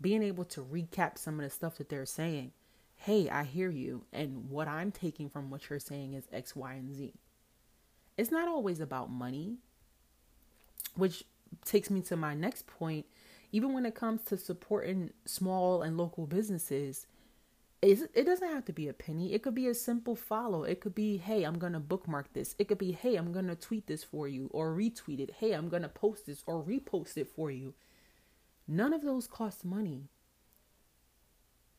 being 0.00 0.22
able 0.22 0.44
to 0.44 0.62
recap 0.62 1.18
some 1.18 1.38
of 1.38 1.44
the 1.44 1.50
stuff 1.50 1.78
that 1.78 1.88
they're 1.88 2.06
saying. 2.06 2.52
Hey, 2.96 3.28
I 3.28 3.44
hear 3.44 3.70
you. 3.70 4.04
And 4.12 4.50
what 4.50 4.68
I'm 4.68 4.90
taking 4.90 5.28
from 5.28 5.50
what 5.50 5.68
you're 5.68 5.78
saying 5.78 6.14
is 6.14 6.28
X, 6.32 6.54
Y, 6.54 6.74
and 6.74 6.94
Z. 6.94 7.14
It's 8.16 8.30
not 8.30 8.48
always 8.48 8.80
about 8.80 9.10
money, 9.10 9.58
which 10.94 11.24
takes 11.64 11.90
me 11.90 12.00
to 12.02 12.16
my 12.16 12.34
next 12.34 12.66
point. 12.66 13.06
Even 13.52 13.72
when 13.72 13.86
it 13.86 13.94
comes 13.94 14.22
to 14.24 14.36
supporting 14.36 15.10
small 15.24 15.82
and 15.82 15.96
local 15.96 16.26
businesses, 16.26 17.06
it 17.80 18.26
doesn't 18.26 18.50
have 18.50 18.64
to 18.64 18.72
be 18.72 18.88
a 18.88 18.92
penny. 18.92 19.32
It 19.32 19.42
could 19.42 19.54
be 19.54 19.68
a 19.68 19.74
simple 19.74 20.16
follow. 20.16 20.64
It 20.64 20.80
could 20.80 20.94
be, 20.94 21.16
hey, 21.16 21.44
I'm 21.44 21.58
going 21.58 21.74
to 21.74 21.80
bookmark 21.80 22.32
this. 22.32 22.56
It 22.58 22.66
could 22.66 22.78
be, 22.78 22.92
hey, 22.92 23.14
I'm 23.14 23.32
going 23.32 23.46
to 23.46 23.54
tweet 23.54 23.86
this 23.86 24.02
for 24.02 24.26
you 24.26 24.50
or 24.52 24.74
retweet 24.74 25.20
it. 25.20 25.36
Hey, 25.38 25.52
I'm 25.52 25.68
going 25.68 25.82
to 25.82 25.88
post 25.88 26.26
this 26.26 26.42
or 26.46 26.62
repost 26.62 27.16
it 27.16 27.28
for 27.28 27.50
you. 27.50 27.74
None 28.66 28.92
of 28.92 29.02
those 29.02 29.28
cost 29.28 29.64
money. 29.64 30.08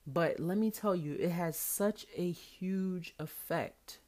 But 0.08 0.40
let 0.40 0.58
me 0.58 0.72
tell 0.72 0.96
you, 0.96 1.16
it 1.20 1.32
has 1.32 1.58
such 1.58 2.06
a 2.16 2.32
huge 2.32 3.14
effect 3.20 4.00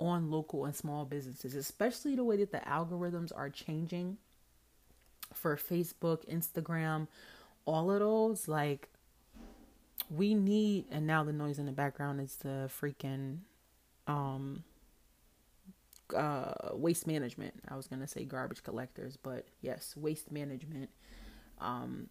on 0.00 0.30
local 0.30 0.64
and 0.64 0.74
small 0.74 1.04
businesses, 1.04 1.54
especially 1.54 2.16
the 2.16 2.24
way 2.24 2.38
that 2.38 2.50
the 2.50 2.58
algorithms 2.58 3.30
are 3.36 3.50
changing 3.50 4.16
for 5.32 5.56
Facebook, 5.56 6.28
Instagram, 6.28 7.06
all 7.66 7.90
of 7.90 8.00
those. 8.00 8.48
Like, 8.48 8.88
we 10.10 10.34
need, 10.34 10.86
and 10.90 11.06
now 11.06 11.24
the 11.24 11.32
noise 11.32 11.58
in 11.58 11.66
the 11.66 11.72
background 11.72 12.20
is 12.20 12.36
the 12.36 12.70
freaking 12.80 13.38
um 14.06 14.64
uh 16.16 16.52
waste 16.72 17.06
management. 17.06 17.54
I 17.68 17.76
was 17.76 17.86
gonna 17.86 18.08
say 18.08 18.24
garbage 18.24 18.62
collectors, 18.62 19.16
but 19.16 19.46
yes, 19.60 19.94
waste 19.96 20.30
management 20.30 20.90
um, 21.62 22.08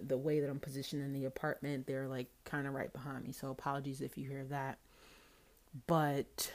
the 0.00 0.16
way 0.16 0.40
that 0.40 0.50
I'm 0.50 0.58
positioned 0.58 1.02
in 1.02 1.12
the 1.12 1.24
apartment, 1.24 1.86
they're 1.86 2.08
like 2.08 2.28
kind 2.44 2.66
of 2.66 2.74
right 2.74 2.92
behind 2.92 3.24
me. 3.24 3.32
So 3.32 3.50
apologies 3.50 4.00
if 4.00 4.18
you 4.18 4.28
hear 4.28 4.44
that. 4.44 4.78
But 5.86 6.52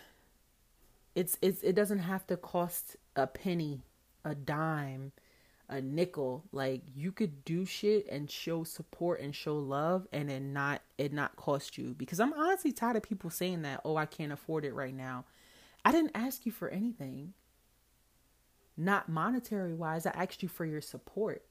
it's 1.15 1.37
it's 1.41 1.63
it 1.63 1.73
doesn't 1.73 1.99
have 1.99 2.27
to 2.27 2.37
cost 2.37 2.95
a 3.15 3.25
penny, 3.25 3.81
a 4.23 4.35
dime, 4.35 5.11
a 5.69 5.81
nickel. 5.81 6.43
Like 6.51 6.81
you 6.95 7.11
could 7.11 7.43
do 7.45 7.65
shit 7.65 8.07
and 8.09 8.29
show 8.29 8.63
support 8.63 9.19
and 9.21 9.35
show 9.35 9.57
love 9.57 10.07
and 10.11 10.29
then 10.29 10.53
not 10.53 10.81
it 10.97 11.13
not 11.13 11.35
cost 11.35 11.77
you. 11.77 11.93
Because 11.97 12.19
I'm 12.19 12.33
honestly 12.33 12.71
tired 12.71 12.95
of 12.97 13.03
people 13.03 13.29
saying 13.29 13.63
that, 13.63 13.81
oh, 13.85 13.97
I 13.97 14.05
can't 14.05 14.31
afford 14.31 14.65
it 14.65 14.73
right 14.73 14.95
now. 14.95 15.25
I 15.85 15.91
didn't 15.91 16.11
ask 16.15 16.45
you 16.45 16.51
for 16.51 16.69
anything. 16.69 17.33
Not 18.75 19.09
monetary 19.09 19.73
wise, 19.73 20.05
I 20.05 20.11
asked 20.11 20.43
you 20.43 20.49
for 20.49 20.65
your 20.65 20.81
support 20.81 21.43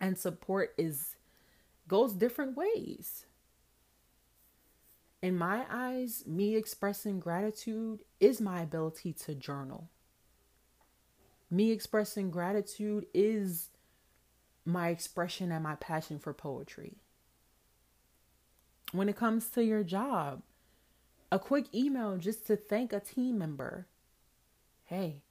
and 0.00 0.18
support 0.18 0.74
is 0.76 1.16
goes 1.88 2.12
different 2.12 2.56
ways. 2.56 3.26
In 5.22 5.38
my 5.38 5.64
eyes, 5.70 6.24
me 6.26 6.56
expressing 6.56 7.18
gratitude 7.18 8.00
is 8.20 8.40
my 8.40 8.60
ability 8.60 9.14
to 9.24 9.34
journal. 9.34 9.88
Me 11.54 11.70
expressing 11.70 12.32
gratitude 12.32 13.06
is 13.14 13.68
my 14.64 14.88
expression 14.88 15.52
and 15.52 15.62
my 15.62 15.76
passion 15.76 16.18
for 16.18 16.32
poetry. 16.32 16.96
When 18.90 19.08
it 19.08 19.14
comes 19.14 19.48
to 19.50 19.62
your 19.62 19.84
job, 19.84 20.42
a 21.30 21.38
quick 21.38 21.72
email 21.72 22.16
just 22.16 22.44
to 22.48 22.56
thank 22.56 22.92
a 22.92 22.98
team 22.98 23.38
member. 23.38 23.86
Hey, 24.82 25.22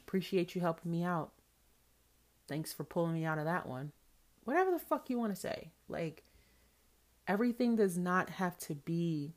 appreciate 0.00 0.56
you 0.56 0.60
helping 0.60 0.90
me 0.90 1.04
out. 1.04 1.30
Thanks 2.48 2.72
for 2.72 2.82
pulling 2.82 3.14
me 3.14 3.24
out 3.24 3.38
of 3.38 3.44
that 3.44 3.68
one. 3.68 3.92
Whatever 4.42 4.72
the 4.72 4.80
fuck 4.80 5.08
you 5.08 5.20
want 5.20 5.36
to 5.36 5.40
say. 5.40 5.70
Like, 5.88 6.24
everything 7.28 7.76
does 7.76 7.96
not 7.96 8.28
have 8.28 8.58
to 8.58 8.74
be 8.74 9.34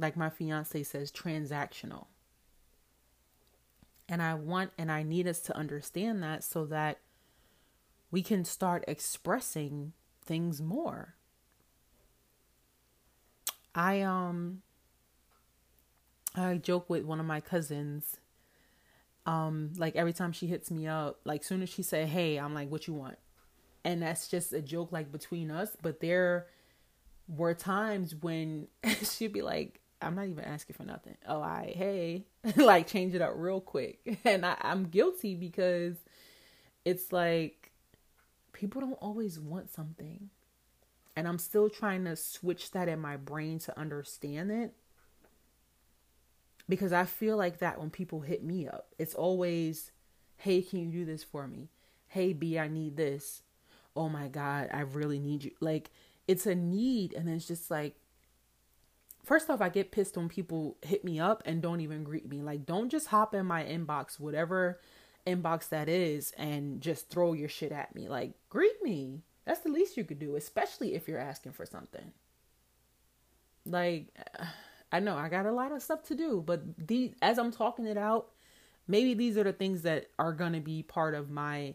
like 0.00 0.16
my 0.16 0.30
fiance 0.30 0.82
says, 0.82 1.12
transactional. 1.12 2.06
And 4.10 4.20
I 4.20 4.34
want 4.34 4.72
and 4.76 4.90
I 4.90 5.04
need 5.04 5.28
us 5.28 5.38
to 5.42 5.56
understand 5.56 6.20
that 6.24 6.42
so 6.42 6.66
that 6.66 6.98
we 8.10 8.22
can 8.22 8.44
start 8.44 8.84
expressing 8.88 9.92
things 10.24 10.60
more. 10.60 11.14
I 13.72 14.00
um 14.00 14.62
I 16.34 16.56
joke 16.56 16.90
with 16.90 17.04
one 17.04 17.20
of 17.20 17.26
my 17.26 17.40
cousins. 17.40 18.18
Um, 19.26 19.72
like 19.76 19.94
every 19.96 20.12
time 20.12 20.32
she 20.32 20.46
hits 20.46 20.70
me 20.70 20.88
up, 20.88 21.20
like 21.24 21.44
soon 21.44 21.62
as 21.62 21.68
she 21.68 21.82
said, 21.82 22.08
"Hey," 22.08 22.36
I'm 22.36 22.54
like, 22.54 22.70
"What 22.70 22.88
you 22.88 22.94
want?" 22.94 23.18
And 23.84 24.02
that's 24.02 24.28
just 24.28 24.52
a 24.52 24.60
joke, 24.60 24.90
like 24.92 25.12
between 25.12 25.50
us. 25.50 25.76
But 25.80 26.00
there 26.00 26.46
were 27.28 27.54
times 27.54 28.14
when 28.14 28.68
she'd 29.02 29.32
be 29.32 29.42
like, 29.42 29.79
"I'm 30.02 30.14
not 30.14 30.28
even 30.28 30.44
asking 30.44 30.74
for 30.74 30.84
nothing." 30.84 31.16
Oh, 31.26 31.40
I 31.42 31.72
hey, 31.76 32.24
like 32.56 32.86
change 32.86 33.14
it 33.14 33.22
up 33.22 33.32
real 33.36 33.60
quick, 33.60 34.18
and 34.24 34.44
I, 34.44 34.56
I'm 34.60 34.84
guilty 34.84 35.34
because 35.34 35.96
it's 36.84 37.12
like 37.12 37.72
people 38.52 38.80
don't 38.80 38.94
always 38.94 39.38
want 39.38 39.70
something, 39.70 40.30
and 41.16 41.28
I'm 41.28 41.38
still 41.38 41.68
trying 41.68 42.04
to 42.04 42.16
switch 42.16 42.70
that 42.72 42.88
in 42.88 43.00
my 43.00 43.16
brain 43.16 43.58
to 43.60 43.78
understand 43.78 44.50
it 44.50 44.74
because 46.70 46.92
I 46.92 47.04
feel 47.04 47.36
like 47.36 47.58
that 47.58 47.78
when 47.78 47.90
people 47.90 48.20
hit 48.20 48.44
me 48.44 48.66
up, 48.68 48.94
it's 48.98 49.14
always, 49.14 49.90
hey, 50.36 50.62
can 50.62 50.78
you 50.78 50.86
do 50.86 51.04
this 51.04 51.24
for 51.24 51.46
me? 51.46 51.68
Hey, 52.06 52.32
B, 52.32 52.58
I 52.58 52.68
need 52.68 52.96
this. 52.96 53.42
Oh 53.96 54.08
my 54.08 54.28
God, 54.28 54.70
I 54.72 54.80
really 54.82 55.18
need 55.18 55.44
you. 55.44 55.50
Like, 55.60 55.90
it's 56.28 56.46
a 56.46 56.54
need. 56.54 57.12
And 57.12 57.28
it's 57.28 57.46
just 57.46 57.70
like, 57.70 57.96
first 59.24 59.50
off, 59.50 59.60
I 59.60 59.68
get 59.68 59.92
pissed 59.92 60.16
when 60.16 60.28
people 60.28 60.76
hit 60.82 61.04
me 61.04 61.20
up 61.20 61.42
and 61.46 61.62
don't 61.62 61.80
even 61.80 62.04
greet 62.04 62.28
me. 62.28 62.42
Like, 62.42 62.66
don't 62.66 62.90
just 62.90 63.08
hop 63.08 63.34
in 63.34 63.46
my 63.46 63.64
inbox, 63.64 64.18
whatever 64.18 64.80
inbox 65.26 65.68
that 65.68 65.88
is, 65.88 66.32
and 66.38 66.80
just 66.80 67.10
throw 67.10 67.32
your 67.32 67.48
shit 67.48 67.72
at 67.72 67.94
me. 67.94 68.08
Like, 68.08 68.32
greet 68.48 68.82
me. 68.82 69.20
That's 69.44 69.60
the 69.60 69.70
least 69.70 69.96
you 69.96 70.04
could 70.04 70.18
do, 70.18 70.36
especially 70.36 70.94
if 70.94 71.08
you're 71.08 71.18
asking 71.18 71.52
for 71.52 71.66
something. 71.66 72.12
Like, 73.66 74.06
I 74.92 75.00
know 75.00 75.16
I 75.16 75.28
got 75.28 75.46
a 75.46 75.52
lot 75.52 75.72
of 75.72 75.82
stuff 75.82 76.02
to 76.04 76.14
do, 76.14 76.42
but 76.44 76.62
the 76.78 77.14
as 77.22 77.38
I'm 77.38 77.52
talking 77.52 77.86
it 77.86 77.98
out, 77.98 78.28
maybe 78.88 79.14
these 79.14 79.36
are 79.36 79.44
the 79.44 79.52
things 79.52 79.82
that 79.82 80.06
are 80.18 80.32
going 80.32 80.52
to 80.52 80.60
be 80.60 80.82
part 80.82 81.14
of 81.14 81.30
my 81.30 81.74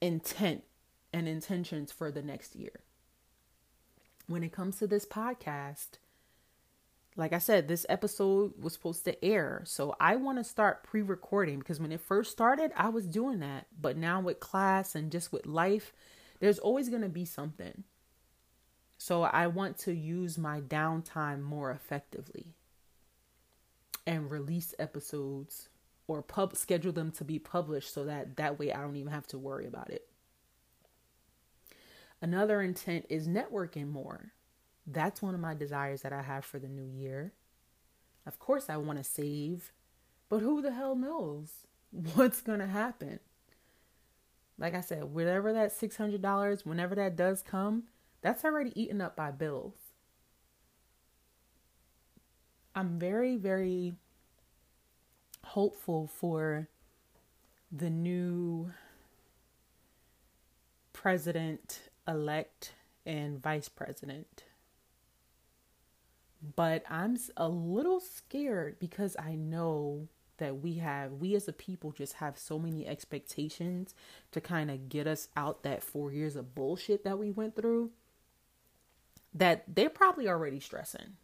intent 0.00 0.64
and 1.12 1.26
intentions 1.26 1.90
for 1.90 2.10
the 2.10 2.22
next 2.22 2.54
year. 2.54 2.80
When 4.26 4.42
it 4.42 4.52
comes 4.52 4.76
to 4.78 4.86
this 4.86 5.06
podcast, 5.06 5.98
like 7.18 7.32
I 7.32 7.38
said, 7.38 7.66
this 7.66 7.84
episode 7.88 8.52
was 8.62 8.72
supposed 8.72 9.04
to 9.04 9.24
air. 9.24 9.62
So 9.66 9.96
I 9.98 10.14
want 10.14 10.38
to 10.38 10.44
start 10.44 10.84
pre 10.84 11.02
recording 11.02 11.58
because 11.58 11.80
when 11.80 11.90
it 11.90 12.00
first 12.00 12.30
started, 12.30 12.70
I 12.76 12.90
was 12.90 13.06
doing 13.06 13.40
that. 13.40 13.66
But 13.78 13.96
now 13.96 14.20
with 14.20 14.38
class 14.38 14.94
and 14.94 15.10
just 15.10 15.32
with 15.32 15.44
life, 15.44 15.92
there's 16.38 16.60
always 16.60 16.88
going 16.88 17.02
to 17.02 17.08
be 17.08 17.24
something. 17.24 17.82
So 18.98 19.24
I 19.24 19.48
want 19.48 19.78
to 19.78 19.92
use 19.92 20.38
my 20.38 20.60
downtime 20.60 21.42
more 21.42 21.72
effectively 21.72 22.54
and 24.06 24.30
release 24.30 24.72
episodes 24.78 25.68
or 26.06 26.22
pub 26.22 26.56
schedule 26.56 26.92
them 26.92 27.10
to 27.12 27.24
be 27.24 27.40
published 27.40 27.92
so 27.92 28.04
that 28.04 28.36
that 28.36 28.60
way 28.60 28.72
I 28.72 28.80
don't 28.80 28.96
even 28.96 29.12
have 29.12 29.26
to 29.28 29.38
worry 29.38 29.66
about 29.66 29.90
it. 29.90 30.06
Another 32.22 32.62
intent 32.62 33.06
is 33.08 33.26
networking 33.26 33.88
more. 33.88 34.32
That's 34.90 35.20
one 35.20 35.34
of 35.34 35.40
my 35.40 35.52
desires 35.54 36.00
that 36.02 36.14
I 36.14 36.22
have 36.22 36.46
for 36.46 36.58
the 36.58 36.68
new 36.68 36.86
year. 36.86 37.32
Of 38.26 38.38
course, 38.38 38.70
I 38.70 38.78
want 38.78 38.98
to 38.98 39.04
save, 39.04 39.70
but 40.30 40.40
who 40.40 40.62
the 40.62 40.72
hell 40.72 40.96
knows 40.96 41.50
what's 42.14 42.40
going 42.40 42.60
to 42.60 42.66
happen? 42.66 43.20
Like 44.58 44.74
I 44.74 44.80
said, 44.80 45.04
whatever 45.04 45.52
that 45.52 45.78
$600, 45.78 46.66
whenever 46.66 46.94
that 46.94 47.16
does 47.16 47.42
come, 47.42 47.84
that's 48.22 48.44
already 48.44 48.72
eaten 48.80 49.00
up 49.00 49.14
by 49.14 49.30
bills. 49.30 49.74
I'm 52.74 52.98
very, 52.98 53.36
very 53.36 53.94
hopeful 55.44 56.06
for 56.06 56.68
the 57.70 57.90
new 57.90 58.72
president 60.92 61.80
elect 62.06 62.72
and 63.04 63.40
vice 63.42 63.68
president. 63.68 64.44
But 66.56 66.84
I'm 66.88 67.16
a 67.36 67.48
little 67.48 68.00
scared 68.00 68.78
because 68.78 69.16
I 69.18 69.34
know 69.34 70.08
that 70.38 70.62
we 70.62 70.74
have, 70.74 71.12
we 71.14 71.34
as 71.34 71.48
a 71.48 71.52
people 71.52 71.90
just 71.90 72.14
have 72.14 72.38
so 72.38 72.58
many 72.58 72.86
expectations 72.86 73.94
to 74.30 74.40
kind 74.40 74.70
of 74.70 74.88
get 74.88 75.06
us 75.06 75.28
out 75.36 75.64
that 75.64 75.82
four 75.82 76.12
years 76.12 76.36
of 76.36 76.54
bullshit 76.54 77.02
that 77.04 77.18
we 77.18 77.30
went 77.30 77.56
through 77.56 77.90
that 79.34 79.64
they're 79.72 79.90
probably 79.90 80.28
already 80.28 80.60
stressing. 80.60 81.16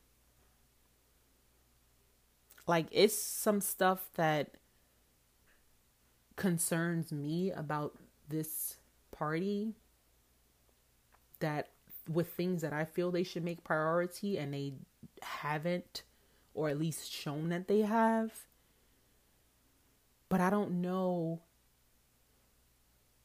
Like 2.66 2.86
it's 2.90 3.16
some 3.16 3.60
stuff 3.60 4.08
that 4.14 4.54
concerns 6.36 7.12
me 7.12 7.52
about 7.52 7.96
this 8.28 8.76
party 9.12 9.74
that 11.40 11.68
with 12.08 12.32
things 12.32 12.62
that 12.62 12.72
I 12.72 12.84
feel 12.84 13.10
they 13.10 13.22
should 13.22 13.44
make 13.44 13.64
priority 13.64 14.38
and 14.38 14.52
they 14.52 14.74
haven't 15.24 16.02
or 16.54 16.68
at 16.68 16.78
least 16.78 17.10
shown 17.12 17.48
that 17.48 17.68
they 17.68 17.80
have. 17.80 18.32
But 20.28 20.40
I 20.40 20.50
don't 20.50 20.80
know 20.80 21.40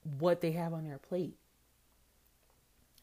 what 0.03 0.41
they 0.41 0.51
have 0.51 0.73
on 0.73 0.85
their 0.85 0.97
plate. 0.97 1.37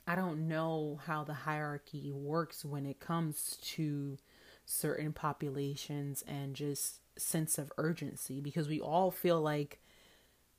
I 0.06 0.14
don't 0.14 0.48
know 0.48 1.00
how 1.06 1.24
the 1.24 1.34
hierarchy 1.34 2.12
works 2.12 2.64
when 2.64 2.86
it 2.86 3.00
comes 3.00 3.58
to 3.62 4.18
certain 4.64 5.12
populations 5.12 6.22
and 6.26 6.54
just 6.54 7.00
sense 7.18 7.58
of 7.58 7.72
urgency 7.78 8.40
because 8.40 8.68
we 8.68 8.80
all 8.80 9.10
feel 9.10 9.40
like 9.40 9.80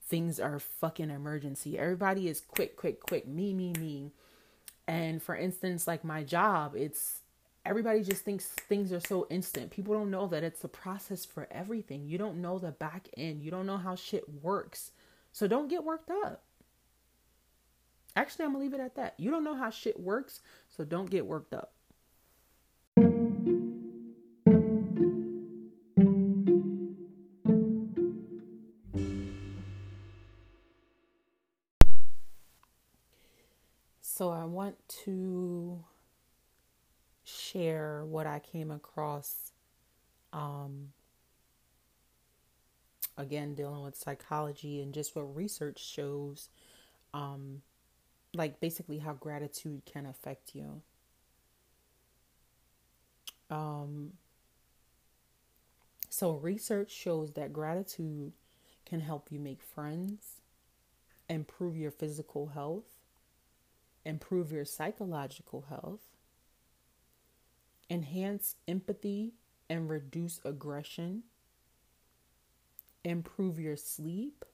things 0.03 0.39
are 0.39 0.59
fucking 0.59 1.09
emergency. 1.09 1.77
Everybody 1.77 2.27
is 2.27 2.41
quick, 2.41 2.75
quick, 2.75 3.01
quick, 3.01 3.27
me, 3.27 3.53
me, 3.53 3.73
me. 3.79 4.11
And 4.87 5.21
for 5.21 5.35
instance, 5.35 5.87
like 5.87 6.03
my 6.03 6.23
job, 6.23 6.75
it's 6.75 7.21
everybody 7.67 8.01
just 8.01 8.23
thinks 8.23 8.45
things 8.45 8.93
are 8.93 8.99
so 8.99 9.27
instant. 9.29 9.71
People 9.71 9.93
don't 9.93 10.09
know 10.09 10.25
that 10.27 10.43
it's 10.43 10.63
a 10.63 10.69
process 10.69 11.25
for 11.25 11.47
everything. 11.51 12.07
You 12.07 12.17
don't 12.17 12.41
know 12.41 12.57
the 12.57 12.71
back 12.71 13.09
end. 13.17 13.41
You 13.43 13.51
don't 13.51 13.65
know 13.65 13.77
how 13.77 13.95
shit 13.95 14.23
works. 14.41 14.91
So 15.33 15.47
don't 15.47 15.69
get 15.69 15.83
worked 15.83 16.09
up. 16.09 16.43
Actually, 18.15 18.45
I'm 18.45 18.53
going 18.53 18.69
to 18.69 18.71
leave 18.71 18.81
it 18.81 18.83
at 18.83 18.95
that. 18.95 19.13
You 19.17 19.29
don't 19.29 19.43
know 19.43 19.55
how 19.55 19.69
shit 19.69 19.99
works, 19.99 20.39
so 20.75 20.83
don't 20.83 21.09
get 21.09 21.27
worked 21.27 21.53
up. 21.53 21.73
So, 34.01 34.31
I 34.31 34.45
want 34.45 34.75
to 35.05 35.36
share 37.57 38.05
what 38.05 38.27
I 38.27 38.39
came 38.39 38.71
across. 38.71 39.51
Um, 40.33 40.89
again, 43.17 43.55
dealing 43.55 43.83
with 43.83 43.95
psychology 43.95 44.81
and 44.81 44.93
just 44.93 45.15
what 45.15 45.35
research 45.35 45.83
shows 45.83 46.49
um, 47.13 47.61
like 48.33 48.59
basically 48.59 48.99
how 48.99 49.13
gratitude 49.13 49.81
can 49.91 50.05
affect 50.05 50.53
you. 50.53 50.81
Um, 53.49 54.13
so, 56.09 56.31
research 56.33 56.91
shows 56.91 57.31
that 57.33 57.53
gratitude 57.53 58.33
can 58.85 58.99
help 58.99 59.31
you 59.31 59.39
make 59.39 59.61
friends, 59.61 60.41
improve 61.29 61.77
your 61.77 61.91
physical 61.91 62.47
health, 62.47 62.83
improve 64.05 64.51
your 64.51 64.65
psychological 64.65 65.65
health, 65.69 66.01
enhance 67.89 68.55
empathy 68.67 69.33
and 69.69 69.89
reduce 69.89 70.39
aggression, 70.43 71.23
improve 73.03 73.59
your 73.59 73.77
sleep, 73.77 74.45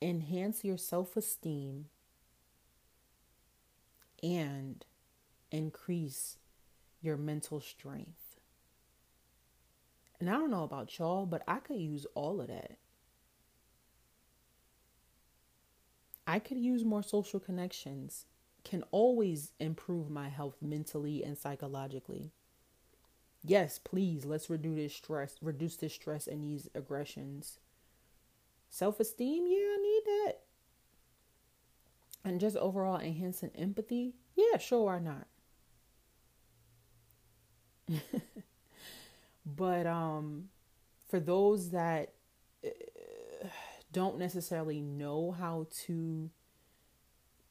enhance 0.00 0.64
your 0.64 0.76
self 0.76 1.16
esteem, 1.16 1.86
and 4.22 4.84
increase 5.50 6.36
your 7.02 7.16
mental 7.16 7.60
strength. 7.60 8.36
And 10.18 10.30
I 10.30 10.34
don't 10.34 10.50
know 10.50 10.64
about 10.64 10.98
y'all, 10.98 11.26
but 11.26 11.42
I 11.46 11.56
could 11.56 11.76
use 11.76 12.06
all 12.14 12.40
of 12.40 12.48
that. 12.48 12.78
I 16.26 16.38
could 16.38 16.58
use 16.58 16.84
more 16.84 17.02
social 17.02 17.38
connections, 17.38 18.24
can 18.66 18.82
always 18.90 19.52
improve 19.60 20.10
my 20.10 20.28
health 20.28 20.56
mentally 20.60 21.22
and 21.22 21.38
psychologically. 21.38 22.32
Yes, 23.42 23.78
please, 23.78 24.26
let's 24.26 24.50
reduce 24.50 24.76
this 24.76 24.94
stress, 24.94 25.36
reduce 25.40 25.76
this 25.76 25.94
stress 25.94 26.26
and 26.26 26.44
these 26.44 26.68
aggressions. 26.74 27.60
Self-esteem, 28.70 29.46
yeah, 29.48 29.56
I 29.56 29.78
need 29.82 30.02
that. 30.04 30.38
And 32.24 32.40
just 32.40 32.56
overall 32.58 33.00
enhancing 33.00 33.52
empathy, 33.54 34.12
yeah, 34.34 34.58
sure, 34.58 34.84
why 34.84 34.98
not? 34.98 35.26
but 39.46 39.86
um 39.86 40.48
for 41.08 41.20
those 41.20 41.70
that 41.70 42.12
uh, 42.64 42.68
don't 43.92 44.18
necessarily 44.18 44.80
know 44.80 45.32
how 45.32 45.66
to 45.86 46.30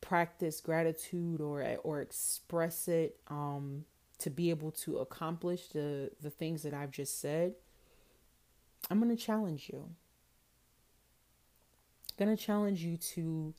practice 0.06 0.62
gratitude 0.62 1.42
or 1.42 1.66
or 1.84 2.00
express 2.00 2.88
it 2.88 3.18
um, 3.28 3.86
to 4.20 4.30
be 4.30 4.50
able 4.52 4.72
to 4.72 5.00
accomplish 5.00 5.68
the 5.70 6.12
the 6.22 6.30
things 6.30 6.64
that 6.64 6.74
I've 6.74 6.92
just 6.92 7.20
said, 7.20 7.56
I'm 8.90 9.02
going 9.02 9.16
to 9.16 9.22
challenge 9.22 9.70
you. 9.74 9.90
I'm 12.18 12.26
going 12.26 12.38
to 12.38 12.42
challenge 12.42 12.82
you 12.82 12.98
to 12.98 13.54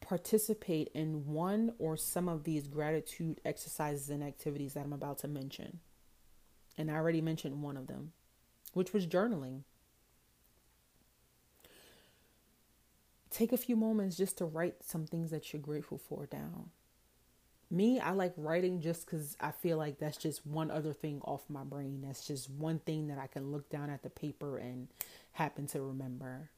participate 0.00 0.90
in 0.94 1.26
one 1.26 1.72
or 1.78 1.96
some 1.96 2.28
of 2.28 2.44
these 2.44 2.68
gratitude 2.68 3.40
exercises 3.44 4.10
and 4.10 4.22
activities 4.22 4.74
that 4.74 4.84
I'm 4.84 4.92
about 4.92 5.18
to 5.20 5.28
mention. 5.28 5.80
And 6.76 6.90
I 6.90 6.94
already 6.94 7.20
mentioned 7.20 7.60
one 7.60 7.76
of 7.76 7.88
them, 7.88 8.12
which 8.72 8.92
was 8.92 9.06
journaling. 9.06 9.62
Take 13.30 13.52
a 13.52 13.56
few 13.56 13.76
moments 13.76 14.16
just 14.16 14.38
to 14.38 14.44
write 14.44 14.76
some 14.82 15.06
things 15.06 15.30
that 15.30 15.52
you're 15.52 15.62
grateful 15.62 15.98
for 15.98 16.26
down. 16.26 16.70
Me, 17.70 18.00
I 18.00 18.12
like 18.12 18.32
writing 18.36 18.80
just 18.80 19.04
because 19.04 19.36
I 19.40 19.50
feel 19.50 19.76
like 19.76 19.98
that's 19.98 20.16
just 20.16 20.46
one 20.46 20.70
other 20.70 20.94
thing 20.94 21.20
off 21.24 21.42
my 21.50 21.64
brain. 21.64 22.02
That's 22.02 22.26
just 22.26 22.48
one 22.48 22.78
thing 22.78 23.08
that 23.08 23.18
I 23.18 23.26
can 23.26 23.52
look 23.52 23.68
down 23.68 23.90
at 23.90 24.02
the 24.02 24.08
paper 24.08 24.56
and 24.56 24.88
happen 25.32 25.66
to 25.68 25.82
remember. 25.82 26.50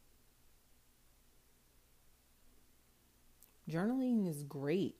Journaling 3.68 4.28
is 4.28 4.44
great. 4.44 4.96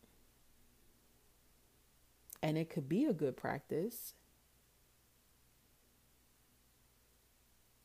And 2.42 2.58
it 2.58 2.70
could 2.70 2.88
be 2.88 3.04
a 3.04 3.12
good 3.12 3.36
practice. 3.36 4.14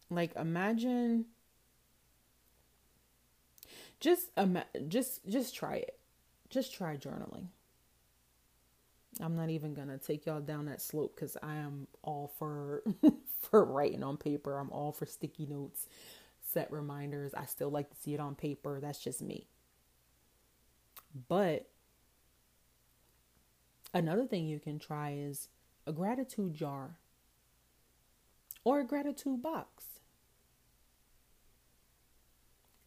Like, 0.09 0.35
imagine 0.35 1.25
just 4.05 4.29
um, 4.37 4.59
just 4.87 5.27
just 5.27 5.55
try 5.55 5.77
it. 5.77 5.97
Just 6.51 6.71
try 6.75 6.95
journaling. 6.95 7.47
I'm 9.19 9.35
not 9.35 9.49
even 9.49 9.73
gonna 9.73 9.97
take 9.97 10.27
y'all 10.27 10.41
down 10.41 10.65
that 10.65 10.79
slope 10.79 11.15
because 11.15 11.35
I 11.41 11.55
am 11.55 11.87
all 12.03 12.31
for 12.37 12.83
for 13.41 13.65
writing 13.65 14.03
on 14.03 14.17
paper. 14.17 14.59
I'm 14.59 14.69
all 14.69 14.91
for 14.91 15.07
sticky 15.07 15.47
notes, 15.47 15.87
set 16.53 16.71
reminders. 16.71 17.33
I 17.33 17.45
still 17.45 17.71
like 17.71 17.89
to 17.89 17.95
see 17.95 18.13
it 18.13 18.19
on 18.19 18.35
paper. 18.35 18.79
That's 18.79 18.99
just 18.99 19.23
me. 19.23 19.47
But 21.27 21.67
another 23.91 24.27
thing 24.27 24.45
you 24.45 24.59
can 24.59 24.77
try 24.77 25.15
is 25.17 25.47
a 25.87 25.91
gratitude 25.91 26.53
jar 26.53 26.99
or 28.63 28.81
a 28.81 28.85
gratitude 28.85 29.41
box. 29.41 29.85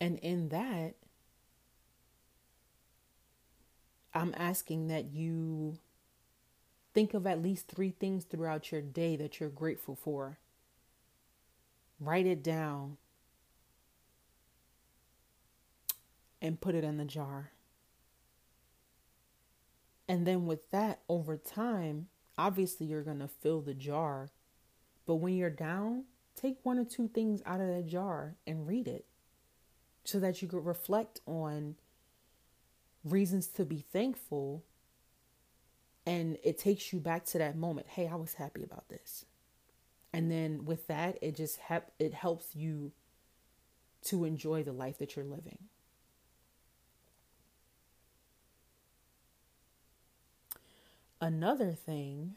And 0.01 0.19
in 0.19 0.51
that, 0.51 0.95
I'm 4.15 4.35
asking 4.37 4.89
that 4.89 5.13
you 5.13 5.79
think 6.95 7.15
of 7.15 7.27
at 7.27 7.43
least 7.43 7.69
three 7.69 7.91
things 7.91 8.25
throughout 8.25 8.73
your 8.73 8.81
day 8.81 9.17
that 9.17 9.39
you're 9.39 9.49
grateful 9.49 9.95
for. 9.95 10.39
Write 12.01 12.27
it 12.27 12.43
down 12.43 12.97
and 16.41 16.61
put 16.61 16.75
it 16.75 16.85
in 16.85 16.97
the 16.97 17.05
jar. 17.05 17.53
And 20.09 20.27
then 20.27 20.47
with 20.47 20.71
that, 20.71 21.01
over 21.09 21.37
time, 21.37 22.09
obviously 22.39 22.87
you're 22.87 23.03
going 23.03 23.19
to 23.19 23.29
fill 23.29 23.61
the 23.61 23.75
jar. 23.75 24.31
But 25.07 25.17
when 25.17 25.37
you're 25.37 25.51
down, 25.51 26.05
take 26.35 26.59
one 26.63 26.79
or 26.79 26.85
two 26.85 27.09
things 27.09 27.43
out 27.45 27.61
of 27.61 27.69
that 27.69 27.87
jar 27.87 28.37
and 28.47 28.67
read 28.67 28.89
it 28.89 29.05
so 30.05 30.19
that 30.21 30.41
you 30.41 30.49
could 30.49 30.65
reflect 30.65 31.21
on 31.27 31.75
reasons 33.05 33.47
to 33.47 33.65
be 33.65 33.85
thankful 33.93 34.65
and 36.07 36.39
it 36.43 36.59
takes 36.59 36.93
you 36.93 37.01
back 37.01 37.25
to 37.25 37.39
that 37.39 37.57
moment 37.57 37.87
hey 37.89 38.09
i 38.09 38.15
was 38.15 38.35
happy 38.35 38.63
about 38.63 38.89
this. 38.89 39.25
And 40.13 40.31
then 40.31 40.65
with 40.65 40.87
that 40.89 41.19
it 41.23 41.37
just 41.37 41.59
help 41.59 41.91
it 41.99 42.15
helps 42.15 42.57
you 42.57 42.93
to 44.05 44.25
enjoy 44.25 44.63
the 44.63 44.73
life 44.73 44.99
that 44.99 45.17
you're 45.17 45.25
living. 45.25 45.59
Another 51.21 51.73
thing 51.73 52.37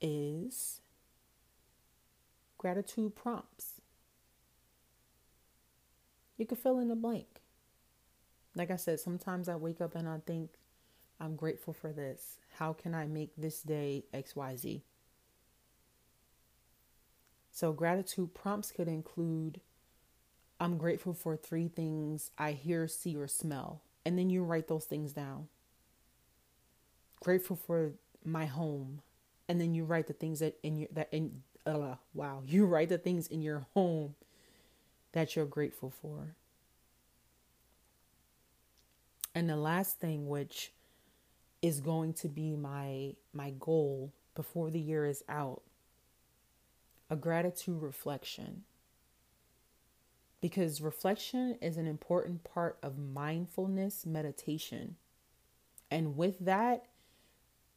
is 0.00 0.80
gratitude 2.58 3.14
prompts 3.14 3.69
you 6.40 6.46
can 6.46 6.56
fill 6.56 6.78
in 6.78 6.88
the 6.88 6.96
blank 6.96 7.40
like 8.54 8.70
I 8.70 8.76
said, 8.76 9.00
sometimes 9.00 9.48
I 9.48 9.56
wake 9.56 9.80
up 9.80 9.94
and 9.94 10.08
I 10.08 10.18
think, 10.26 10.50
I'm 11.20 11.36
grateful 11.36 11.74
for 11.74 11.92
this. 11.92 12.38
How 12.58 12.72
can 12.72 12.94
I 12.94 13.06
make 13.06 13.36
this 13.36 13.62
day 13.62 14.04
XYZ? 14.14 14.82
So, 17.52 17.72
gratitude 17.72 18.34
prompts 18.34 18.72
could 18.72 18.88
include 18.88 19.60
I'm 20.58 20.78
grateful 20.78 21.14
for 21.14 21.36
three 21.36 21.68
things 21.68 22.30
I 22.38 22.52
hear, 22.52 22.86
see, 22.88 23.16
or 23.16 23.26
smell. 23.26 23.82
And 24.04 24.18
then 24.18 24.30
you 24.30 24.42
write 24.42 24.68
those 24.68 24.84
things 24.84 25.12
down. 25.12 25.48
Grateful 27.22 27.56
for 27.56 27.92
my 28.24 28.46
home. 28.46 29.02
And 29.48 29.60
then 29.60 29.74
you 29.74 29.84
write 29.84 30.06
the 30.06 30.12
things 30.12 30.40
that 30.40 30.58
in 30.62 30.76
your 30.76 30.88
that 30.92 31.08
in 31.12 31.42
uh, 31.66 31.96
wow, 32.14 32.42
you 32.46 32.66
write 32.66 32.88
the 32.88 32.98
things 32.98 33.26
in 33.26 33.42
your 33.42 33.66
home 33.74 34.14
that 35.12 35.34
you're 35.36 35.46
grateful 35.46 35.90
for. 35.90 36.34
And 39.34 39.48
the 39.48 39.56
last 39.56 40.00
thing 40.00 40.28
which 40.28 40.72
is 41.62 41.80
going 41.80 42.14
to 42.14 42.28
be 42.28 42.56
my 42.56 43.14
my 43.32 43.52
goal 43.58 44.12
before 44.34 44.70
the 44.70 44.80
year 44.80 45.06
is 45.06 45.22
out, 45.28 45.62
a 47.08 47.16
gratitude 47.16 47.82
reflection. 47.82 48.62
Because 50.40 50.80
reflection 50.80 51.58
is 51.60 51.76
an 51.76 51.86
important 51.86 52.44
part 52.44 52.78
of 52.82 52.98
mindfulness 52.98 54.06
meditation. 54.06 54.96
And 55.90 56.16
with 56.16 56.38
that, 56.40 56.86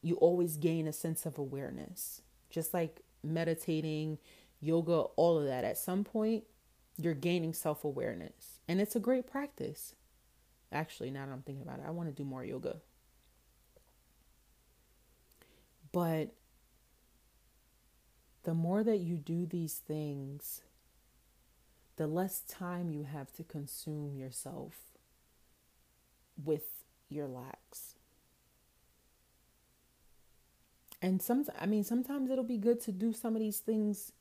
you 0.01 0.15
always 0.15 0.55
gain 0.55 0.87
a 0.87 0.93
sense 0.93 1.25
of 1.25 1.37
awareness. 1.37 2.21
Just 2.49 2.73
like 2.73 3.01
meditating, 3.21 4.17
yoga, 4.61 4.93
all 5.17 5.39
of 5.39 5.45
that. 5.45 5.65
At 5.65 5.77
some 5.77 6.05
point, 6.05 6.45
you're 6.97 7.13
gaining 7.13 7.53
self 7.53 7.83
awareness. 7.83 8.59
And 8.67 8.79
it's 8.79 8.95
a 8.95 8.99
great 8.99 9.27
practice. 9.27 9.95
Actually, 10.71 11.11
now 11.11 11.25
that 11.25 11.31
I'm 11.31 11.41
thinking 11.41 11.63
about 11.63 11.79
it, 11.79 11.85
I 11.87 11.91
want 11.91 12.09
to 12.09 12.15
do 12.15 12.23
more 12.23 12.43
yoga. 12.43 12.77
But 15.91 16.33
the 18.43 18.53
more 18.53 18.83
that 18.83 18.97
you 18.97 19.17
do 19.17 19.45
these 19.45 19.75
things, 19.75 20.61
the 21.95 22.07
less 22.07 22.41
time 22.41 22.91
you 22.91 23.03
have 23.03 23.31
to 23.33 23.43
consume 23.43 24.17
yourself 24.17 24.73
with 26.43 26.83
your 27.09 27.27
lacks. 27.27 27.95
And 31.01 31.21
some 31.21 31.45
I 31.59 31.65
mean 31.65 31.83
sometimes 31.83 32.31
it'll 32.31 32.43
be 32.43 32.57
good 32.57 32.79
to 32.81 32.91
do 32.91 33.13
some 33.13 33.35
of 33.35 33.41
these 33.41 33.59
things 33.59 34.11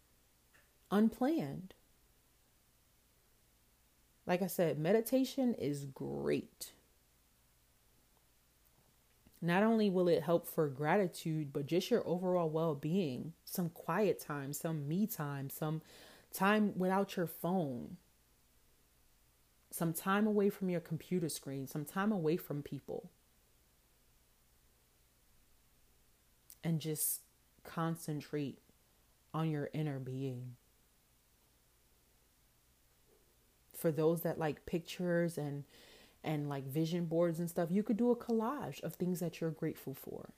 unplanned. 0.91 1.75
Like 4.27 4.43
I 4.43 4.47
said, 4.47 4.79
meditation 4.79 5.55
is 5.55 5.85
great. 5.87 6.73
Not 9.41 9.65
only 9.65 9.91
will 9.91 10.07
it 10.07 10.23
help 10.23 10.47
for 10.47 10.69
gratitude, 10.69 11.53
but 11.53 11.67
just 11.67 11.91
your 11.91 12.07
overall 12.07 12.49
well 12.49 12.77
being. 12.77 13.33
Some 13.45 13.71
quiet 13.71 14.21
time, 14.21 14.53
some 14.53 14.87
me 14.87 15.07
time, 15.09 15.51
some 15.51 15.83
time 16.33 16.73
without 16.77 17.17
your 17.17 17.27
phone, 17.27 17.97
some 19.73 19.93
time 19.93 20.29
away 20.29 20.49
from 20.49 20.71
your 20.71 20.81
computer 20.81 21.29
screen, 21.29 21.67
some 21.67 21.85
time 21.85 22.13
away 22.13 22.37
from 22.37 22.63
people. 22.63 23.11
And 26.63 26.81
just 26.81 27.23
concentrate 27.65 28.59
on 29.35 29.51
your 29.51 29.69
inner 29.73 29.99
being. 29.99 30.55
For 33.83 33.93
those 33.93 34.23
that 34.23 34.39
like 34.39 34.65
pictures 34.65 35.37
and 35.37 35.65
and 36.25 36.49
like 36.49 36.65
vision 36.65 37.07
boards 37.07 37.41
and 37.41 37.51
stuff, 37.51 37.69
you 37.73 37.83
could 37.83 37.97
do 37.97 38.13
a 38.13 38.17
collage 38.17 38.81
of 38.85 38.95
things 38.95 39.21
that 39.21 39.41
you're 39.41 39.51
grateful 39.51 39.95
for. 39.95 40.31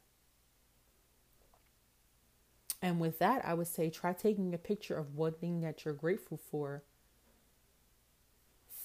And 2.82 3.00
with 3.00 3.18
that, 3.18 3.44
I 3.46 3.54
would 3.54 3.66
say 3.66 3.90
try 3.90 4.14
taking 4.14 4.54
a 4.54 4.58
picture 4.58 4.96
of 4.96 5.16
one 5.16 5.34
thing 5.34 5.60
that 5.60 5.84
you're 5.84 5.94
grateful 5.94 6.38
for 6.38 6.82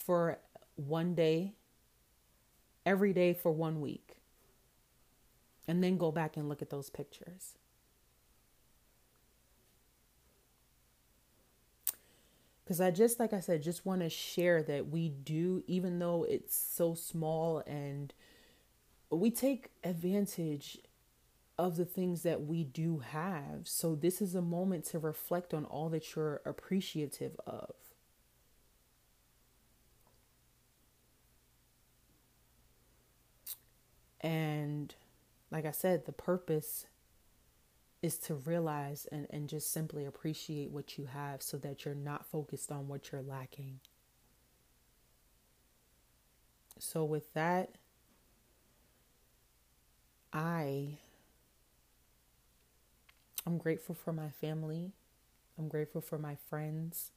for 0.05 0.39
one 0.75 1.15
day, 1.15 1.53
every 2.85 3.13
day 3.13 3.33
for 3.33 3.51
one 3.51 3.81
week. 3.81 4.17
And 5.67 5.83
then 5.83 5.97
go 5.97 6.11
back 6.11 6.37
and 6.37 6.49
look 6.49 6.61
at 6.61 6.71
those 6.71 6.89
pictures. 6.89 7.58
Because 12.69 12.81
I 12.81 12.91
just, 12.91 13.19
like 13.19 13.33
I 13.33 13.39
said, 13.39 13.63
just 13.63 13.83
want 13.83 14.01
to 14.01 14.09
share 14.11 14.61
that 14.61 14.89
we 14.89 15.09
do, 15.09 15.63
even 15.65 15.97
though 15.97 16.23
it's 16.29 16.55
so 16.55 16.93
small 16.93 17.63
and 17.65 18.13
we 19.09 19.31
take 19.31 19.71
advantage 19.83 20.77
of 21.57 21.77
the 21.77 21.85
things 21.85 22.21
that 22.21 22.43
we 22.45 22.63
do 22.63 22.99
have. 22.99 23.61
So, 23.63 23.95
this 23.95 24.21
is 24.21 24.35
a 24.35 24.43
moment 24.43 24.85
to 24.85 24.99
reflect 24.99 25.51
on 25.51 25.65
all 25.65 25.89
that 25.89 26.15
you're 26.15 26.41
appreciative 26.45 27.39
of. 27.47 27.73
And 34.21 34.93
like 35.49 35.65
I 35.65 35.71
said, 35.71 36.05
the 36.05 36.11
purpose 36.11 36.85
is 38.01 38.17
to 38.17 38.35
realize 38.35 39.07
and, 39.11 39.27
and 39.29 39.49
just 39.49 39.71
simply 39.71 40.05
appreciate 40.05 40.71
what 40.71 40.97
you 40.97 41.05
have 41.05 41.41
so 41.41 41.57
that 41.57 41.85
you're 41.85 41.95
not 41.95 42.25
focused 42.25 42.71
on 42.71 42.87
what 42.87 43.11
you're 43.11 43.21
lacking. 43.21 43.79
So, 46.79 47.03
with 47.03 47.33
that, 47.33 47.75
I 50.33 50.97
I'm 53.45 53.57
grateful 53.57 53.95
for 53.95 54.13
my 54.13 54.29
family. 54.29 54.91
I'm 55.57 55.67
grateful 55.67 56.01
for 56.01 56.17
my 56.17 56.35
friends. 56.49 57.11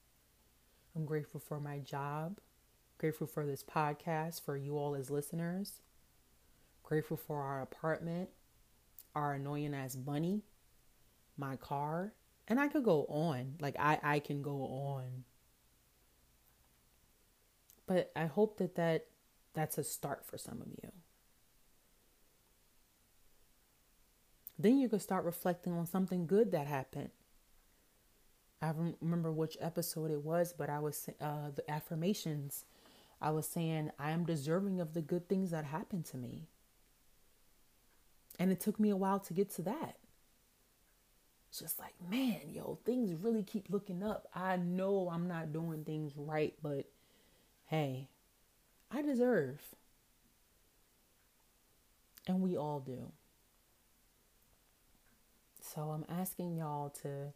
I'm 0.96 1.04
grateful 1.04 1.40
for 1.40 1.60
my 1.60 1.78
job. 1.78 2.38
Grateful 2.98 3.26
for 3.26 3.46
this 3.46 3.62
podcast, 3.64 4.42
for 4.42 4.56
you 4.56 4.76
all 4.78 4.94
as 4.94 5.10
listeners. 5.10 5.80
Grateful 6.82 7.16
for 7.16 7.42
our 7.42 7.62
apartment, 7.62 8.28
our 9.14 9.34
annoying 9.34 9.74
ass 9.74 9.96
bunny, 9.96 10.42
my 11.36 11.56
car, 11.56 12.12
and 12.48 12.60
I 12.60 12.68
could 12.68 12.84
go 12.84 13.04
on. 13.08 13.54
Like 13.60 13.76
I 13.78 13.98
I 14.02 14.18
can 14.20 14.42
go 14.42 14.62
on. 14.62 15.24
But 17.86 18.12
I 18.16 18.26
hope 18.26 18.58
that 18.58 18.76
that 18.76 19.06
that's 19.54 19.78
a 19.78 19.84
start 19.84 20.24
for 20.24 20.38
some 20.38 20.60
of 20.60 20.68
you. 20.68 20.92
Then 24.58 24.78
you 24.78 24.88
could 24.88 25.02
start 25.02 25.24
reflecting 25.24 25.72
on 25.72 25.86
something 25.86 26.26
good 26.26 26.52
that 26.52 26.66
happened. 26.66 27.10
I 28.60 28.72
remember 29.00 29.32
which 29.32 29.56
episode 29.60 30.12
it 30.12 30.22
was, 30.22 30.54
but 30.56 30.70
I 30.70 30.78
was 30.78 31.08
uh, 31.20 31.50
the 31.54 31.68
affirmations. 31.68 32.64
I 33.20 33.30
was 33.32 33.46
saying 33.48 33.90
I 33.98 34.12
am 34.12 34.24
deserving 34.24 34.80
of 34.80 34.94
the 34.94 35.02
good 35.02 35.28
things 35.28 35.50
that 35.50 35.64
happened 35.64 36.04
to 36.06 36.16
me, 36.16 36.46
and 38.38 38.52
it 38.52 38.60
took 38.60 38.78
me 38.78 38.90
a 38.90 38.96
while 38.96 39.18
to 39.20 39.34
get 39.34 39.50
to 39.54 39.62
that. 39.62 39.96
It's 41.52 41.60
just 41.60 41.78
like, 41.78 41.92
man, 42.10 42.40
yo, 42.50 42.78
things 42.86 43.12
really 43.12 43.42
keep 43.42 43.66
looking 43.68 44.02
up. 44.02 44.26
I 44.34 44.56
know 44.56 45.10
I'm 45.12 45.28
not 45.28 45.52
doing 45.52 45.84
things 45.84 46.14
right, 46.16 46.54
but 46.62 46.86
hey, 47.66 48.08
I 48.90 49.02
deserve, 49.02 49.60
and 52.26 52.40
we 52.40 52.56
all 52.56 52.80
do. 52.80 53.12
So 55.60 55.90
I'm 55.90 56.06
asking 56.08 56.56
y'all 56.56 56.88
to 57.02 57.34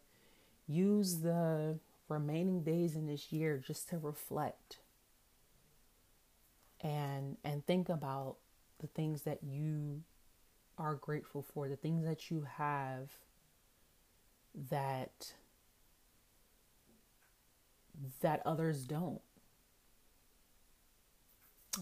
use 0.67 1.19
the 1.19 1.77
remaining 2.09 2.63
days 2.63 2.95
in 2.95 3.05
this 3.05 3.31
year 3.31 3.61
just 3.63 3.87
to 3.89 3.99
reflect 3.99 4.77
and 6.81 7.37
and 7.43 7.63
think 7.67 7.87
about 7.87 8.37
the 8.79 8.87
things 8.87 9.21
that 9.23 9.43
you 9.43 10.01
are 10.75 10.95
grateful 10.95 11.43
for, 11.53 11.69
the 11.69 11.75
things 11.75 12.03
that 12.03 12.31
you 12.31 12.47
have 12.57 13.11
that 14.69 15.33
that 18.21 18.41
others 18.45 18.83
don't. 18.83 19.21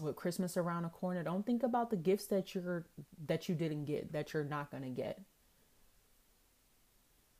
With 0.00 0.16
Christmas 0.16 0.56
around 0.56 0.82
the 0.82 0.90
corner, 0.90 1.22
don't 1.22 1.46
think 1.46 1.62
about 1.62 1.90
the 1.90 1.96
gifts 1.96 2.26
that 2.26 2.54
you're 2.54 2.86
that 3.26 3.48
you 3.48 3.54
didn't 3.54 3.84
get, 3.84 4.12
that 4.12 4.32
you're 4.32 4.44
not 4.44 4.70
going 4.70 4.82
to 4.82 4.90
get. 4.90 5.20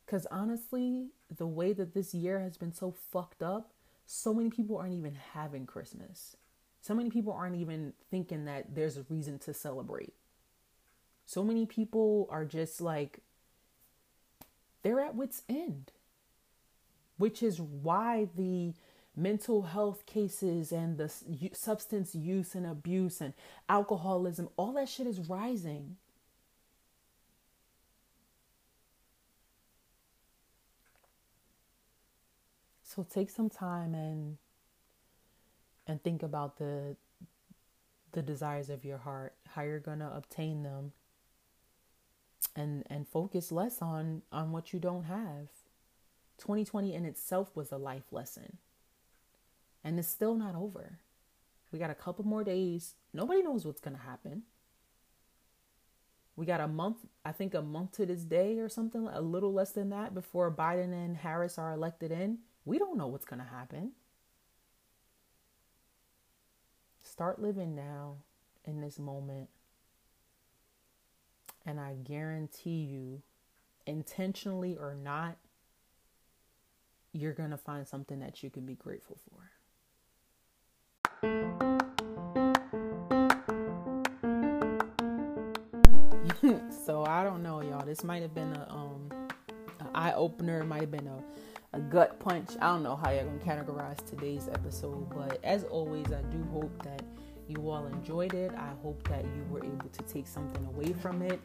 Because 0.04 0.26
honestly, 0.30 1.08
the 1.34 1.46
way 1.46 1.72
that 1.72 1.92
this 1.92 2.14
year 2.14 2.40
has 2.40 2.56
been 2.56 2.72
so 2.72 2.92
fucked 2.92 3.42
up, 3.42 3.72
so 4.06 4.32
many 4.32 4.50
people 4.50 4.78
aren't 4.78 4.94
even 4.94 5.16
having 5.34 5.66
Christmas. 5.66 6.36
So 6.80 6.94
many 6.94 7.10
people 7.10 7.32
aren't 7.32 7.56
even 7.56 7.92
thinking 8.10 8.44
that 8.44 8.76
there's 8.76 8.96
a 8.96 9.04
reason 9.08 9.40
to 9.40 9.52
celebrate. 9.52 10.14
So 11.24 11.42
many 11.42 11.66
people 11.66 12.28
are 12.30 12.44
just 12.44 12.80
like, 12.80 13.18
they're 14.86 15.00
at 15.00 15.16
wits' 15.16 15.42
end, 15.48 15.90
which 17.18 17.42
is 17.42 17.60
why 17.60 18.28
the 18.36 18.72
mental 19.16 19.62
health 19.62 20.06
cases 20.06 20.70
and 20.70 20.96
the 20.96 21.12
substance 21.52 22.14
use 22.14 22.54
and 22.54 22.64
abuse 22.64 23.20
and 23.20 23.34
alcoholism, 23.68 24.48
all 24.56 24.70
that 24.74 24.88
shit 24.88 25.08
is 25.08 25.18
rising. 25.28 25.96
So 32.84 33.04
take 33.10 33.28
some 33.28 33.50
time 33.50 33.92
and 33.92 34.36
and 35.88 36.00
think 36.00 36.22
about 36.22 36.58
the 36.58 36.94
the 38.12 38.22
desires 38.22 38.70
of 38.70 38.84
your 38.84 38.98
heart, 38.98 39.34
how 39.48 39.62
you're 39.62 39.80
going 39.80 39.98
to 39.98 40.16
obtain 40.16 40.62
them 40.62 40.92
and 42.54 42.84
and 42.88 43.06
focus 43.06 43.52
less 43.52 43.82
on 43.82 44.22
on 44.32 44.52
what 44.52 44.72
you 44.72 44.78
don't 44.78 45.04
have. 45.04 45.48
2020 46.38 46.94
in 46.94 47.04
itself 47.04 47.54
was 47.54 47.72
a 47.72 47.78
life 47.78 48.12
lesson. 48.12 48.58
And 49.82 49.98
it's 49.98 50.08
still 50.08 50.34
not 50.34 50.54
over. 50.54 50.98
We 51.72 51.78
got 51.78 51.90
a 51.90 51.94
couple 51.94 52.24
more 52.24 52.44
days. 52.44 52.94
Nobody 53.12 53.42
knows 53.42 53.64
what's 53.64 53.80
going 53.80 53.96
to 53.96 54.02
happen. 54.02 54.42
We 56.36 56.44
got 56.44 56.60
a 56.60 56.68
month, 56.68 56.98
I 57.24 57.32
think 57.32 57.54
a 57.54 57.62
month 57.62 57.92
to 57.92 58.06
this 58.06 58.22
day 58.22 58.58
or 58.58 58.68
something, 58.68 59.08
a 59.08 59.22
little 59.22 59.52
less 59.52 59.72
than 59.72 59.88
that 59.90 60.14
before 60.14 60.50
Biden 60.50 60.92
and 60.92 61.16
Harris 61.16 61.58
are 61.58 61.72
elected 61.72 62.12
in. 62.12 62.38
We 62.64 62.78
don't 62.78 62.98
know 62.98 63.06
what's 63.06 63.24
going 63.24 63.40
to 63.40 63.48
happen. 63.48 63.92
Start 67.02 67.40
living 67.40 67.74
now 67.74 68.16
in 68.66 68.80
this 68.80 68.98
moment. 68.98 69.48
And 71.66 71.80
I 71.80 71.94
guarantee 71.94 72.84
you, 72.84 73.22
intentionally 73.86 74.76
or 74.76 74.94
not, 74.94 75.36
you're 77.12 77.32
going 77.32 77.50
to 77.50 77.56
find 77.56 77.86
something 77.88 78.20
that 78.20 78.44
you 78.44 78.50
can 78.50 78.64
be 78.64 78.74
grateful 78.74 79.18
for. 79.28 79.50
so 86.84 87.04
I 87.04 87.24
don't 87.24 87.42
know, 87.42 87.60
y'all. 87.62 87.84
This 87.84 88.04
might 88.04 88.22
have 88.22 88.34
been 88.34 88.52
a 88.52 88.68
um, 88.70 89.10
an 89.80 89.88
eye 89.94 90.12
opener. 90.12 90.60
It 90.60 90.66
might 90.66 90.82
have 90.82 90.90
been 90.92 91.08
a 91.08 91.22
a 91.72 91.80
gut 91.80 92.20
punch. 92.20 92.50
I 92.60 92.68
don't 92.68 92.82
know 92.82 92.96
how 92.96 93.10
you're 93.10 93.24
to 93.24 93.30
categorize 93.44 94.04
today's 94.08 94.48
episode, 94.52 95.10
but 95.10 95.40
as 95.44 95.64
always, 95.64 96.06
I 96.12 96.22
do 96.22 96.42
hope 96.52 96.82
that 96.84 97.02
you 97.48 97.70
all 97.70 97.86
enjoyed 97.86 98.34
it. 98.34 98.52
I 98.56 98.70
hope 98.82 99.06
that 99.08 99.24
you 99.24 99.44
were 99.50 99.64
able 99.64 99.88
to 99.88 100.02
take 100.02 100.26
something 100.26 100.64
away 100.66 100.92
from 100.92 101.22
it. 101.22 101.40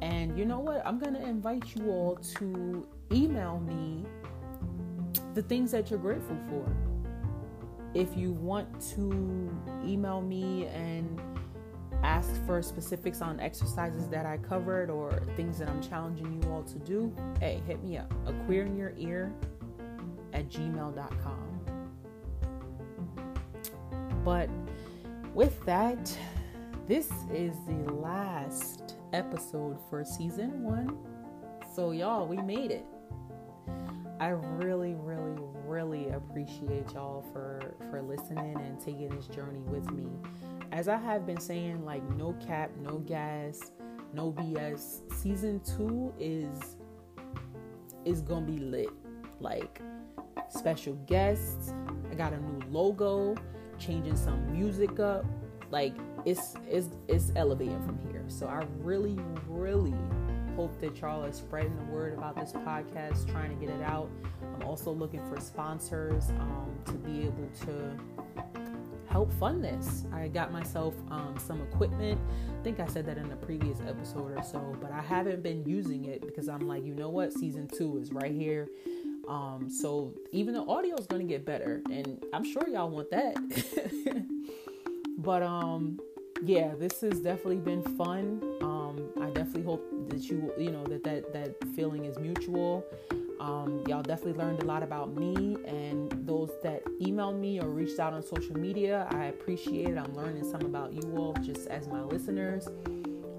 And 0.00 0.36
you 0.38 0.44
know 0.44 0.58
what? 0.58 0.84
I'm 0.86 0.98
going 0.98 1.14
to 1.14 1.24
invite 1.24 1.76
you 1.76 1.90
all 1.90 2.16
to 2.38 2.86
email 3.12 3.60
me 3.60 4.04
the 5.34 5.42
things 5.42 5.70
that 5.72 5.90
you're 5.90 5.98
grateful 5.98 6.36
for. 6.48 6.64
If 7.94 8.16
you 8.16 8.32
want 8.32 8.80
to 8.94 9.50
email 9.84 10.20
me 10.20 10.66
and 10.66 11.20
ask 12.02 12.30
for 12.46 12.62
specifics 12.62 13.20
on 13.20 13.38
exercises 13.38 14.08
that 14.08 14.26
I 14.26 14.38
covered 14.38 14.90
or 14.90 15.22
things 15.36 15.58
that 15.58 15.68
I'm 15.68 15.82
challenging 15.82 16.42
you 16.42 16.50
all 16.50 16.62
to 16.62 16.78
do, 16.78 17.14
hey, 17.38 17.62
hit 17.66 17.82
me 17.84 17.98
up. 17.98 18.12
A 18.26 18.32
queer 18.44 18.64
in 18.64 18.76
your 18.76 18.94
ear 18.96 19.32
at 20.32 20.48
gmail.com. 20.48 21.52
But 24.24 24.48
with 25.34 25.64
that, 25.64 26.16
this 26.86 27.10
is 27.32 27.54
the 27.66 27.92
last 27.92 28.96
episode 29.12 29.78
for 29.88 30.04
season 30.04 30.62
one. 30.62 30.98
So, 31.74 31.92
y'all, 31.92 32.26
we 32.26 32.36
made 32.36 32.70
it. 32.70 32.84
I 34.20 34.28
really, 34.28 34.94
really, 34.94 35.40
really 35.66 36.10
appreciate 36.10 36.92
y'all 36.92 37.24
for 37.32 37.74
for 37.90 38.02
listening 38.02 38.56
and 38.56 38.78
taking 38.78 39.08
this 39.08 39.26
journey 39.26 39.60
with 39.60 39.90
me. 39.90 40.06
As 40.70 40.86
I 40.86 40.96
have 40.96 41.26
been 41.26 41.40
saying, 41.40 41.84
like 41.84 42.02
no 42.16 42.34
cap, 42.46 42.70
no 42.80 42.98
gas, 42.98 43.72
no 44.12 44.32
BS. 44.32 45.12
Season 45.14 45.60
two 45.60 46.14
is 46.18 46.76
is 48.04 48.20
gonna 48.20 48.46
be 48.46 48.58
lit. 48.58 48.90
Like 49.40 49.80
special 50.50 50.94
guests. 51.06 51.72
I 52.10 52.14
got 52.14 52.32
a 52.32 52.38
new 52.38 52.60
logo, 52.70 53.34
changing 53.78 54.16
some 54.16 54.52
music 54.52 55.00
up. 55.00 55.24
Like 55.70 55.94
it's 56.24 56.54
it's 56.68 56.88
it's 57.08 57.32
elevating 57.36 57.82
from 57.84 57.98
here. 58.10 58.24
So 58.28 58.46
I 58.46 58.64
really, 58.78 59.18
really 59.48 59.94
hope 60.56 60.78
that 60.80 61.00
y'all 61.00 61.24
are 61.24 61.32
spreading 61.32 61.74
the 61.76 61.84
word 61.84 62.14
about 62.14 62.36
this 62.36 62.52
podcast, 62.52 63.30
trying 63.30 63.50
to 63.50 63.66
get 63.66 63.74
it 63.74 63.82
out. 63.82 64.10
I'm 64.54 64.62
also 64.62 64.92
looking 64.92 65.26
for 65.28 65.40
sponsors 65.40 66.30
um, 66.30 66.78
to 66.86 66.92
be 66.92 67.22
able 67.22 67.48
to 67.64 67.98
help 69.08 69.32
fund 69.34 69.62
this. 69.62 70.04
I 70.12 70.28
got 70.28 70.52
myself 70.52 70.94
um, 71.10 71.36
some 71.38 71.60
equipment. 71.62 72.20
I 72.58 72.62
think 72.62 72.80
I 72.80 72.86
said 72.86 73.04
that 73.06 73.18
in 73.18 73.30
a 73.30 73.36
previous 73.36 73.78
episode 73.86 74.38
or 74.38 74.42
so, 74.42 74.76
but 74.80 74.90
I 74.90 75.02
haven't 75.02 75.42
been 75.42 75.64
using 75.66 76.06
it 76.06 76.22
because 76.22 76.48
I'm 76.48 76.66
like, 76.66 76.84
you 76.84 76.94
know 76.94 77.10
what? 77.10 77.32
Season 77.32 77.68
two 77.68 77.98
is 77.98 78.12
right 78.12 78.32
here. 78.32 78.68
Um, 79.28 79.68
so 79.70 80.14
even 80.32 80.54
the 80.54 80.62
audio 80.62 80.96
is 80.96 81.06
going 81.06 81.26
to 81.26 81.28
get 81.28 81.44
better, 81.44 81.82
and 81.90 82.24
I'm 82.32 82.44
sure 82.44 82.68
y'all 82.68 82.90
want 82.90 83.10
that. 83.10 83.36
but 85.18 85.42
um, 85.42 85.98
yeah, 86.44 86.74
this 86.78 87.00
has 87.02 87.20
definitely 87.20 87.56
been 87.56 87.82
fun. 87.96 88.42
Um, 88.62 89.10
I 89.20 89.26
definitely 89.26 89.62
hope 89.62 89.88
that 90.08 90.28
you, 90.28 90.52
you 90.58 90.70
know, 90.70 90.84
that 90.84 91.04
that 91.04 91.32
that 91.32 91.54
feeling 91.74 92.04
is 92.04 92.18
mutual. 92.18 92.84
Um, 93.40 93.82
y'all 93.88 94.02
definitely 94.02 94.40
learned 94.40 94.62
a 94.62 94.66
lot 94.66 94.84
about 94.84 95.16
me 95.16 95.56
and 95.66 96.12
those 96.26 96.50
that 96.62 96.84
emailed 97.00 97.40
me 97.40 97.60
or 97.60 97.68
reached 97.68 97.98
out 97.98 98.12
on 98.12 98.22
social 98.22 98.56
media. 98.56 99.08
I 99.10 99.26
appreciate 99.26 99.88
it. 99.88 99.98
I'm 99.98 100.14
learning 100.14 100.48
some 100.48 100.60
about 100.60 100.92
you 100.92 101.02
all 101.16 101.34
just 101.42 101.66
as 101.66 101.88
my 101.88 102.02
listeners. 102.02 102.68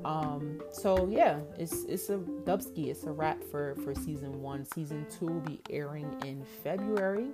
Um, 0.06 0.62
so 0.72 1.08
yeah, 1.10 1.40
it's 1.58 1.84
it's 1.86 2.10
a 2.10 2.18
dubski. 2.18 2.88
It's 2.88 3.04
a 3.04 3.12
wrap 3.12 3.44
for 3.44 3.76
for 3.84 3.96
season 3.96 4.42
one. 4.42 4.66
Season 4.66 5.06
two 5.10 5.28
will 5.28 5.40
be 5.42 5.62
airing 5.70 6.14
in 6.26 6.44
February. 6.64 7.30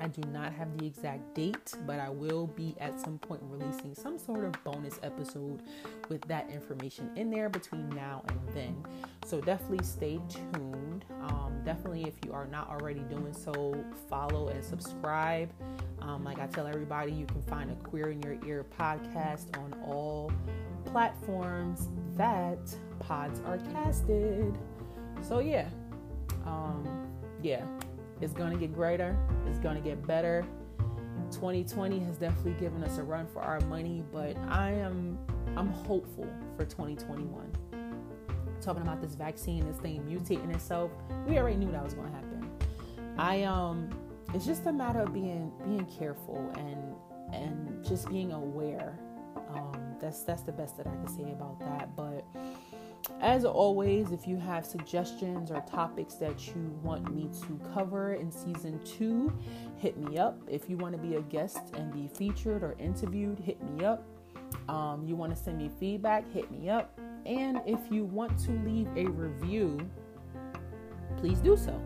I 0.00 0.08
do 0.08 0.22
not 0.30 0.52
have 0.54 0.78
the 0.78 0.86
exact 0.86 1.34
date, 1.34 1.74
but 1.86 2.00
I 2.00 2.08
will 2.08 2.46
be 2.46 2.74
at 2.80 2.98
some 2.98 3.18
point 3.18 3.42
releasing 3.44 3.94
some 3.94 4.18
sort 4.18 4.44
of 4.44 4.52
bonus 4.64 4.98
episode 5.02 5.62
with 6.08 6.22
that 6.22 6.48
information 6.50 7.10
in 7.16 7.30
there 7.30 7.50
between 7.50 7.88
now 7.90 8.22
and 8.28 8.40
then. 8.54 8.84
So 9.26 9.40
definitely 9.40 9.84
stay 9.84 10.18
tuned. 10.28 11.04
Um, 11.22 11.60
definitely, 11.64 12.04
if 12.04 12.14
you 12.24 12.32
are 12.32 12.46
not 12.46 12.70
already 12.70 13.00
doing 13.00 13.34
so, 13.34 13.84
follow 14.08 14.48
and 14.48 14.64
subscribe. 14.64 15.50
Um, 16.00 16.24
like 16.24 16.38
I 16.40 16.46
tell 16.46 16.66
everybody, 16.66 17.12
you 17.12 17.26
can 17.26 17.42
find 17.42 17.70
a 17.70 17.74
Queer 17.74 18.10
in 18.10 18.22
Your 18.22 18.38
Ear 18.46 18.64
podcast 18.78 19.56
on 19.58 19.74
all 19.84 20.32
platforms 20.84 21.88
that 22.16 22.58
pods 22.98 23.40
are 23.46 23.58
casted. 23.72 24.56
So 25.22 25.38
yeah, 25.38 25.68
um, 26.46 27.08
yeah, 27.42 27.64
it's 28.20 28.32
gonna 28.32 28.56
get 28.56 28.74
greater. 28.74 29.16
It's 29.46 29.58
gonna 29.58 29.80
get 29.80 30.06
better. 30.06 30.44
2020 31.32 32.00
has 32.00 32.16
definitely 32.16 32.54
given 32.54 32.82
us 32.82 32.98
a 32.98 33.02
run 33.02 33.26
for 33.26 33.40
our 33.40 33.60
money, 33.60 34.02
but 34.12 34.36
I 34.48 34.72
am 34.72 35.18
I'm 35.56 35.68
hopeful 35.68 36.26
for 36.56 36.64
2021. 36.64 37.52
Talking 38.60 38.82
about 38.82 39.00
this 39.00 39.14
vaccine, 39.14 39.66
this 39.66 39.78
thing 39.78 40.02
mutating 40.02 40.54
itself, 40.54 40.90
we 41.26 41.38
already 41.38 41.56
knew 41.56 41.72
that 41.72 41.82
was 41.82 41.94
gonna 41.94 42.10
happen. 42.10 42.50
I 43.18 43.44
um, 43.44 43.90
it's 44.34 44.46
just 44.46 44.66
a 44.66 44.72
matter 44.72 45.00
of 45.00 45.12
being 45.12 45.52
being 45.64 45.86
careful 45.86 46.52
and 46.56 46.94
and 47.34 47.84
just 47.84 48.08
being 48.08 48.32
aware. 48.32 48.98
Um, 49.54 49.96
that's 50.00 50.22
that's 50.22 50.42
the 50.42 50.52
best 50.52 50.76
that 50.78 50.86
I 50.86 50.90
can 50.90 51.08
say 51.08 51.32
about 51.32 51.58
that. 51.60 51.94
But 51.96 52.24
as 53.20 53.44
always, 53.44 54.12
if 54.12 54.26
you 54.26 54.36
have 54.36 54.64
suggestions 54.64 55.50
or 55.50 55.60
topics 55.62 56.14
that 56.14 56.46
you 56.48 56.78
want 56.82 57.12
me 57.14 57.28
to 57.42 57.60
cover 57.74 58.14
in 58.14 58.30
season 58.30 58.80
two, 58.84 59.32
hit 59.76 59.96
me 59.96 60.18
up. 60.18 60.38
If 60.48 60.68
you 60.70 60.76
want 60.76 60.94
to 60.94 61.00
be 61.00 61.16
a 61.16 61.22
guest 61.22 61.58
and 61.74 61.92
be 61.92 62.08
featured 62.08 62.62
or 62.62 62.76
interviewed, 62.78 63.38
hit 63.38 63.62
me 63.62 63.84
up. 63.84 64.04
Um, 64.68 65.04
you 65.06 65.16
want 65.16 65.34
to 65.34 65.40
send 65.40 65.58
me 65.58 65.70
feedback, 65.78 66.30
hit 66.32 66.50
me 66.50 66.68
up. 66.68 66.98
And 67.26 67.60
if 67.66 67.80
you 67.90 68.04
want 68.04 68.38
to 68.40 68.52
leave 68.64 68.88
a 68.96 69.04
review, 69.06 69.78
please 71.18 71.38
do 71.40 71.56
so. 71.56 71.80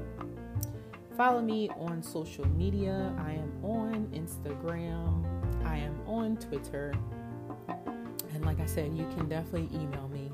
Follow 1.17 1.43
me 1.43 1.69
on 1.79 2.03
social 2.03 2.47
media. 2.49 3.15
I 3.19 3.33
am 3.33 3.65
on 3.65 4.07
Instagram. 4.13 5.25
I 5.65 5.79
am 5.79 6.01
on 6.07 6.37
Twitter. 6.37 6.93
Like 8.45 8.61
I 8.61 8.67
said, 8.67 8.97
you 8.97 9.07
can 9.17 9.29
definitely 9.29 9.69
email 9.77 10.09
me. 10.09 10.31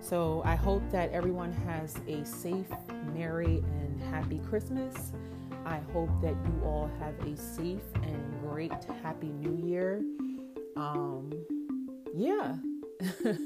So 0.00 0.42
I 0.44 0.54
hope 0.54 0.82
that 0.92 1.10
everyone 1.10 1.52
has 1.52 1.96
a 2.06 2.24
safe, 2.24 2.70
merry, 3.14 3.62
and 3.80 4.00
happy 4.10 4.40
Christmas. 4.48 5.12
I 5.64 5.80
hope 5.92 6.10
that 6.22 6.36
you 6.44 6.60
all 6.64 6.88
have 7.00 7.18
a 7.26 7.36
safe 7.36 7.82
and 8.02 8.40
great 8.40 8.72
happy 9.02 9.28
new 9.28 9.56
year. 9.66 10.02
Um, 10.76 11.32
yeah. 12.14 12.56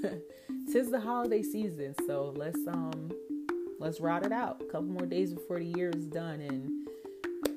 Tis 0.70 0.90
the 0.90 1.00
holiday 1.00 1.42
season, 1.42 1.94
so 2.06 2.34
let's 2.36 2.66
um 2.68 3.10
let's 3.78 4.00
ride 4.00 4.24
it 4.24 4.32
out. 4.32 4.60
A 4.60 4.64
couple 4.66 4.88
more 4.88 5.06
days 5.06 5.32
before 5.32 5.58
the 5.58 5.64
year 5.64 5.90
is 5.90 6.06
done 6.06 6.40
and 6.40 6.86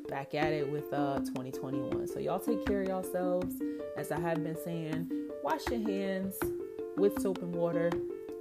back 0.08 0.34
at 0.34 0.54
it 0.54 0.72
with 0.72 0.92
uh 0.94 1.20
2021. 1.20 2.08
So 2.08 2.20
y'all 2.20 2.40
take 2.40 2.66
care 2.66 2.82
of 2.82 2.88
yourselves. 2.88 3.56
As 3.98 4.12
I 4.12 4.20
have 4.20 4.44
been 4.44 4.58
saying, 4.64 5.12
wash 5.44 5.68
your 5.70 5.82
hands 5.82 6.40
with 6.96 7.22
soap 7.22 7.42
and 7.42 7.54
water. 7.54 7.92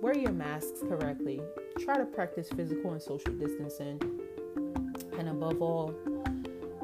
Wear 0.01 0.17
your 0.17 0.33
masks 0.33 0.81
correctly. 0.89 1.41
Try 1.81 1.99
to 1.99 2.05
practice 2.05 2.49
physical 2.49 2.93
and 2.93 3.03
social 3.03 3.33
distancing. 3.33 4.01
And 5.19 5.29
above 5.29 5.61
all, 5.61 5.95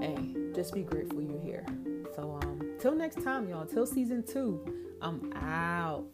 hey, 0.01 0.35
just 0.55 0.75
be 0.75 0.83
grateful 0.83 1.23
you're 1.23 1.41
here. 1.41 1.65
So 2.17 2.39
um 2.43 2.77
till 2.81 2.95
next 2.95 3.23
time, 3.23 3.49
y'all. 3.49 3.65
Till 3.65 3.87
season 3.87 4.25
two. 4.25 4.61
I'm 5.01 5.33
out. 5.35 6.05